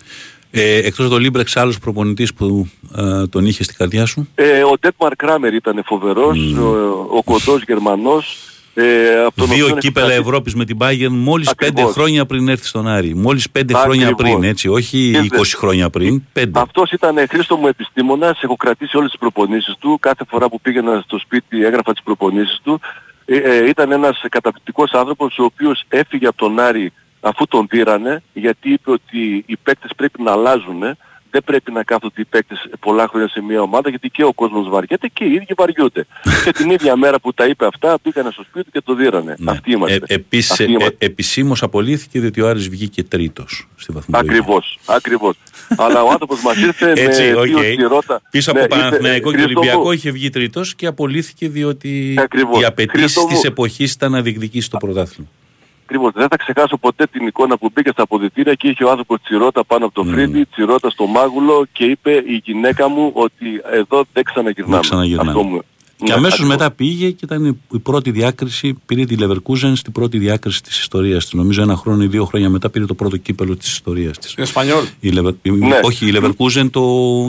[0.51, 4.62] Ε, εκτός από τον Λίμπρεξ, άλλος προπονητής που ε, τον είχε στην καρδιά σου; Ε,
[4.62, 6.68] ο Ντέτμαρ Κράμερ ήταν φοβερός, ο,
[7.11, 8.38] ο κοντός Γερμανός,
[8.81, 11.93] Ε, από τον Δύο οποίο κύπελα έχει Ευρώπης με την Bayern μόλις πέντε Ακριβώς.
[11.93, 13.14] χρόνια πριν έρθει στον Άρη.
[13.14, 14.33] Μόλις πέντε χρόνια Ακριβώς.
[14.39, 14.68] πριν, έτσι.
[14.68, 16.22] Όχι Και 20 δε- χρόνια πριν.
[16.33, 16.61] Πέντε.
[16.61, 21.01] Αυτός ήταν Χρήστο μου επιστήμονας, έχω κρατήσει όλες τις προπονήσεις του, κάθε φορά που πήγαινα
[21.05, 22.81] στο σπίτι έγραφα τις προπονήσεις του.
[23.24, 28.22] Ε, ε, ήταν ένας καταπληκτικός άνθρωπος ο οποίος έφυγε από τον Άρη αφού τον πήρανε
[28.33, 30.83] γιατί είπε ότι οι παίκτες πρέπει να αλλάζουν.
[31.31, 34.68] Δεν πρέπει να κάθονται οι παίκτες πολλά χρόνια σε μια ομάδα γιατί και ο κόσμος
[34.68, 36.07] βαριέται και οι ίδιοι βαριούνται.
[36.45, 39.35] και την ίδια μέρα που τα είπε αυτά πήγανε στο σπίτι και τον δείρανε.
[39.39, 39.51] Ναι.
[39.51, 40.01] Αυτοί είμαστε.
[40.07, 40.97] Ε, επίσης, Αυτοί ε, είμαστε.
[40.99, 44.33] ε, επισήμως απολύθηκε διότι ο Άρης βγήκε τρίτος στη βαθμολογία.
[44.37, 45.37] Ακριβώς, ακριβώς.
[45.76, 47.45] Αλλά ο άνθρωπος μας ήρθε Έτσι, με οκ.
[47.47, 48.20] δύο στη ρότα.
[48.31, 52.14] Πίσω Ναι, από ήρθε- Παναθηναϊκό και Χρήστο μου, Ολυμπιακό είχε βγει τρίτος και απολύθηκε διότι
[52.18, 52.61] Ακριβώς.
[52.61, 53.43] οι απαιτήσεις Χρήστο της μου.
[53.45, 55.29] εποχής ήταν να διεκδικήσει το πρωτάθλημα.
[55.91, 56.12] Ακριβώς.
[56.14, 59.64] Δεν θα ξεχάσω ποτέ την εικόνα που μπήκε στα αποδητήρια και είχε ο άνθρωπος τσιρότα
[59.64, 60.12] πάνω από το Mm.
[60.12, 64.74] φρύδι, τσιρότα στο μάγουλο και είπε η γυναίκα μου ότι εδώ δεν ξαναγυρνάμε.
[64.74, 65.30] Δεν ξαναγυρνάμε.
[65.30, 65.61] Αυτό μου.
[65.99, 66.57] Και Ναι, αμέσως ακριβώς.
[66.57, 70.78] μετά πήγε και ήταν η- η πρώτη διάκριση, πήρε τη Leverkusen στην πρώτη διάκριση της
[70.80, 71.32] ιστορίας της.
[71.32, 74.34] Νομίζω ένα χρόνο ή δύο χρόνια μετά πήρε το πρώτο κύπελο της ιστορίας της.
[74.38, 74.84] Είναι Σπανιόλ.
[75.01, 75.32] Η Lever...
[75.42, 75.80] η- Ναι.
[75.82, 76.82] Όχι, η Leverkusen το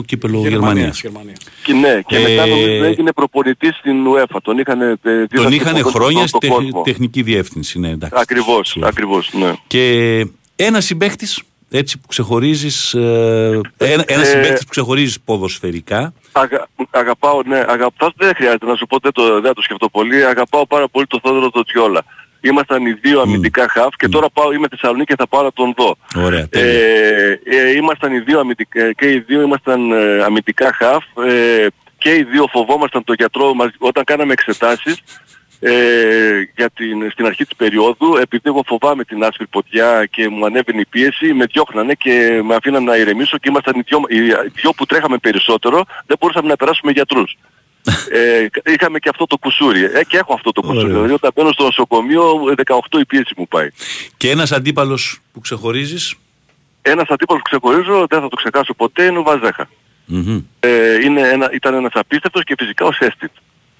[0.06, 1.00] κύπελο Γερμανίας.
[1.00, 1.38] Γερμανίας.
[1.64, 4.36] Και ναι, και Ε, μετά νομίζω έγινε προπονητής στην UEFA.
[4.42, 6.82] Τον είχαν, ε, Τον δίδασκε είχαν ποδόσφαιρο χρόνια στον στη κόσμο.
[6.82, 7.78] τεχνική διεύθυνση.
[7.78, 8.18] Ναι, εντάξει.
[8.20, 8.88] Ακριβώς, Σλάβ.
[8.88, 9.52] ακριβώς, ναι.
[9.66, 11.26] Και ένα συμπαίχτη
[11.70, 12.94] έτσι που ξεχωρίζεις.
[12.94, 16.12] Ε, ένα ένα Ε, συμπαίκτης που ξεχωρίζεις ποδοσφαιρικά.
[16.32, 20.24] Αγα, αγαπάω, ναι, αγαπάω, δεν χρειάζεται να σου πω, δεν το, δεν το σκεφτώ πολύ,
[20.24, 22.04] αγαπάω πάρα πολύ το Θόδωρο Τζιόλα.
[22.40, 25.74] Ήμασταν οι δύο αμυντικά χαφ και τώρα πάω, είμαι Θεσσαλονίκη και θα πάω να τον
[25.76, 25.96] δω.
[26.16, 26.70] Ωραία, τέλεια.
[26.70, 31.66] Ε, ε, ήμασταν οι δύο αμυντικά, και οι δύο ήμασταν ε, αμυντικά χαφ ε,
[31.98, 35.02] και οι δύο φοβόμασταν τον γιατρό μας όταν κάναμε εξετάσεις
[35.60, 40.44] ε, για την, στην αρχή της περίοδου επειδή εγώ φοβάμαι την άσπρη ποτιά και μου
[40.44, 44.50] ανέβαινε η πίεση με διώχνανε και με αφήναν να ηρεμήσω και ήμασταν οι δυο, οι
[44.54, 47.36] δυο που τρέχαμε περισσότερο δεν μπορούσαμε να περάσουμε γιατρούς.
[48.12, 49.84] ε, είχαμε και αυτό το κουσούρι.
[49.84, 50.78] Ε, και έχω αυτό το κουσούρι.
[50.78, 50.92] Ωραία.
[50.94, 52.54] Δηλαδή όταν μπαίνω στο νοσοκομείο
[52.90, 53.68] 18 η πίεση μου πάει.
[54.16, 56.14] Και ένας αντίπαλος που ξεχωρίζεις;
[56.82, 59.68] Ένας αντίπαλος που ξεχωρίζω, δεν θα το ξεχάσω ποτέ, είναι ο Βαζέχα.
[60.60, 63.30] Ε, είναι ένα, ήταν ένας απίστευτος και φυσικά ο Σέστιτς.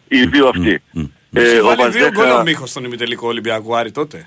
[0.09, 0.83] Οι δύο αυτοί.
[0.95, 1.03] Ε,
[1.33, 2.43] Έχει ο βάλει δύο γκολ ο Βαζέχα...
[2.43, 4.27] Μίχος στον ημιτελικό Ολυμπιακό Άρη τότε.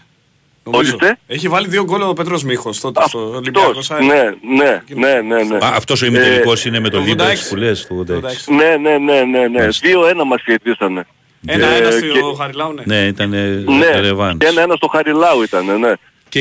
[0.64, 1.18] Ορίστε.
[1.28, 4.06] Έχει βάλει δύο γκολ ο Πέτρος Μίχος τότε στο Ολυμπιακό Αυτός, Άρη.
[4.06, 4.24] ναι,
[4.58, 5.58] ναι, ναι, ναι, ναι.
[5.62, 7.50] Αυτός ο ημιτελικός Ε, είναι με το το Λίμπερξ 86.
[7.50, 8.54] που λες το 86.
[8.56, 9.68] Ναι, ναι, ναι, ναι, ναι.
[9.82, 11.06] Δύο-ένα μας κερδίσανε.
[11.46, 12.84] Ένα-ένα Ε, στο και- Χαριλάου, ναι.
[12.86, 13.30] Ναι, ήταν
[13.66, 14.38] Ναι, ρεβάνς.
[14.38, 15.92] και ένα-ένα στο Χαριλάου ήταν, ναι.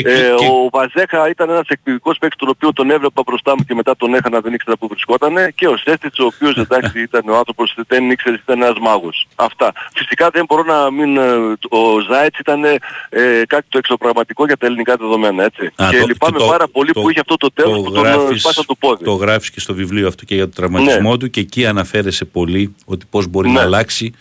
[0.00, 3.64] Και- ε, και- Ο Βαζέχα ήταν ένας εκπληκτικός παίκτης τον οποίο τον έβλεπα μπροστά μου
[3.68, 7.28] και μετά τον έχανα δεν ήξερα που βρισκότανε και ο Σέστιτς ο οποίος εντάξει ήταν
[7.28, 9.26] ο άνθρωπος δεν ήξερε ήταν ένας μάγος.
[9.34, 9.72] Αυτά.
[9.94, 11.16] Φυσικά δεν μπορώ να μην...
[11.16, 11.22] ε,
[11.68, 12.78] Ο Ζάιτς ήταν ε,
[13.46, 15.66] κάτι το εξωπραγματικό για τα ελληνικά δεδομένα έτσι.
[15.76, 18.06] Α, και το- λυπάμαι το- πάρα πολύ το- που είχε αυτό το τέλος που τον
[18.06, 19.04] ε, γράφεις- σπάσα το πόδι.
[19.04, 22.74] Το γράφεις και στο βιβλίο αυτό και για το τραυματισμό του και εκεί αναφέρεσαι πολύ
[22.84, 23.54] ότι πώς μπορεί Ναι.
[23.54, 24.14] να αλλάξει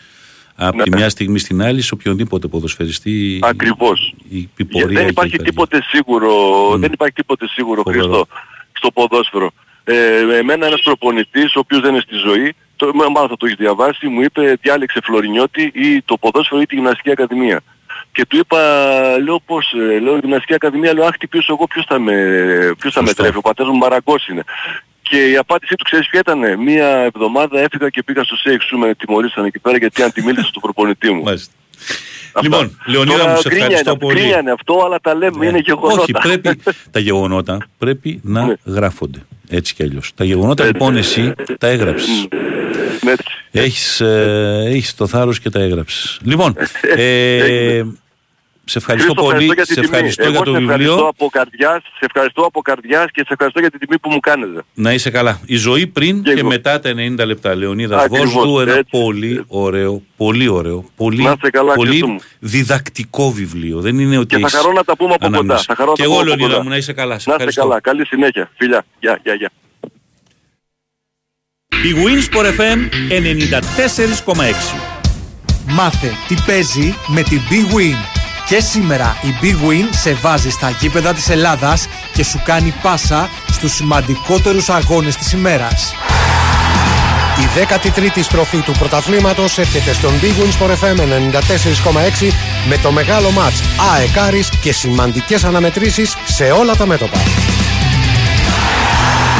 [0.67, 0.83] από Ναι.
[0.83, 4.13] τη μια στιγμή στην άλλη σε οποιονδήποτε ποδοσφαιριστή Ακριβώς.
[4.29, 5.43] η, η πορεία δεν και υπάρχει η καριέρα.
[5.43, 6.31] τίποτε σίγουρο,
[6.77, 8.03] δεν υπάρχει τίποτε σίγουρο Φοβερό.
[8.03, 8.25] Χριστό
[8.73, 9.51] στο ποδόσφαιρο.
[9.83, 13.57] Ε, εμένα ένας προπονητής ο οποίος δεν είναι στη ζωή, το, μάλλον θα το έχεις
[13.57, 17.61] διαβάσει, μου είπε διάλεξε Φλωρινιώτη ή το ποδόσφαιρο ή τη γυμναστική ακαδημία.
[18.11, 18.59] Και του είπα,
[19.23, 22.13] λέω πώς, ε, λέω γυμναστική ακαδημία, λέω αχ τι ποιος εγώ, ποιος θα με,
[22.79, 23.23] ποιος θα με Σωστά.
[23.23, 24.43] τρέφει, ο πατέρας μου μαραγκός είναι.
[25.11, 26.59] Και η απάντησή του ξέρεις ποια ήταν.
[26.63, 30.61] Μία εβδομάδα έφυγα και πήγα στο Σέιχ Σου με τιμωρήσαν εκεί πέρα γιατί αντιμίλησα στον
[30.61, 31.23] προπονητή μου.
[31.23, 31.51] Μάλιστα.
[32.33, 32.41] Αυτά.
[32.41, 34.19] Λοιπόν, Λεωνίδα Τώρα μου, σε γκρίνια ευχαριστώ είναι, πολύ.
[34.19, 36.01] γκρίνια είναι αυτό, αλλά τα λέμε, είναι γεγονότα.
[36.01, 36.59] Όχι, πρέπει,
[36.91, 38.53] τα γεγονότα πρέπει να Ναι.
[38.65, 39.19] γράφονται.
[39.49, 40.11] Έτσι κι αλλιώς.
[40.15, 42.27] Τα γεγονότα λοιπόν εσύ τα έγραψες.
[43.01, 43.13] Ναι,
[43.51, 46.19] Έχεις, ε, έχεις το θάρρος και τα έγραψες.
[46.23, 46.55] Λοιπόν,
[46.95, 47.81] ε,
[48.71, 49.45] σε ευχαριστώ Χρήστο, πολύ.
[49.45, 49.85] για την Σε τιμή.
[49.85, 51.07] ευχαριστώ Εγώ για το σε ευχαριστώ βιβλίο.
[51.07, 54.61] από καρδιάς, σε ευχαριστώ από καρδιάς και σε ευχαριστώ για την τιμή που μου κάνετε.
[54.73, 55.39] Να είσαι καλά.
[55.45, 56.47] Η ζωή πριν και, εγώ.
[56.47, 57.55] μετά τα 90 λεπτά.
[57.55, 58.89] Λεωνίδα Ακριβώς, Βόσδου, ένα έτσι.
[58.89, 62.19] πολύ ωραίο, πολύ ωραίο, πολύ, Να είστε καλά, Χρήστο πολύ μου.
[62.39, 63.79] διδακτικό βιβλίο.
[63.81, 65.37] Δεν είναι ότι Και θα έχεις χαρώ να τα πούμε από κοντά.
[65.37, 65.65] ανάμνηση.
[65.67, 66.63] Θα χαρώ να Και τα εγώ πούμε από Λεωνίδα κοντά.
[66.63, 67.19] μου να είσαι καλά.
[67.19, 67.61] Σε Να είστε ευχαριστώ.
[67.61, 67.81] καλά.
[67.81, 68.51] Καλή συνέχεια.
[68.57, 68.85] Φιλιά.
[68.99, 69.49] Γεια, γεια, γεια.
[71.83, 74.75] Η Winsport FM 94,6.
[75.67, 78.20] Μάθε τι παίζει με την Big Win.
[78.51, 83.29] Και σήμερα η Big Win σε βάζει στα γήπεδα της Ελλάδας και σου κάνει πάσα
[83.51, 85.95] στους σημαντικότερους αγώνες της ημέρας.
[87.39, 92.33] Η 13η στροφή του πρωταθλήματος έρχεται στον Big Wins for FM 94,6
[92.69, 93.61] με το μεγάλο μάτς
[93.93, 97.17] ΑΕΚ Άρης και σημαντικές αναμετρήσεις σε όλα τα μέτωπα.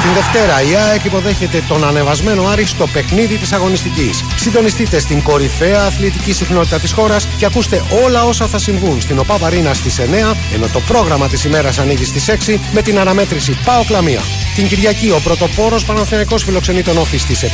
[0.02, 4.24] Την Δευτέρα η ΑΕΚ υποδέχεται τον ανεβασμένο Άρη στο παιχνίδι της αγωνιστικής.
[4.36, 9.38] Συντονιστείτε στην κορυφαία αθλητική συχνότητα της χώρας και ακούστε όλα όσα θα συμβούν στην ΟΠΑ
[9.38, 13.84] Βαρίνα στις 9, ενώ το πρόγραμμα της ημέρας ανοίγει στις 6 με την αναμέτρηση ΠΑΟ
[13.84, 14.22] Κλαμία.
[14.56, 17.47] Την Κυριακή ο πρωτοπόρος Παναθηναϊκός φιλοξενεί τον Όφη στις 7.30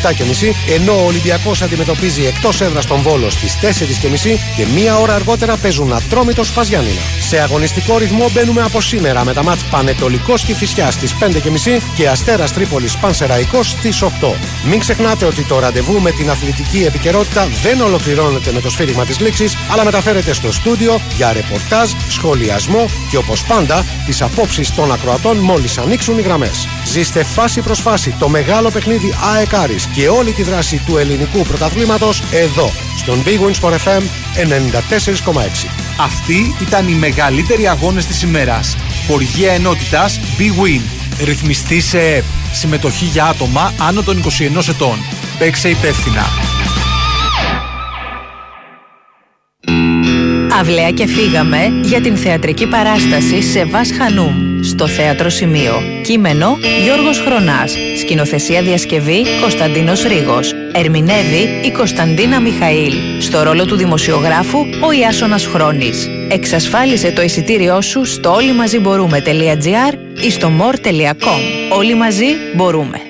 [0.75, 5.93] ενώ ο Ολυμπιακός αντιμετωπίζει εκτός έδρας τον Βόλο στις 4.30 και μία ώρα αργότερα παίζουν
[5.93, 7.01] Ατρόμητος Παζιάννηνα.
[7.19, 12.09] Σε αγωνιστικό ρυθμό μπαίνουμε από σήμερα με τα μάτς Πανετολικός και Φυσιάς στις 5.30 και
[12.43, 14.35] Αστέρας Τρίπολης Πανσεραϊκός στις 8.
[14.69, 19.19] Μην ξεχνάτε ότι το ραντεβού με την αθλητική επικαιρότητα δεν ολοκληρώνεται με το σφύριγμα της
[19.19, 25.37] λήξης αλλά μεταφέρεται στο στούντιο για ρεπορτάζ, σχολιασμό και όπως πάντα τις απόψεις των ακροατών
[25.37, 26.67] μόλις ανοίξουν οι γραμμές.
[26.85, 31.41] Ζήστε φάση προς φάση το μεγάλο παιχνίδι ΑΕΚ Άρης και όλη τη δράση του ελληνικού
[31.41, 34.01] πρωταθλήματος εδώ, στον Big Wins for FM
[34.33, 35.69] 94,6.
[35.99, 38.75] Αυτοί ήταν οι μεγαλύτεροι αγώνες της ημέρας.
[39.07, 41.06] Χοργία ενότητας Big Win.
[41.23, 42.23] Ρυθμιστή σε ΕΠ.
[42.53, 44.97] Συμμετοχή για άτομα άνω των 21 ετών.
[45.39, 46.25] Παίξε υπεύθυνα.
[50.59, 55.81] Αυλαία και φύγαμε για την θεατρική παράσταση σε Βάς Χανούμ στο Θέατρο Σημείο.
[56.03, 57.75] Κείμενο Γιώργος Χρονάς.
[57.99, 60.53] Σκηνοθεσία διασκευή Κωνσταντίνος Ρίγος.
[60.71, 62.93] Ερμηνεύει η Κωνσταντίνα Μιχαήλ.
[63.19, 66.09] Στο ρόλο του δημοσιογράφου ο Ιάσονας Χρόνης.
[66.29, 69.93] Εξασφάλισε το εισιτήριό σου στο όλοιμαζιμπορούμε.gr
[70.25, 71.39] ή στο more.com.
[71.77, 73.01] Όλοι μαζί μπορούμε.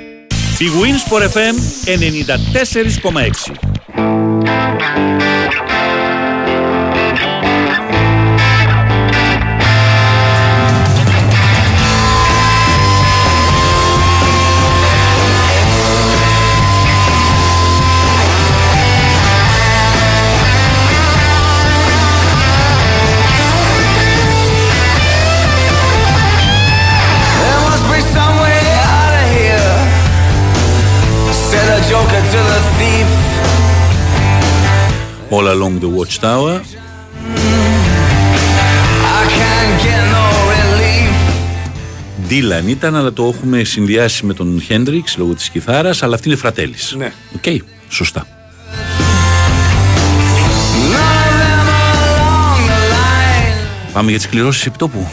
[0.58, 1.56] Η Wins for FM
[3.52, 5.37] 94,6.
[35.30, 36.54] All along the watchtower.
[39.20, 41.16] I can't get no relief.
[42.30, 46.38] Dylan ήταν, αλλά το έχουμε συνδυάσει με τον Χέντριξ λόγω της κιθάρας, αλλά αυτοί είναι
[46.38, 46.94] Fratellis.
[46.98, 47.14] Ναι.
[47.36, 48.28] Οκ, σωστά.
[53.94, 55.08] Πάμε για τις κληρώσεις επιτόπου.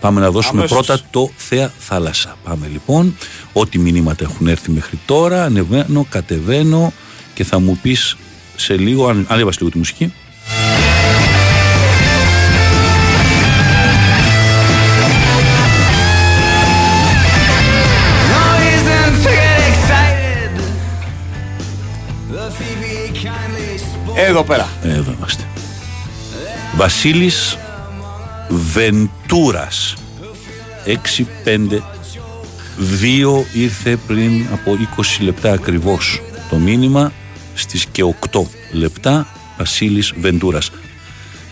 [0.00, 0.86] Πάμε να δώσουμε Αμέσως.
[0.86, 2.36] πρώτα το Θέα Θάλασσα.
[2.44, 3.16] Πάμε λοιπόν.
[3.52, 6.92] Ό,τι μηνύματα έχουν έρθει μέχρι τώρα, ανεβαίνω, κατεβαίνω
[7.34, 8.16] και θα μου πεις
[8.56, 10.12] σε λίγο, αν ανέβασε λίγο τη μουσική.
[18.32, 20.52] No reason to get excited.
[22.32, 24.16] The thief he kindly spoke.
[24.16, 24.68] Εδώ πέρα.
[24.82, 25.42] Εδώ είμαστε.
[26.76, 27.58] Βασίλης
[28.48, 29.94] Βεντούρας
[30.86, 31.82] 6-5
[33.02, 34.76] 2 ήρθε πριν από
[35.20, 37.12] 20 λεπτά ακριβώς το μήνυμα
[37.56, 38.40] στις και 8
[38.72, 39.26] λεπτά
[39.58, 40.70] Βασίλης Βεντούρας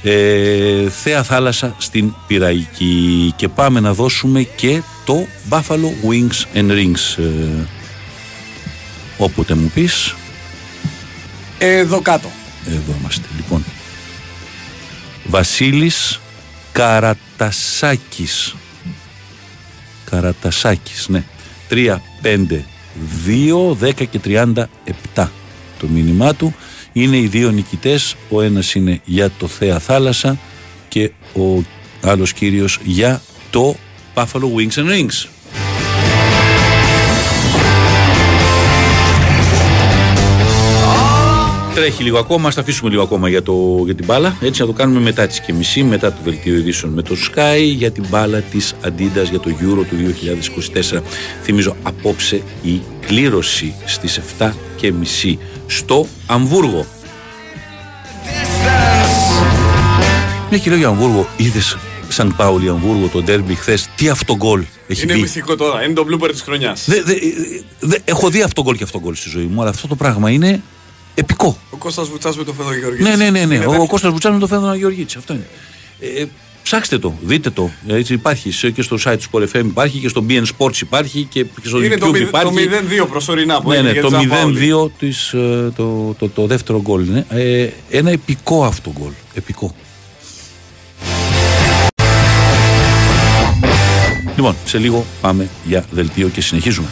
[0.02, 7.18] ε, Θέα Θάλασσα στην Πυραϊκή και πάμε να δώσουμε και το Buffalo Wings and Rings
[7.18, 7.64] ε,
[9.18, 10.14] όποτε μου πεις
[11.58, 12.30] Εδώ κάτω.
[12.66, 13.64] εδώ είμαστε λοιπόν.
[15.24, 16.20] Βασίλης
[16.72, 18.54] Καρατασάκης.
[20.10, 21.24] Καρατασάκης, ναι.
[21.70, 22.64] 3, 5,
[23.26, 24.20] 2, 10 και
[25.14, 25.26] 37
[25.78, 26.54] το μήνυμά του.
[26.92, 28.16] Είναι οι δύο νικητές.
[28.30, 30.38] Ο ένας είναι για το Θέα Θάλασσα
[30.88, 31.62] και ο
[32.02, 33.76] άλλος κύριος για το
[34.14, 35.28] Buffalo Wings and Rings.
[41.74, 44.36] Τρέχει λίγο ακόμα, ας τα αφήσουμε λίγο ακόμα για, το, για την μπάλα.
[44.40, 47.74] Έτσι να το κάνουμε μετά τις και μισή, μετά το δελτίο ειδήσεων με το Sky
[47.76, 49.96] για την μπάλα της Adidas για το Euro του
[50.94, 51.00] 2024.
[51.42, 56.86] Θυμίζω απόψε η κλήρωση στις 7 και μισή στο Αμβούργο.
[60.50, 61.76] Μια και λέω για Αμβούργο, είδες
[62.08, 65.20] Σαν Πάουλη Αμβούργο το ντέρμπι χθες, τι αυτό γκολ έχει Είναι μπει.
[65.20, 65.84] μυθικό τώρα.
[65.84, 66.84] Είναι το blooper της χρονιάς.
[66.86, 67.14] Δε, δε,
[67.80, 70.30] δε, έχω δει αυτό γκολ και αυτό γκολ στη ζωή μου, αλλά αυτό το πράγμα
[70.30, 70.62] είναι
[71.14, 71.58] επικό.
[71.70, 73.06] Ο Κώστας Βουτσάς με το Φέδο Γεωργίτης.
[73.06, 73.44] Ναι, ναι, ναι.
[73.44, 73.54] ναι.
[73.54, 73.86] Είναι Ο, ο τέτοιο.
[73.86, 75.16] Κώστας Βουτσάνος το φαίνεται Γεωργίτης.
[75.16, 75.46] Αυτό είναι.
[76.00, 76.24] Ε,
[76.64, 77.70] ψάξτε το, δείτε το.
[77.86, 81.26] Έτσι υπάρχει σε- και στο site του Sport FM υπάρχει και στο BN Sports υπάρχει
[81.30, 82.66] και, και στο Είναι το, YouTube μηδε- υπάρχει.
[82.68, 84.72] το 0-2 προσωρινά που ναι, έγινε ναι, για το τη Ζαμπάουλη.
[84.86, 87.26] 0-2 της, ε, το, το, το, δεύτερο γκολ είναι.
[87.28, 89.10] Ε, ένα επικό αυτό γκολ.
[89.34, 89.74] Επικό.
[94.36, 96.88] Λοιπόν, σε λίγο πάμε για δελτίο και συνεχίζουμε.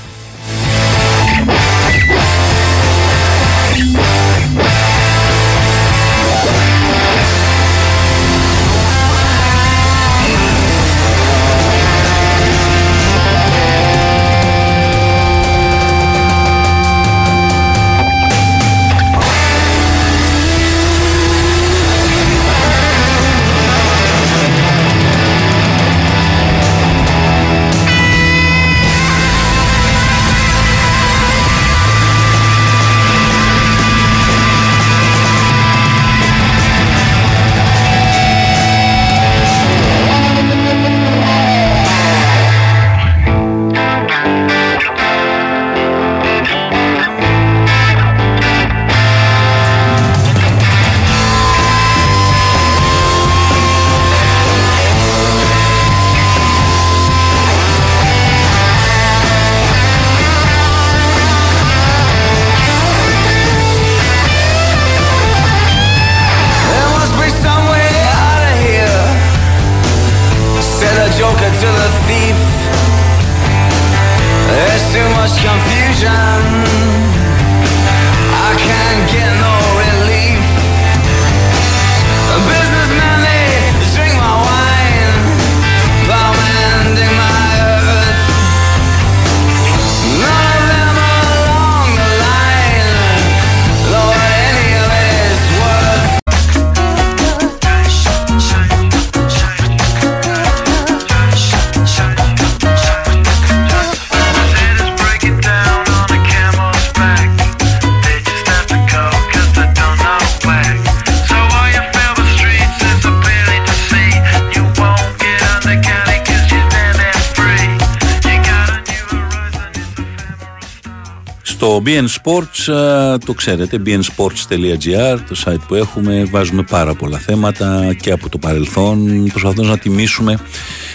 [121.82, 127.94] Στο BN Sports, α, το ξέρετε, bnsports.gr, το site που έχουμε, βάζουμε πάρα πολλά θέματα
[128.00, 130.38] και από το παρελθόν, προσπαθούμε να τιμήσουμε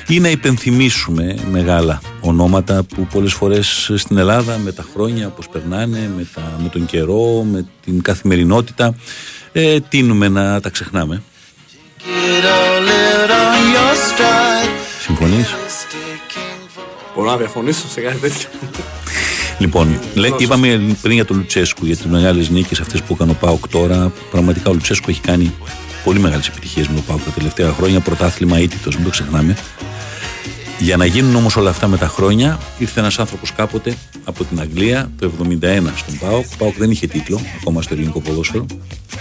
[0.07, 6.11] ή να υπενθυμίσουμε μεγάλα ονόματα που πολλές φορές στην Ελλάδα με τα χρόνια, πώς περνάνε,
[6.17, 8.95] με, τα, με τον καιρό, με την καθημερινότητα,
[9.51, 11.21] ε, τίνουμε να τα ξεχνάμε.
[15.01, 15.55] Συμφωνείς;
[17.15, 18.49] Μπορώ να διαφωνήσω σε κάτι τέτοιο.
[19.59, 23.33] Λοιπόν, λέ, είπαμε πριν για τον Λουτσέσκου, για τις μεγάλες νίκες αυτές που έκανε ο
[23.33, 24.11] Πάοκ τώρα.
[24.31, 25.53] Πραγματικά ο Λουτσέσκου έχει κάνει
[26.03, 27.99] πολύ μεγάλες επιτυχίες με τον Πάοκ τα τελευταία χρόνια.
[27.99, 29.57] Πρωτάθλημα ήττητο, μην το ξεχνάμε.
[30.79, 34.59] Για να γίνουν όμως όλα αυτά με τα χρόνια, ήρθε ένας άνθρωπος κάποτε από την
[34.59, 35.31] Αγγλία το
[35.61, 36.45] 71 στον Πάοκ.
[36.45, 38.65] Ο Πάοκ δεν είχε τίτλο ακόμα στο ελληνικό ποδόσφαιρο.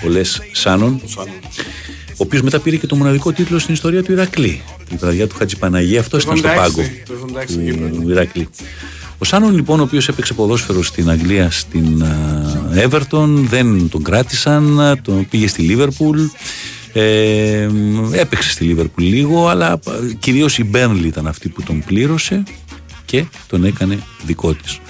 [0.04, 1.00] Ο Λες Σάνον,
[2.08, 4.62] ο οποίος μετά πήρε και το μοναδικό τίτλο στην ιστορία του Ηρακλή.
[4.88, 8.00] Τη βραδιά του Χατζηπαναγία, αυτό ήταν στο 76, πάγκο το 76 στο γήπεδο.
[8.00, 8.48] του Ηρακλή.
[9.18, 14.80] Ο Σάνον λοιπόν, ο οποίος έπαιξε ποδόσφαιρο στην Αγγλία, στην α, Everton, δεν τον κράτησαν,
[14.80, 16.20] α, τον πήγε στη Λίβερπουλ.
[16.93, 17.68] Ε,
[18.12, 19.78] έπαιξε στη Λίβερπουλ λίγο, αλλά
[20.18, 22.43] κυρίως η Μπέρνλι ήταν αυτή που τον πλήρωσε
[23.05, 24.80] και τον έκανε δικό της.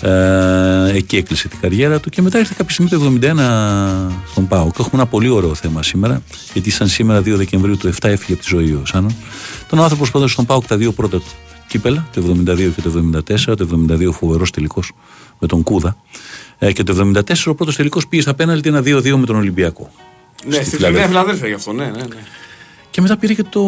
[0.00, 4.64] Ε, εκεί έκλεισε την καριέρα του και μετά ήρθε κάποια στιγμή το 71 στον ΠΑΟ.
[4.64, 6.22] Και έχουμε ένα πολύ ωραίο θέμα σήμερα,
[6.52, 9.14] γιατί σαν σήμερα 2 Δεκεμβρίου του 7 έφυγε από τη ζωή ο Σάνον.
[9.68, 11.26] Τον άνθρωπο που έδωσε στον ΠΑΟΚ τα δύο πρώτα του
[11.78, 12.90] κύπελα, το 72 και το
[13.50, 13.56] 74.
[13.56, 14.92] Το 72 φοβερός τελικός
[15.38, 15.96] με τον Κούδα.
[16.58, 19.90] Ε, και το 74 ο πρώτος τελικός πήγε στα πέναλτι ένα 2-2 με τον Ολυμπιακό.
[20.46, 21.06] Ναι, στη Φιλαδέλφια.
[21.06, 21.90] Φιλαδέλφια Φιλαδέλφια γι' αυτό, ναι, ναι.
[21.90, 22.22] ναι.
[22.90, 23.60] Και μετά πήρε και το,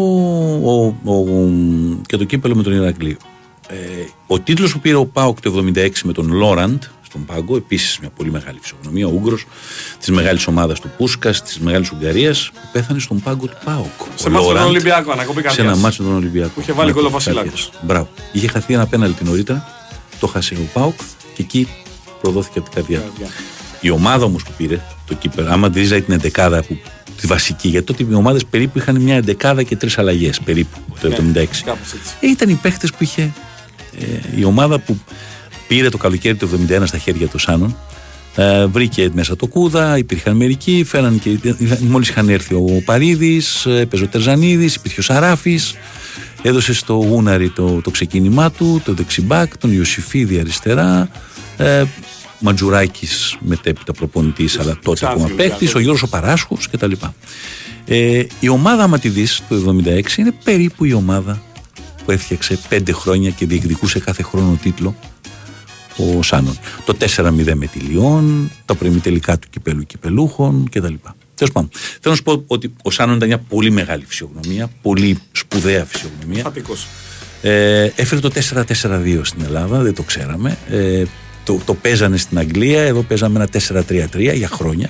[0.65, 1.51] ο, ο-
[2.07, 3.17] και το κύπελο με τον Ηρακλή.
[3.69, 3.75] Ε,
[4.27, 6.83] ο τίτλος που πήρε ο Πάοκ το 76 με τον Λόραντ
[7.17, 9.47] στον Πάγκο, επίσης μια πολύ μεγάλη φυσιογνωμία, ο Ούγγρος
[9.99, 13.85] της μεγάλης ομάδας του Πούσκας, της μεγάλης Ουγγαρίας, που πέθανε στον Πάγκο του Πάοκ.
[14.15, 15.67] Σε Ο μάτσο με τον Λόραντ, Ολυμπιακό, ανακοπή Σε καρδιάς.
[15.67, 16.51] ένα μάτσο με τον Ολυμπιακό.
[16.55, 17.63] Που είχε βάλει γκολ ο Ανακοπή Βασιλάκος.
[17.65, 17.83] καρδιάς.
[17.87, 18.09] Μπράβο.
[18.33, 19.69] Είχε χαθεί ένα πέναλτι νωρίτερα,
[20.21, 20.99] το χάσε ο Πάοκ
[21.35, 21.69] και εκεί
[22.21, 23.13] προδόθηκε από την καρδιά του.
[23.19, 23.37] Καρδιά.
[23.81, 26.79] Η ομάδα όμως που πήρε το κύπελο, άμα αντιλήζα την εντεκάδα που,
[27.21, 31.09] τη βασική, γιατί τότε οι ομάδες περίπου είχαν μια εντεκάδα και τρεις αλλαγές περίπου το
[31.09, 31.63] 76.
[31.65, 32.15] Κάπως έτσι.
[32.21, 33.33] Ε, ήταν οι παίχτε που είχε
[34.01, 34.05] ε,
[34.37, 34.99] η ομάδα που
[35.69, 37.77] πήρε το καλοκαίρι του 71 στα χέρια του Σάνων.
[38.35, 41.39] Ε, βρήκε μέσα το Κούδα, υπήρχαν μερικοί, φέραν και.
[41.81, 45.75] Μόλις είχαν έρθει ο Παρίδης, έπαιζε ο Τερζανίδης, υπήρχε ο Σαράφης.
[46.43, 51.09] Έδωσε στο Γούναρη το, το ξεκίνημά του, το δεξιμπάκ, τον Ιωσήφιδη αριστερά.
[51.57, 51.85] Ε,
[52.41, 55.75] Ματζουράκης μετέπειτα προπονητής, αλλά τότε Ξάφη, ακόμα παίκτη, Ολυμπιακός.
[55.75, 56.93] ο Γιώργος Παράσχο κτλ.
[57.87, 61.43] Ε, η ομάδα, άμα τη δεις το 76, είναι περίπου η ομάδα
[62.05, 64.97] που έφτιαξε πέντε χρόνια και διεκδικούσε κάθε χρόνο τίτλο
[65.97, 66.59] ο Σάνον.
[66.85, 70.95] Το 4-0 με τη Λιόν, τα προημιτελικά του κυπέλου κυπελούχων κτλ.
[71.35, 75.19] Τέλος πάντων, θέλω να σου πω ότι ο Σάνον ήταν μια πολύ μεγάλη φυσιογνωμία, πολύ
[75.33, 76.43] σπουδαία φυσιογνωμία.
[76.43, 76.87] Φατικός.
[77.43, 78.31] Ε, έφερε το
[78.83, 80.57] 4-4-2 στην Ελλάδα, δεν το ξέραμε.
[80.71, 81.05] Ε,
[81.45, 83.85] το, το παίζανε στην Αγγλία, εδώ παίζαμε ένα
[84.17, 84.89] 4-3-3 για χρόνια.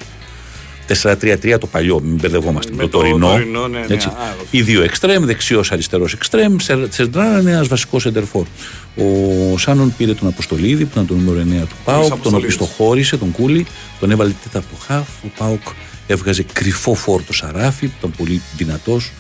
[1.03, 3.27] 4-3-3 το παλιό, μην μπερδευόμαστε με, Με το, το τωρινό.
[3.29, 4.09] τωρινό, ναι, ναι, έτσι.
[4.09, 4.47] α, όχι.
[4.51, 6.57] Οι δύο εξτρέμ, δεξιός αριστερός εξτρέμ,
[6.89, 8.47] Σεντρά είναι ένας βασικός σεντερφόρ.
[8.97, 12.55] Ο Σάνον πήρε τον Αποστολίδη που ήταν το νούμερο 9 του Πάουκ, τον Αποστολίδης.
[12.55, 13.67] οπισθοχώρησε, τον Κούλι,
[14.01, 15.09] τον έβαλε τέταρτο χάφ.
[15.25, 15.63] Ο Πάουκ
[16.07, 19.13] έβγαζε κρυφό φόρτο Σαράφη που ήταν πολύ δυνατός.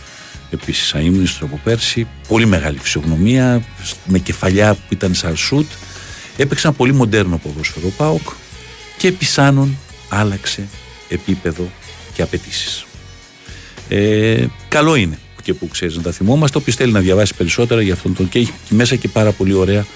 [0.50, 2.06] Επίσης αίμνηστο από πέρσι.
[2.28, 3.62] Πολύ μεγάλη φυσιογνωμία,
[4.06, 5.66] με κεφαλιά που ήταν σαν σουτ.
[6.36, 8.28] Έπαιξε ένα πολύ μοντέρνο ποδόσφαιρο ο Πάουκ
[8.98, 9.76] και επί Σάνον
[10.08, 10.68] άλλαξε
[11.08, 11.70] επίπεδο
[12.14, 12.84] και απαιτήσεις.
[13.88, 16.58] Ε, καλό είναι που και που ξέρεις να τα θυμόμαστε.
[16.58, 19.86] Όποιος θέλει να διαβάσει περισσότερα για αυτόν τον και έχει μέσα και πάρα πολύ ωραία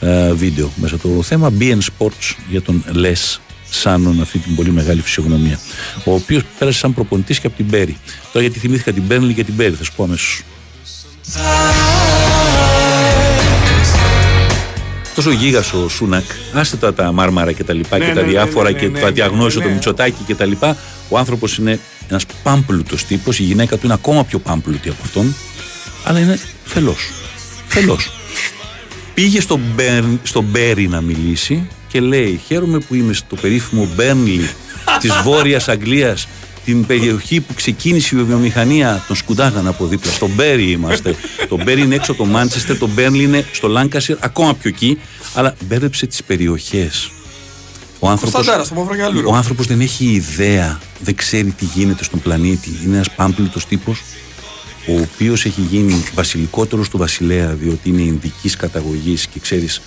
[0.00, 1.52] ε, βίντεο μέσα το θέμα.
[1.58, 3.12] BN Sports για τον Λε
[3.70, 5.58] Σάνον, αυτή την πολύ μεγάλη φυσιογνωμία.
[6.04, 7.96] Ο οποίος πέρασε σαν προπονητής και από την Πέρι.
[8.32, 10.42] Τώρα γιατί θυμήθηκα την Μπέρνλι και την Πέρι, θα σου πω αμέσως.
[15.18, 18.26] Τόσο γίγας ο Σούνακ, άστε τα, τα μάρμαρα και τα λοιπά Ναι, και ναι, τα
[18.26, 19.74] ναι, διάφορα ναι, και ναι, τα ναι, διαγνώρισε ναι, το ναι.
[19.74, 20.76] Μητσοτάκι και τα λοιπά.
[21.08, 21.78] Ο άνθρωπος είναι
[22.08, 25.34] ένας πάμπλουτος τύπος, η γυναίκα του είναι ακόμα πιο πάμπλουτη από αυτόν,
[26.04, 27.10] αλλά είναι φελός.
[27.68, 28.10] Φελός.
[29.14, 34.48] Πήγε στον Μπέρν- στον Μπέρι να μιλήσει και λέει: Χαίρομαι που είμαι στο περίφημο Μπέρνλι
[35.00, 36.28] της Βόρειας Αγγλίας,
[36.68, 39.04] την περιοχή που ξεκίνησε η βιομηχανία.
[39.06, 40.12] Τον σκουντάγαν από δίπλα.
[40.12, 41.14] Στον Μπέρι είμαστε.
[41.48, 44.98] το Μπέρι είναι έξω από το Μάντσεστερ, το Μπέρνλι είναι στο Λάνκασιρ, ακόμα πιο εκεί.
[45.34, 47.10] Αλλά μπέρδεψε τις περιοχές.
[47.98, 49.30] Ο άνθρωπος, Κωνσταντάρα, στο Μαυρογιαλούρο.
[49.30, 52.70] ο άνθρωπος δεν έχει ιδέα, δεν ξέρει τι γίνεται στον πλανήτη.
[52.84, 54.02] Είναι ένας πάμπλουτος τύπος
[54.88, 59.80] ο οποίος έχει γίνει βασιλικότερος του βασιλέα διότι είναι ειδικής καταγωγής και ξέρεις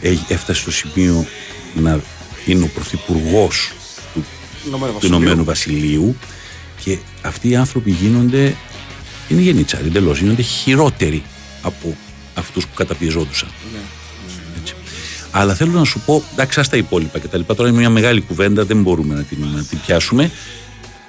[0.00, 1.26] έχει- έφτασε στο σημείο
[1.74, 2.00] να
[2.46, 3.72] είναι ο πρωθυπουργός
[4.62, 5.16] του, Ηνωμένο του Βασίλειο.
[5.16, 6.16] Ηνωμένου Βασιλείου
[6.84, 8.56] και αυτοί οι άνθρωποι γίνονται
[9.28, 11.22] είναι γενίτσαροι εντελώς, γίνονται χειρότεροι
[11.62, 11.96] από
[12.34, 13.48] αυτούς που καταπιεζόντουσαν.
[14.60, 14.74] Έτσι.
[15.30, 17.54] Αλλά θέλω να σου πω, εντάξει, άστα τα υπόλοιπα και τα λοιπά.
[17.54, 20.30] Τώρα είναι μια μεγάλη κουβέντα, δεν μπορούμε να την, να την πιάσουμε.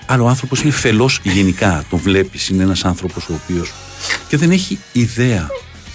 [0.06, 1.86] Αλλά ο άνθρωπος είναι φελός γενικά.
[1.90, 3.74] Τον βλέπεις, είναι ένας άνθρωπος ο οποίος
[4.28, 5.50] και δεν έχει ιδέα.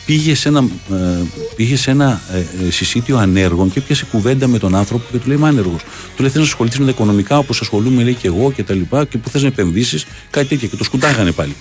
[0.06, 1.22] Πήγε σε ένα, ε,
[1.56, 5.28] πήγε σε ένα ε, ε, συσίτιο ανέργων και πιάσε κουβέντα με τον άνθρωπο και του
[5.28, 5.76] λέει Είμαι άνεργο.
[6.16, 8.74] Του λέει: Θε να ασχοληθείς με τα οικονομικά όπως ασχολούμαι, λέει και εγώ και τα
[8.74, 9.04] λοιπά.
[9.04, 10.68] Και που θες να επενδύσεις, κάτι τέτοια.
[10.68, 11.56] Και το σκουτάγανε πάλι.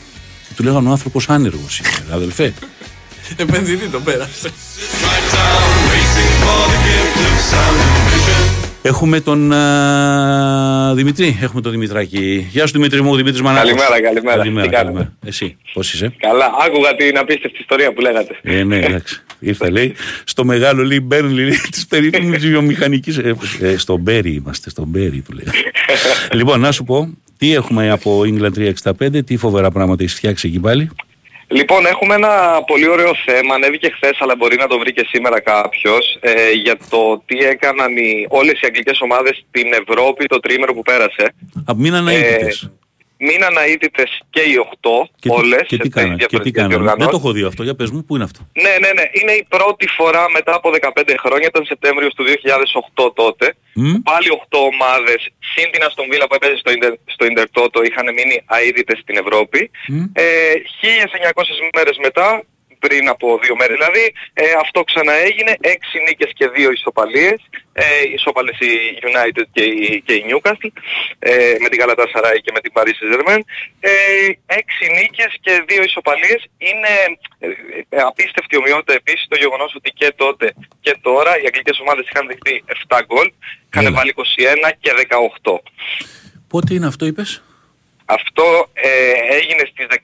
[0.48, 2.54] Και του λέγανε ο άνθρωπος άνεργος είναι, αδελφέ.
[3.36, 4.50] Επενδυτή το πέρασε.
[8.86, 12.48] Έχουμε τον α, Δημητρή, έχουμε τον Δημητράκη.
[12.52, 13.70] Γεια σου Δημήτρη μου, Δημήτρης Μανάκος.
[13.70, 14.38] Καλημέρα, καλημέρα.
[14.38, 15.18] Καλημέρα, Τι κάνετε; καλημέρα.
[15.26, 18.40] Εσύ, πώς είσαι; Καλά, άκουγα την απίστευτη ιστορία που λέγατε.
[18.42, 19.24] Ε, ναι, εντάξει.
[19.40, 23.18] Ήρθε, λέει, στο μεγάλο λέει Μπέρνλι λέει, της περίφημης βιομηχανικής...
[23.18, 25.46] Ε, ε, στον Μπέρι είμαστε, στον Μπέρι του λέει.
[26.38, 30.60] λοιπόν, να σου πω, τι έχουμε από England 365, τι φοβερά πράγματα έχεις φτιάξει εκεί
[30.60, 30.90] πάλι.
[31.54, 33.56] Λοιπόν, έχουμε ένα πολύ ωραίο θέμα.
[33.56, 36.18] Ανέβηκε χθες, αλλά μπορεί να το βρει και σήμερα κάποιος.
[36.20, 40.82] Ε, για το τι έκαναν οι, όλες οι αγγλικές ομάδες στην Ευρώπη το τρίμερο που
[40.82, 41.36] πέρασε.
[41.66, 42.72] Α, μην αναείτητες.
[43.28, 45.64] Μείναν αίτητες και οι 8, και, τι- όλες.
[45.72, 46.74] και τι σε κάνανε, και τι διαφορετικές κάνανε.
[46.76, 47.12] Δεν διοργανώσεις.
[47.14, 49.06] το έχω δει αυτό, για πες μου, πού είναι αυτό; Ναι, ναι, ναι.
[49.20, 53.46] Είναι η πρώτη φορά μετά από 15 χρόνια, ήταν Σεπτέμβριος του 2008 τότε.
[53.76, 53.94] Μμ.
[54.10, 55.22] Πάλι 8 ομάδες,
[55.54, 59.60] συν την Αστον Βίλα που έπαιζε στο, Ιντερ, στο Ιντερτότο, είχαν μείνει αείδητες στην Ευρώπη.
[59.88, 60.04] Μμ.
[60.14, 60.24] Ε,
[60.82, 62.28] 1900 μέρες μετά,
[62.86, 67.40] πριν από δύο μέρες δηλαδή, ε, αυτό ξαναέγινε, 6 νίκες και 2 ισοπαλίες,
[67.74, 67.86] ε,
[68.18, 68.72] ισόπαλες η
[69.10, 70.74] United και η, και η Newcastle,
[71.20, 73.42] ε, με την Galatasaray και με την Paris Saint-Germain.
[73.80, 73.92] Ε,
[74.46, 76.94] 6 νίκες και 2 ισοπαλίες είναι
[77.40, 77.48] ε,
[77.98, 82.28] ε, απίστευτη ομοιότητα επίσης το γεγονός ότι και τότε και τώρα οι αγγλικές ομάδες είχαν
[82.28, 83.28] δεχτεί 7 γκολ,
[83.70, 83.96] είχαν Έλα.
[83.98, 84.92] βάλει 21 και
[85.44, 85.60] 18.
[86.48, 87.44] Πότε είναι αυτό είπες;
[88.06, 88.44] Αυτό
[88.74, 88.90] ε,
[89.36, 89.96] έγινε στις 16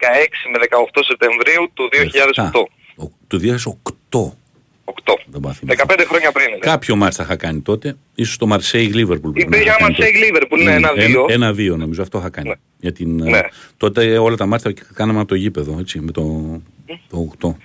[0.52, 2.62] με 18 Σεπτεμβρίου του 2008.
[3.06, 4.38] Ο- Το 2008.
[5.04, 5.14] 8.
[5.26, 5.84] Δεν πάω να θυμηθώ.
[5.88, 6.50] 15 χρόνια πριν.
[6.50, 6.58] Ναι.
[6.58, 7.96] Κάποιο μάτς θα είχα κάνει τότε.
[8.16, 9.20] Ίσως το Marseille Liverpool.
[9.22, 10.10] πρέπει να Υπήρχε είχα ένα κάνει τότε.
[10.10, 11.20] Marseille Liverpool, ναι, Μμ, ένα-δύο.
[11.30, 12.48] Ένα- Ένα-δύο νομίζω, αυτό είχα κάνει.
[12.50, 12.56] Ναι.
[12.80, 13.42] Για την, ε, Ναι.
[13.78, 16.22] Τότε όλα τα μάτια τα κάναμε από το γήπεδο, έτσι, με το,
[17.10, 17.56] το 8.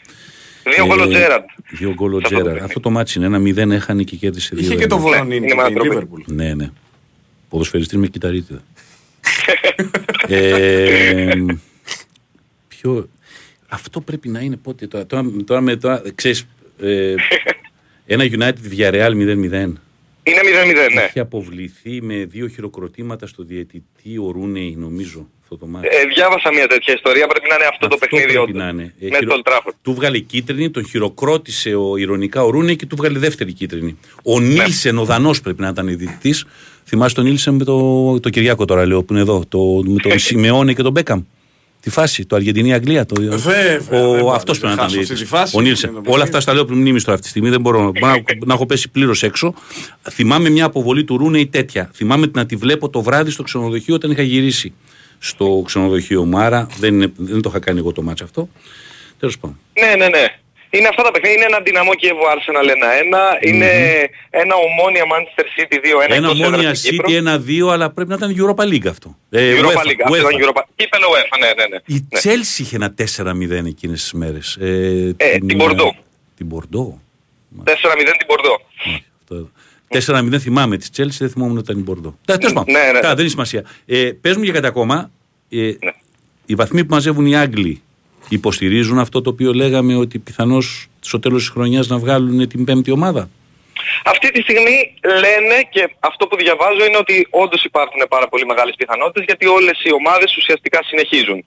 [0.75, 1.45] Δύο γκολ ο Τζέραρντ.
[1.71, 2.45] Δύο γκολ ο Σε αυτό το Τζέραρντ.
[2.45, 2.65] παιχνίδι.
[2.65, 4.65] Αυτό το ματς είναι ένα 0 έχανε και κέρδισε δύο.
[4.65, 5.05] Είχε και το ένα.
[5.05, 5.89] Βορόνιν είναι και με η ανατροπή.
[5.89, 6.23] Λίβερπουλ.
[6.27, 6.71] Ναι, ναι.
[7.49, 8.63] Ποδοσφαιριστής με κυτταρίτιδα.
[10.29, 11.33] Ε,
[12.69, 13.09] ποιο...
[13.69, 15.07] Αυτό πρέπει να είναι πότε τώρα.
[15.07, 16.47] Τώρα, τώρα, με, τώρα ξέρεις,
[16.81, 17.15] ε,
[18.07, 19.13] ένα United Villarreal 0-0.
[20.27, 20.41] Είναι
[20.89, 21.01] 0-0, ναι.
[21.03, 25.87] Έχει αποβληθεί με δύο χειροκροτήματα στο διαιτητή ο Ρούνεϊ, νομίζω, αυτό το ματς.
[25.91, 28.57] Ε, διάβασα μια τέτοια ιστορία, πρέπει να είναι αυτό, το παιχνίδι πρέπει όντως.
[28.63, 28.95] να είναι.
[29.01, 29.73] Ε, Με χειρο- στο Old Trafford.
[29.83, 33.99] Του βγάλε κίτρινη, τον χειροκρότησε ο, ηρωνικά ο Ρούνεϊ και του βγάλε δεύτερη κίτρινη.
[34.25, 34.47] Ο Ναι.
[34.47, 36.45] Νίλσεν, ο Δανός πρέπει να ήταν διαιτητής.
[36.85, 39.45] Θυμάσαι τον Νίλσεν με το, το Κυριάκο τώρα, λέω, που είναι εδώ.
[39.49, 41.23] Το, με τον Σιμεώνε και τον Μπέκαμ.
[41.81, 43.07] Τη φάση, το Αργεντινή-Αγγλία.
[43.07, 45.21] Το, Βέβαια, δεν ο, μπορώ αυτός να πρέπει να ήταν χάσω αυτή διαιτητής.
[45.21, 45.57] τη φάση.
[45.57, 45.91] Ο Νίλσεν.
[45.91, 46.29] Είναι το Όλα παιχνίδι.
[46.29, 47.49] αυτά στα λέω πριν μνήμη τώρα αυτή τη στιγμή.
[47.51, 49.55] Δεν μπορώ, μπορώ να, να έχω πέσει πλήρως έξω.
[50.11, 51.91] Θυμάμαι μια αποβολή του Ρούνεϊ τέτοια.
[51.95, 54.73] Θυμάμαι να τη βλέπω το βράδυ στο ξενοδοχείο όταν είχα γυρίσει
[55.19, 56.39] στο ξενοδοχείο μου.
[56.39, 58.49] Άρα δεν, είναι, δεν το είχα κάνει εγώ το μάτσο αυτό.
[59.19, 59.59] Τέλος πάντων.
[59.81, 60.25] Ναι, ναι, ναι.
[60.77, 61.37] Είναι αυτά τα παιχνίδια.
[61.37, 62.67] Είναι ένα δυναμό Κιέβο Arsenal
[63.41, 63.47] 1-1.
[63.49, 63.71] Είναι
[64.31, 66.05] ένα ομόνια Manchester City 2-1.
[66.05, 67.09] Ένα εκτός έδρας μόνια στην Κύπρο.
[67.09, 69.17] City, ένα-δύο, αλλά πρέπει να ήταν Europa League αυτό.
[69.31, 70.01] Ε, Europa UEFA, League.
[70.05, 70.45] Αυτό ήταν UEFA.
[70.45, 70.63] Europa.
[70.77, 71.79] Κύπελο UEFA, ναι, ναι, ναι.
[71.97, 72.21] Η Ναι.
[72.23, 74.57] Chelsea είχε ένα 4-0 εκείνες τις μέρες.
[74.61, 75.95] Ε, Ε, την Bordeaux.
[76.37, 76.93] Την Bordeaux.
[77.65, 78.61] 4-0 την Μπορδό.
[79.21, 79.51] Αυτό.
[79.89, 82.15] 4-0 θυμάμαι τη Chelsea, δεν θυμόμουν ότι ήταν η Bordeaux.
[82.25, 82.75] Τα- Τέλος πάντων.
[82.75, 83.01] Ναι, ναι.
[83.01, 83.65] Καλά, δεν έχει σημασία.
[83.87, 85.11] Ε, πες μου για κάτι ακόμα.
[85.51, 85.91] Ε, Ναι.
[86.47, 87.83] Οι βαθμοί που μαζεύουν οι Άγγλοι
[88.29, 92.91] υποστηρίζουν αυτό το οποίο λέγαμε ότι πιθανώς στο τέλος της χρονιάς να βγάλουν την πέμπτη
[92.91, 93.29] ομάδα;
[94.05, 98.75] Αυτή τη στιγμή λένε και αυτό που διαβάζω είναι ότι όντως υπάρχουν πάρα πολύ μεγάλες
[98.79, 101.45] πιθανότητες γιατί όλες οι ομάδες ουσιαστικά συνεχίζουν.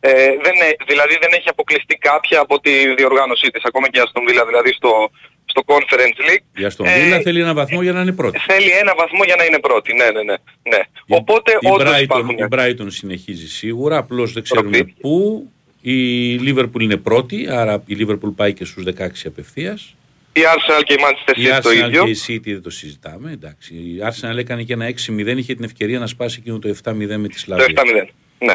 [0.00, 0.10] Ε,
[0.44, 4.22] δεν, ε- δηλαδή δεν έχει αποκλειστεί κάποια από τη διοργάνωσή της, ακόμα και η Aston
[4.30, 5.10] Villa δηλαδή στο,
[5.44, 6.60] στο Conference League.
[6.62, 8.38] Η Αστον Ε, Βίλα θέλει ένα βαθμό για να είναι πρώτη.
[8.46, 10.36] Θέλει ένα βαθμό για να είναι πρώτη, ναι, ναι, ναι.
[10.62, 10.80] ναι.
[11.08, 12.36] Οπότε η, όντως Brighton, υπάρχουν.
[12.38, 14.94] η Brighton συνεχίζει σίγουρα, απλώς δεν ξέρουμε Πρώτη.
[15.00, 15.50] πού.
[15.92, 19.94] Η Liverpool είναι πρώτη, άρα η Liverpool πάει και στους 16 απευθείας.
[20.32, 22.04] Η Arsenal και η Manchester Η City το Arsenal ίδιο.
[22.04, 23.30] και η City δεν το συζητάμε.
[23.32, 23.74] Εντάξει.
[23.74, 27.28] Η Arsenal έκανε και ένα 6-0, είχε την ευκαιρία να σπάσει εκείνο το 7-0 με
[27.28, 27.66] τη Το Σλάβια.
[27.66, 28.08] 7-0.
[28.38, 28.52] Ναι.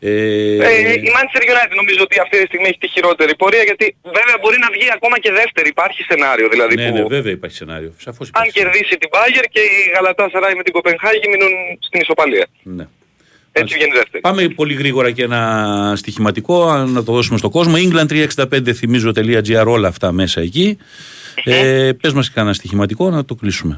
[0.00, 0.10] Ε,
[0.56, 4.36] Ε, η Manchester United νομίζω ότι αυτή τη στιγμή έχει τη χειρότερη πορεία γιατί βέβαια
[4.40, 5.68] μπορεί να βγει ακόμα και δεύτερη.
[5.68, 7.92] Υπάρχει σενάριο δηλαδή ναι, που ναι, βέβαια υπάρχει σενάριο.
[7.98, 8.72] Σαφώς αν υπάρχει σενάριο.
[8.72, 12.46] κερδίσει την Bayern και η Γαλατά με την Κοπενχάγη μείνουν στην ισοπαλία.
[12.62, 12.86] Ναι.
[13.60, 14.20] Έτσι βγαίνει δεύτερη.
[14.20, 17.74] Πάμε πολύ γρήγορα και ένα στοιχηματικό, να το δώσουμε στον κόσμο.
[17.76, 20.78] England365 θυμίζω.gr όλα αυτά μέσα εκεί.
[21.44, 23.74] Ε, πες μας και κανένα στοιχηματικό να το κλείσουμε.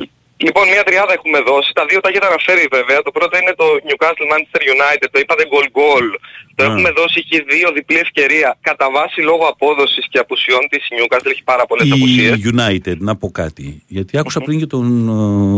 [0.47, 1.71] Λοιπόν, μια τριάδα έχουμε δώσει.
[1.79, 2.99] Τα δύο τα έχετε αναφέρει βέβαια.
[3.03, 5.09] Το πρώτο είναι το Newcastle Manchester United.
[5.15, 6.07] Το είπατε goal goal.
[6.55, 6.69] Το Ναι.
[6.71, 7.17] έχουμε δώσει.
[7.25, 8.49] Έχει δύο διπλή ευκαιρία.
[8.69, 12.37] Κατά βάση λόγω απόδοσης και απουσιών της η Newcastle έχει πάρα πολλές απουσίες.
[12.37, 13.83] Η United, να πω κάτι.
[13.87, 14.87] Γιατί άκουσα πριν και τον,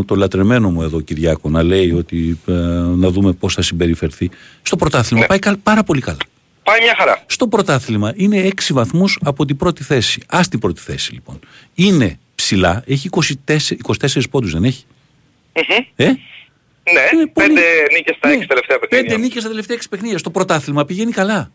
[0.01, 2.53] ε, τον λατρεμένο μου εδώ Κυριάκο να λέει ότι ε,
[3.03, 4.31] να δούμε πώς θα συμπεριφερθεί.
[4.63, 4.81] Στο Ναι.
[4.81, 6.19] πρωτάθλημα πάει καλ- πάρα πολύ καλά.
[6.63, 7.23] Πάει μια χαρά.
[7.27, 10.23] Στο πρωτάθλημα είναι 6 βαθμούς από την πρώτη θέση.
[10.27, 11.39] Α την πρώτη θέση λοιπόν.
[11.75, 12.19] Είναι
[12.51, 13.09] ψηλά, έχει
[13.47, 14.85] 24, 24 πόντους, δεν έχει;
[15.55, 15.85] Μμμ.
[15.97, 17.61] Ε; Ναι, Είναι πολύ- πέντε
[17.93, 18.35] νίκες στα Ναι.
[18.35, 19.09] έξι τελευταία παιχνίδια.
[19.09, 20.19] Πέντε νίκες στα τελευταία 6 παιχνίδια.
[20.19, 21.51] Στο πρωτάθλημα πηγαίνει καλά.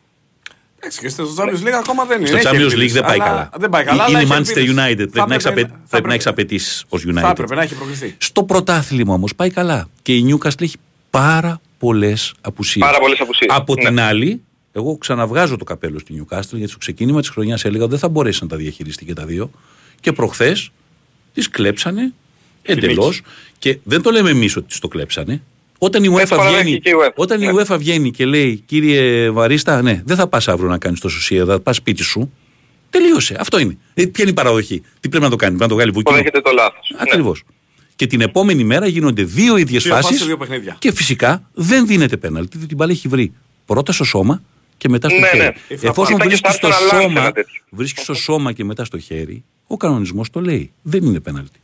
[0.80, 2.28] Εντάξει, και στο Champions League ακόμα δεν είναι.
[2.28, 3.50] Στο Έχει Champions ελπίδες, League δεν πάει αλλά- καλά.
[3.58, 4.04] Δεν πάει καλά.
[4.04, 4.76] αλλά Είναι η έχει Manchester ελπίδες.
[4.86, 4.98] United.
[4.98, 7.22] Θα Πρέπει να έχεις έπρεπε- απαι- θα πρέπει να έχεις έπρεπε- απαιτήσεις ως United.
[7.22, 8.16] Θα έπρεπε να έχει προκληθεί.
[8.18, 9.88] Στο πρωτάθλημα όμως πάει καλά.
[10.02, 10.78] Και η Newcastle έχει
[11.10, 12.86] πάρα πολλές απουσίες.
[12.86, 13.52] Πάρα πολλές απουσίες.
[13.54, 13.84] Από Ναι.
[13.84, 14.42] την άλλη,
[14.72, 18.10] εγώ ξαναβγάζω το καπέλο στη Newcastle γιατί στο ξεκίνημα της χρονιάς έλεγα ότι δεν θα
[18.10, 19.52] μπορέσει να τα διαχειριστεί και τα δύο.
[20.00, 20.72] Και προχθές
[21.36, 22.14] τις κλέψανε
[22.62, 23.22] εντελώς.
[23.60, 25.42] Και δεν το λέμε εμείς ότι τις το κλέψανε.
[25.78, 27.12] Όταν η UEFA φορά βγαίνει, έχει και η UEFA.
[27.16, 27.52] όταν η Ναι.
[27.62, 31.46] UEFA βγαίνει και λέει, κύριε Βαρίστα, ναι, δεν θα πας αύριο να κάνεις το σωσία,
[31.46, 32.32] θα πας σπίτι σου.
[32.90, 33.36] Τελείωσε.
[33.40, 33.78] Αυτό είναι.
[33.94, 34.82] Ε, ποια είναι η παραδοχή.
[35.00, 36.92] Τι πρέπει να το κάνει, πρέπει να το βγάλει βουκίνο; Αποδέχεται το λάθος.
[36.94, 36.98] Ναι.
[37.02, 37.44] Ακριβώς.
[37.96, 40.26] Και την επόμενη μέρα γίνονται δύο ίδιες Δύο φάσεις, φάσεις.
[40.26, 40.76] δύο παιχνίδια.
[40.80, 42.50] Και φυσικά δεν δίνεται πέναλτι.
[42.52, 43.34] διότι Την μπάλα έχει βρει
[43.66, 44.42] πρώτα στο σώμα
[44.78, 45.38] και μετά στο Ναι, χέρι.
[45.44, 45.52] ναι.
[45.82, 47.62] Εφόσον Ήταν και βρίσκεις στο στο Arsenal Lance σώμα, ένα τέτοιο.
[47.70, 50.72] βρίσκεις στο σώμα και μετά στο χέρι, ο κανονισμός το λέει.
[50.82, 51.60] Δεν είναι πέναλτι.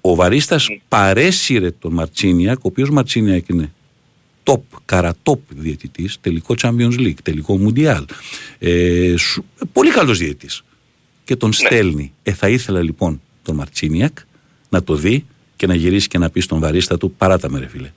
[0.00, 3.72] Ο Βαρίστας παρέσυρε τον Μαρτσίνιακ, ο οποίος Μαρτσίνιακ είναι
[4.44, 8.04] top, καρατόπ διαιτητής, τελικό Champions League, τελικό Mundial.
[8.58, 10.62] Ε, σου- πολύ καλός διαιτητής.
[11.24, 12.12] Και τον στέλνει.
[12.22, 14.18] Ε, θα ήθελα λοιπόν τον Μαρτσίνιακ
[14.68, 15.24] να το δει
[15.56, 17.92] και να γυρίσει και να πει στον Βαρίστα του παράτα με ρε φίλε.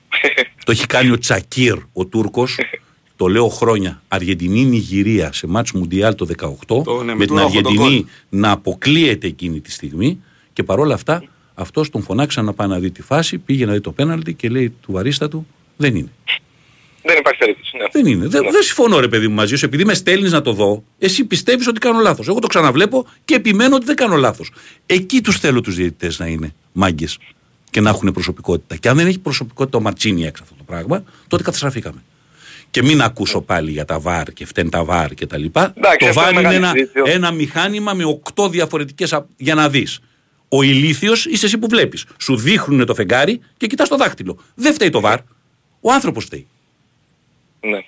[0.64, 2.58] το έχει κάνει ο Τσακίρ, ο Τούρκος,
[3.16, 4.02] το λέω χρόνια.
[4.08, 7.72] Αργεντινή Νιγηρία σε μάτς Μουντιάλ το 18, Το, ναι, με με του την Ρόχο τον
[7.72, 10.20] Αργεντινή να αποκλείεται εκείνη τη στιγμή
[10.52, 11.24] και παρόλα αυτά
[11.54, 14.48] αυτός τον φωνάξαν να πάει να δει τη φάση, πήγε να δει το πέναλτι και
[14.48, 16.10] λέει του Βαρίστα του δεν είναι.
[17.02, 17.76] Δεν υπάρχει περίπτωση.
[17.76, 17.84] Ναι.
[17.92, 18.26] Δεν είναι.
[18.26, 19.64] Δεν, δεν συμφωνώ, ρε παιδί μου, μαζί σου.
[19.64, 22.28] Επειδή με στέλνεις να το δω, εσύ πιστεύεις ότι κάνω λάθος.
[22.28, 24.52] Εγώ το ξαναβλέπω και επιμένω ότι δεν κάνω λάθος.
[24.86, 27.18] Εκεί τους θέλω τους διαιτητές να είναι μάγκες
[27.70, 28.76] και να έχουν προσωπικότητα.
[28.76, 32.02] Και αν δεν έχει προσωπικότητα ο Μαρτσίνι έξω αυτό το πράγμα, τότε καταστραφήκαμε.
[32.76, 35.72] Και μην ακούσω πάλι για τα βάρ και φταίνει τα βάρ και τα λοιπά.
[35.76, 37.14] Εντάξει, το αυτό βάρ είναι είναι μεγάλη ένα, συζήτηση.
[37.14, 39.20] ένα μηχάνημα με οκτώ διαφορετικές.
[39.36, 40.00] για να δεις.
[40.48, 42.04] Ο ηλίθιος είσαι εσύ που βλέπεις.
[42.20, 44.38] Σου δείχνουν το φεγγάρι και κοιτάς το δάχτυλο.
[44.54, 45.18] Δεν φταίει το βάρ.
[45.80, 46.46] Ο άνθρωπος φταίει.
[47.60, 47.84] Ναι.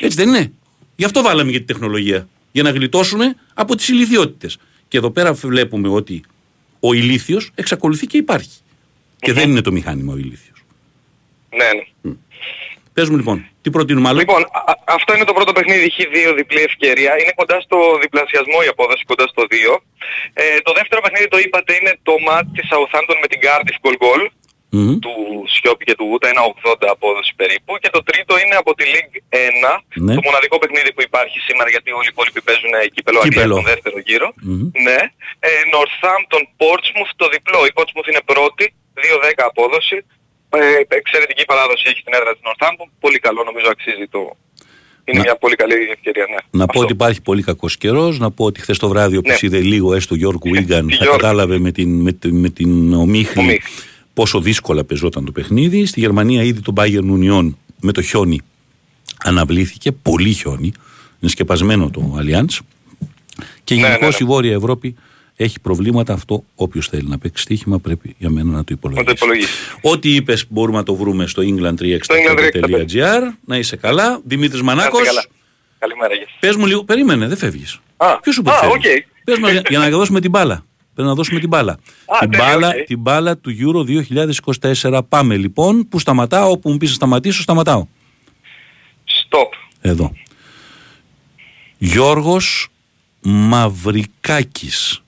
[0.00, 0.52] Έτσι δεν είναι.
[0.96, 2.28] Γι' αυτό βάλαμε και τη τεχνολογία.
[2.52, 4.58] Για να γλιτώσουμε από τις ηλικιότητες.
[4.88, 6.22] Και εδώ πέρα βλέπουμε ότι
[6.80, 8.58] ο ηλίθιος εξακολουθεί και υπάρχει.
[9.18, 10.64] Και δεν είναι το μηχάνημα ο ηλίθιος.
[11.50, 11.64] Ναι,
[12.02, 12.16] ναι.
[12.96, 16.04] Πε μου λοιπόν, τι προτείνουμε άλλο; Λοιπόν, α- α- αυτό είναι το πρώτο παιχνίδι, έχει
[16.16, 17.12] δύο διπλή ευκαιρία.
[17.20, 19.72] Είναι κοντά στο διπλασιασμό η απόδοση, κοντά στο 2.
[20.32, 23.96] Ε, το δεύτερο παιχνίδι το είπατε είναι το match της Southampton με την Cardiff goal
[24.04, 24.22] goal
[24.76, 24.98] Μμμ.
[25.04, 25.14] του
[25.54, 27.72] Σιώπη και του Γούτα, ένα 80 απόδοση περίπου.
[27.82, 29.72] Και το τρίτο είναι από τη League 1,
[30.06, 30.14] Ναι.
[30.18, 33.54] το μοναδικό παιχνίδι που υπάρχει σήμερα γιατί όλοι οι υπόλοιποι παίζουν ε, κύπελο Αγγλίας Κύπελο.
[33.58, 34.28] στον δεύτερο γύρο.
[34.48, 34.64] Μμμ.
[34.86, 34.98] Ναι.
[35.48, 37.58] Ε, Northampton Portsmouth το διπλό.
[37.68, 38.64] Η Portsmouth είναι πρώτη,
[38.94, 39.96] 2-10 απόδοση.
[40.48, 40.58] Ε,
[40.96, 42.88] εξαιρετική παράδοση έχει στην έδρα της Northampton.
[43.00, 44.36] Πολύ καλό, νομίζω αξίζει το...
[45.04, 46.36] Είναι Να- μια πολύ καλή ευκαιρία, ναι.
[46.50, 46.72] Να Αυτό.
[46.78, 48.18] πω ότι υπάρχει πολύ κακός καιρός.
[48.18, 49.38] Να πω ότι χθες το βράδυ, όποιο Ναι.
[49.42, 51.16] είδε λίγο έστω Γιώργο Βίγκαν, θα Γιώργο.
[51.16, 53.60] κατάλαβε με την, με, την- με την ομίχλη Ομίχλη.
[54.14, 55.86] πόσο δύσκολα παιζόταν το παιχνίδι.
[55.86, 58.40] Στη Γερμανία ήδη το Bayern Union με το χιόνι
[59.24, 59.92] αναβλήθηκε.
[59.92, 60.72] Πολύ χιόνι.
[61.20, 62.58] Είναι σκεπασμένο το Allianz.
[63.64, 64.16] Και Ναι, γενικώς ναι, ναι.
[64.20, 64.96] η Βόρεια Ευρώπη
[65.36, 66.12] έχει προβλήματα.
[66.12, 69.14] Αυτό όποιος θέλει να παίξει στοίχημα πρέπει για μένα να το Να το υπολογίσει.
[69.14, 69.52] υπολογίσει.
[69.80, 73.20] Ό,τι είπες μπορούμε να το βρούμε στο england365.gr.
[73.44, 74.20] Να είσαι καλά.
[74.24, 75.00] Δημήτρης Να Μανάκος.
[75.00, 75.24] είστε καλά.
[75.78, 76.36] Καλημέρα, γεια σας.
[76.40, 77.80] Πες μου λίγο, περίμενε, δεν φεύγεις.
[77.96, 78.82] Α, Ποιος σου πει α, φεύγεις; οκ.
[79.24, 80.64] Πες μου, για, για να δώσουμε την μπάλα.
[80.94, 81.72] Πρέπει να δώσουμε την μπάλα.
[81.72, 81.78] Α,
[82.20, 82.84] την, τέλεια, μπάλα οκ.
[82.86, 83.84] την μπάλα του Euro
[84.82, 85.00] 2024.
[85.08, 85.88] Πάμε λοιπόν.
[85.88, 87.86] Που σταματάω, όπου μου πεις να σταματήσω, σταματάω.
[89.06, 89.48] Stop.
[89.80, 90.12] Εδώ.
[91.78, 92.68] Γιώργος
[93.22, 95.02] Μαυρικάκης.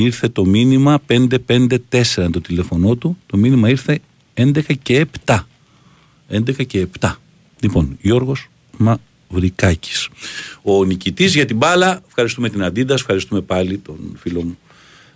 [0.00, 3.18] Ήρθε το μήνυμα 554 το τηλεφωνό του.
[3.26, 3.98] Το μήνυμα ήρθε
[4.34, 5.38] 11 και 7.
[6.30, 7.12] 11 και 7.
[7.60, 10.08] Λοιπόν, Γιώργος Μαυρικάκης.
[10.62, 12.02] Ο νικητής για την μπάλα.
[12.06, 14.58] Ευχαριστούμε την Αντίντας, ευχαριστούμε πάλι τον φίλο μου.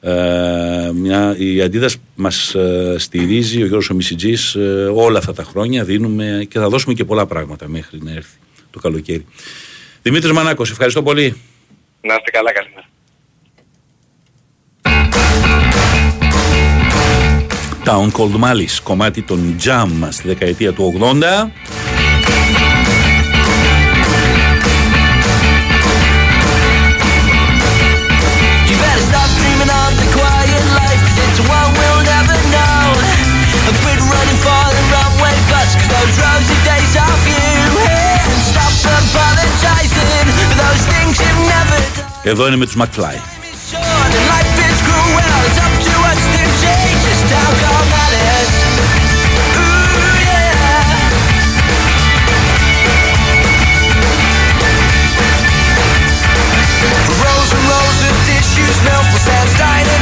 [0.01, 5.85] Ε, μια, η Αντίδας μας ε, στηρίζει, ο Γιώργος Ομισιτζής, ε, όλα αυτά τα χρόνια
[5.85, 8.39] δίνουμε και θα δώσουμε και πολλά πράγματα μέχρι να έρθει
[8.71, 9.27] το καλοκαίρι.
[10.03, 11.37] Δημήτρης Μανάκος, ευχαριστώ πολύ.
[12.01, 12.84] Να είστε καλά, καλημέρα.
[17.85, 21.51] Town Cold Malice, κομμάτι των Jam στη δεκαετία του 80.
[42.27, 43.35] Εδώ είναι με τους McFly.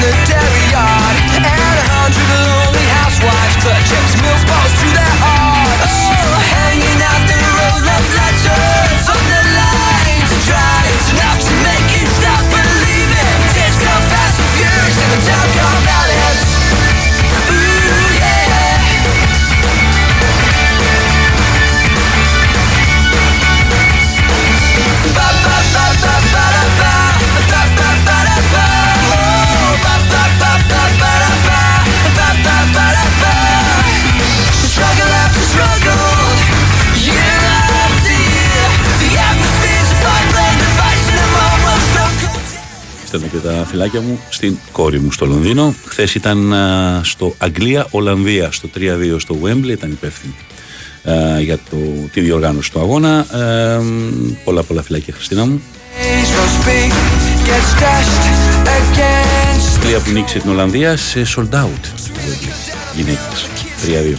[0.03, 1.16] The dairy yard.
[1.39, 1.55] And a
[1.95, 3.91] hundred lonely housewives clutch
[4.23, 4.41] milk
[43.13, 45.75] Στέλνω και τα φυλάκια μου στην κόρη μου στο Λονδίνο.
[45.87, 48.81] Χθες ήταν α, στο Αγγλία-Ολλανδία, στο 3-2
[49.19, 50.35] στο Wembley, ήταν υπεύθυνη
[51.11, 51.77] α, για το,
[52.13, 53.27] τη διοργάνωση του αγώνα.
[53.37, 53.81] Ε,
[54.45, 55.63] πολλά πολλά φυλάκια, Χριστίνα μου.
[56.23, 56.93] roast beef
[57.49, 59.77] gets dashed against.
[59.83, 61.85] Αγγλία που νίκησε την Ολλανδία σε sold out.
[62.97, 63.47] Γυναίκες.
[63.87, 64.17] 3-2.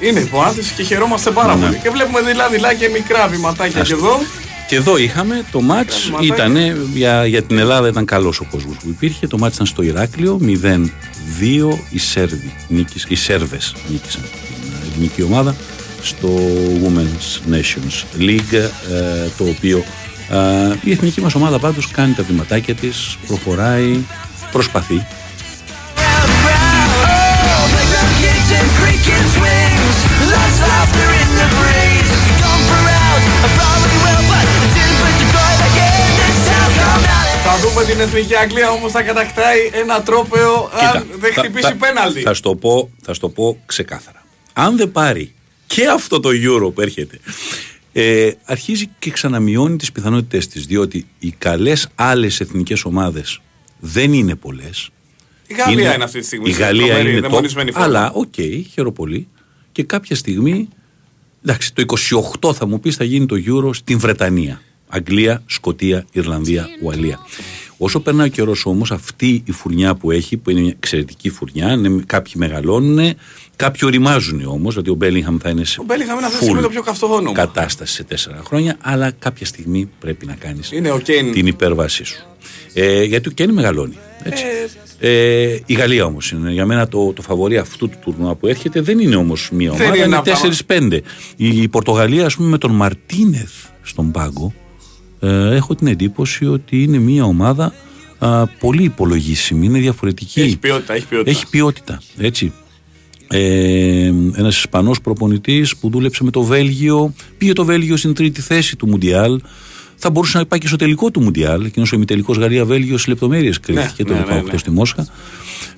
[0.00, 1.66] Είναι υποάθεση και χαιρόμαστε πάρα Ναι.
[1.66, 1.78] πολύ.
[1.82, 4.20] Και βλέπουμε δειλά-δειλά και μικρά βηματάκια Ας και το- εδώ.
[4.68, 6.56] Και εδώ είχαμε το μάτς, Κάνουμε ήταν
[6.94, 9.26] για, για την Ελλάδα ήταν καλός ο κόσμος που υπήρχε.
[9.26, 15.56] Το μάτς ήταν στο Ηράκλειο, 0-2 οι Σέρβοι, νίκης, οι Σέρβες νίκησαν την ελληνική ομάδα
[16.02, 16.28] στο
[16.82, 19.84] Women's Nations League, ε, το οποίο
[20.30, 23.98] ε, η εθνική μας ομάδα πάντως κάνει τα βηματάκια της, προχωράει,
[24.52, 25.06] προσπαθεί.
[37.72, 37.74] Alice.
[37.74, 41.76] Θα δούμε την εθνική Αγγλία όμως θα κατακτάει ένα τρόπαιο αν δεν θα- χτυπήσει θα-
[41.76, 42.20] πέναλτι.
[42.20, 44.24] Θα στο πω, θα στο πω ξεκάθαρα.
[44.52, 45.32] Αν δεν πάρει
[45.66, 47.18] και αυτό το Euro που έρχεται,
[47.92, 53.40] ε, αρχίζει και ξαναμειώνει τις πιθανότητες της, διότι οι καλές άλλες εθνικές ομάδες
[53.80, 54.90] δεν είναι πολλές.
[55.46, 56.48] Η Γαλλία είναι αυτή τη στιγμή.
[56.50, 57.98] Η σε Γαλλία τρομερή, είναι δαιμονισμένη top, φόρμα.
[57.98, 58.34] αλλά οκ,
[58.72, 59.28] χαίρομαι πολύ.
[59.72, 60.68] Και κάποια στιγμή,
[61.44, 61.80] εντάξει, το
[62.40, 64.60] 28 θα μου πεις θα γίνει το Euro στην Βρετανία.
[64.94, 67.18] Αγγλία, Σκοτία, Ιρλανδία, Ουαλία.
[67.78, 71.72] Όσο περνάει ο καιρός όμως, αυτή η φουρνιά που έχει, που είναι μια εξαιρετική φουρνιά,
[71.72, 73.14] είναι, κάποιοι μεγαλώνουν,
[73.56, 76.46] κάποιοι οριμάζουν όμως, γιατί ο Μπέλιγχαμ θα είναι σε Ο Μπέλιγχαμ είναι αυτή τη full
[76.46, 77.32] στιγμή το πιο καυτό όνομα.
[77.32, 81.32] κατάσταση σε τέσσερα χρόνια, αλλά κάποια στιγμή πρέπει να κάνεις Είναι ο Κέιν.
[81.32, 82.22] την υπέρβασή σου.
[82.74, 83.96] Ε, γιατί ο Κέιν μεγαλώνει.
[84.22, 84.44] Έτσι.
[84.98, 88.80] Ε, η Γαλλία όμως είναι για μένα το, το φαβορή αυτού του τουρνουά που έρχεται.
[88.80, 91.00] Δεν είναι όμως μία Δεν ομάδα, είναι είναι από τα- 4-5.
[91.36, 93.52] Η, η Πορτογαλία, ας πούμε, με τον Μαρτίνεθ
[93.82, 94.52] στον πάγκο,
[95.22, 97.74] ε, έχω την εντύπωση ότι είναι μία ομάδα
[98.18, 100.40] α, πολύ υπολογίσιμη, είναι διαφορετική.
[100.40, 101.30] Έχει ποιότητα, έχει ποιότητα.
[101.30, 102.52] Έχει ποιότητα, έτσι.
[103.28, 108.76] Ε, ένας Ισπανός προπονητής που δούλεψε με το Βέλγιο, πήγε το Βέλγιο στην τρίτη θέση
[108.76, 109.40] του Μουντιάλ.
[109.96, 111.64] Θα μπορούσε να πάει και στο τελικό του Μουντιάλ.
[111.64, 114.58] Εκείνος ο ημιτελικός Γαλλία-Βέλγιο σε λεπτομέρειε κρίθηκε το ναι, 18 ναι, ναι.
[114.58, 115.06] στη Μόσχα.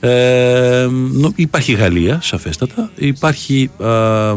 [0.00, 2.90] Ε, νο- υπάρχει Γαλλία, σαφέστατα.
[2.96, 3.70] Υπάρχει.
[3.78, 4.36] α, ε,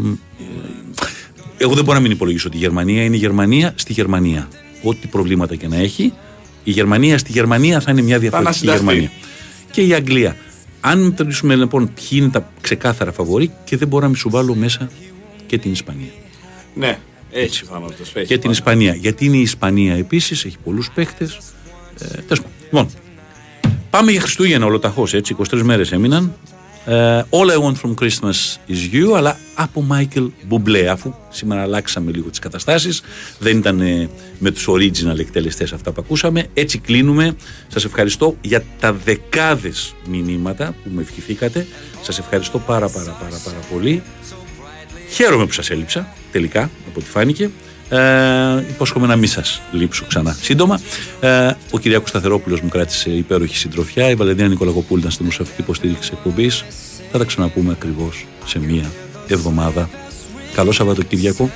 [1.58, 4.48] εγώ δεν μπορώ να μην υπολογίσω ότι η Γερμανία είναι η Γερμανία στη Γερμανία.
[4.82, 6.12] Ό,τι προβλήματα και να έχει,
[6.64, 8.84] η Γερμανία στη Γερμανία θα είναι μια διαφορετική ανασυνταχθεί.
[8.84, 9.10] Γερμανία.
[9.70, 10.36] Και η Αγγλία.
[10.80, 14.54] Αν μετρήσουμε λοιπόν ποιοι είναι τα ξεκάθαρα φαβορή και δεν μπορώ να μην σου βάλω
[14.54, 14.90] μέσα
[15.46, 16.10] και την Ισπανία.
[16.74, 16.98] Ναι,
[17.30, 18.24] έχει πιθανότητε.
[18.24, 18.94] Και την Ισπανία.
[18.94, 21.38] Γιατί είναι η Ισπανία επίσης, έχει πολλούς παίχτες.
[21.98, 22.52] Ε, τέλος πάντων.
[22.62, 22.88] λοιπόν,
[23.90, 25.36] πάμε για Χριστούγεννα ολοταχώς έτσι.
[25.50, 26.34] 23 μέρες έμειναν.
[26.88, 30.84] Ε, All I want from Christmas is you, αλλά από Michael Bublé.
[30.90, 33.02] Αφού σήμερα αλλάξαμε λίγο τις καταστάσεις,
[33.38, 34.08] δεν ήταν ε,
[34.38, 36.46] με τους original εκτελεστές αυτά που ακούσαμε.
[36.54, 37.36] Έτσι κλείνουμε.
[37.68, 41.66] Σας ευχαριστώ για τα δεκάδες μηνύματα που με ευχηθήκατε.
[42.02, 44.02] Σας ευχαριστώ πάρα πάρα πάρα πάρα πολύ.
[45.10, 47.50] Χαίρομαι που σας έλειψα, τελικά, από ό,τι φάνηκε.
[47.90, 50.80] Ε, υπόσχομαι να μην σας λείψω ξανά σύντομα.
[51.20, 54.10] Ε, ο Κυριάκος Σταθερόπουλος μου κράτησε υπέροχη συντροφιά.
[54.10, 56.64] Η Βαλεντίνα Νικολακοπούλη ήταν στη δημοσιογραφική υποστήριξη εκπομπής.
[57.12, 58.90] Θα τα ξαναπούμε ακριβώς σε μία
[59.26, 59.88] εβδομάδα.
[60.54, 61.50] Καλό Σαββατοκύριακο.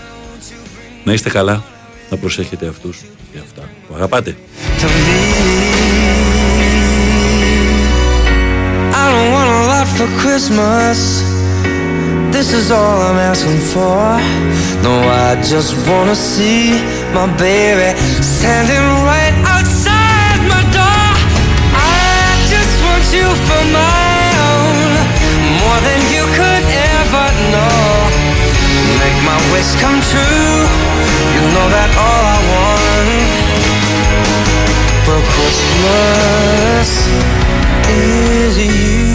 [1.04, 1.64] Να είστε καλά.
[2.10, 3.00] Να προσέχετε αυτούς
[3.32, 4.36] και αυτά που αγαπάτε.
[8.94, 11.31] I don't want a lot for Christmas.
[12.32, 14.00] This is all I'm asking for.
[14.82, 14.94] No,
[15.26, 16.72] I just wanna see
[17.12, 17.92] my baby
[18.24, 21.09] standing right outside my door.
[21.76, 24.18] I just want you for my
[24.50, 24.78] own,
[25.60, 26.64] more than you could
[26.96, 27.84] ever know.
[29.00, 30.56] Make my wish come true.
[31.34, 32.92] You know that all I want
[35.04, 36.90] for Christmas.
[37.94, 39.11] Is you.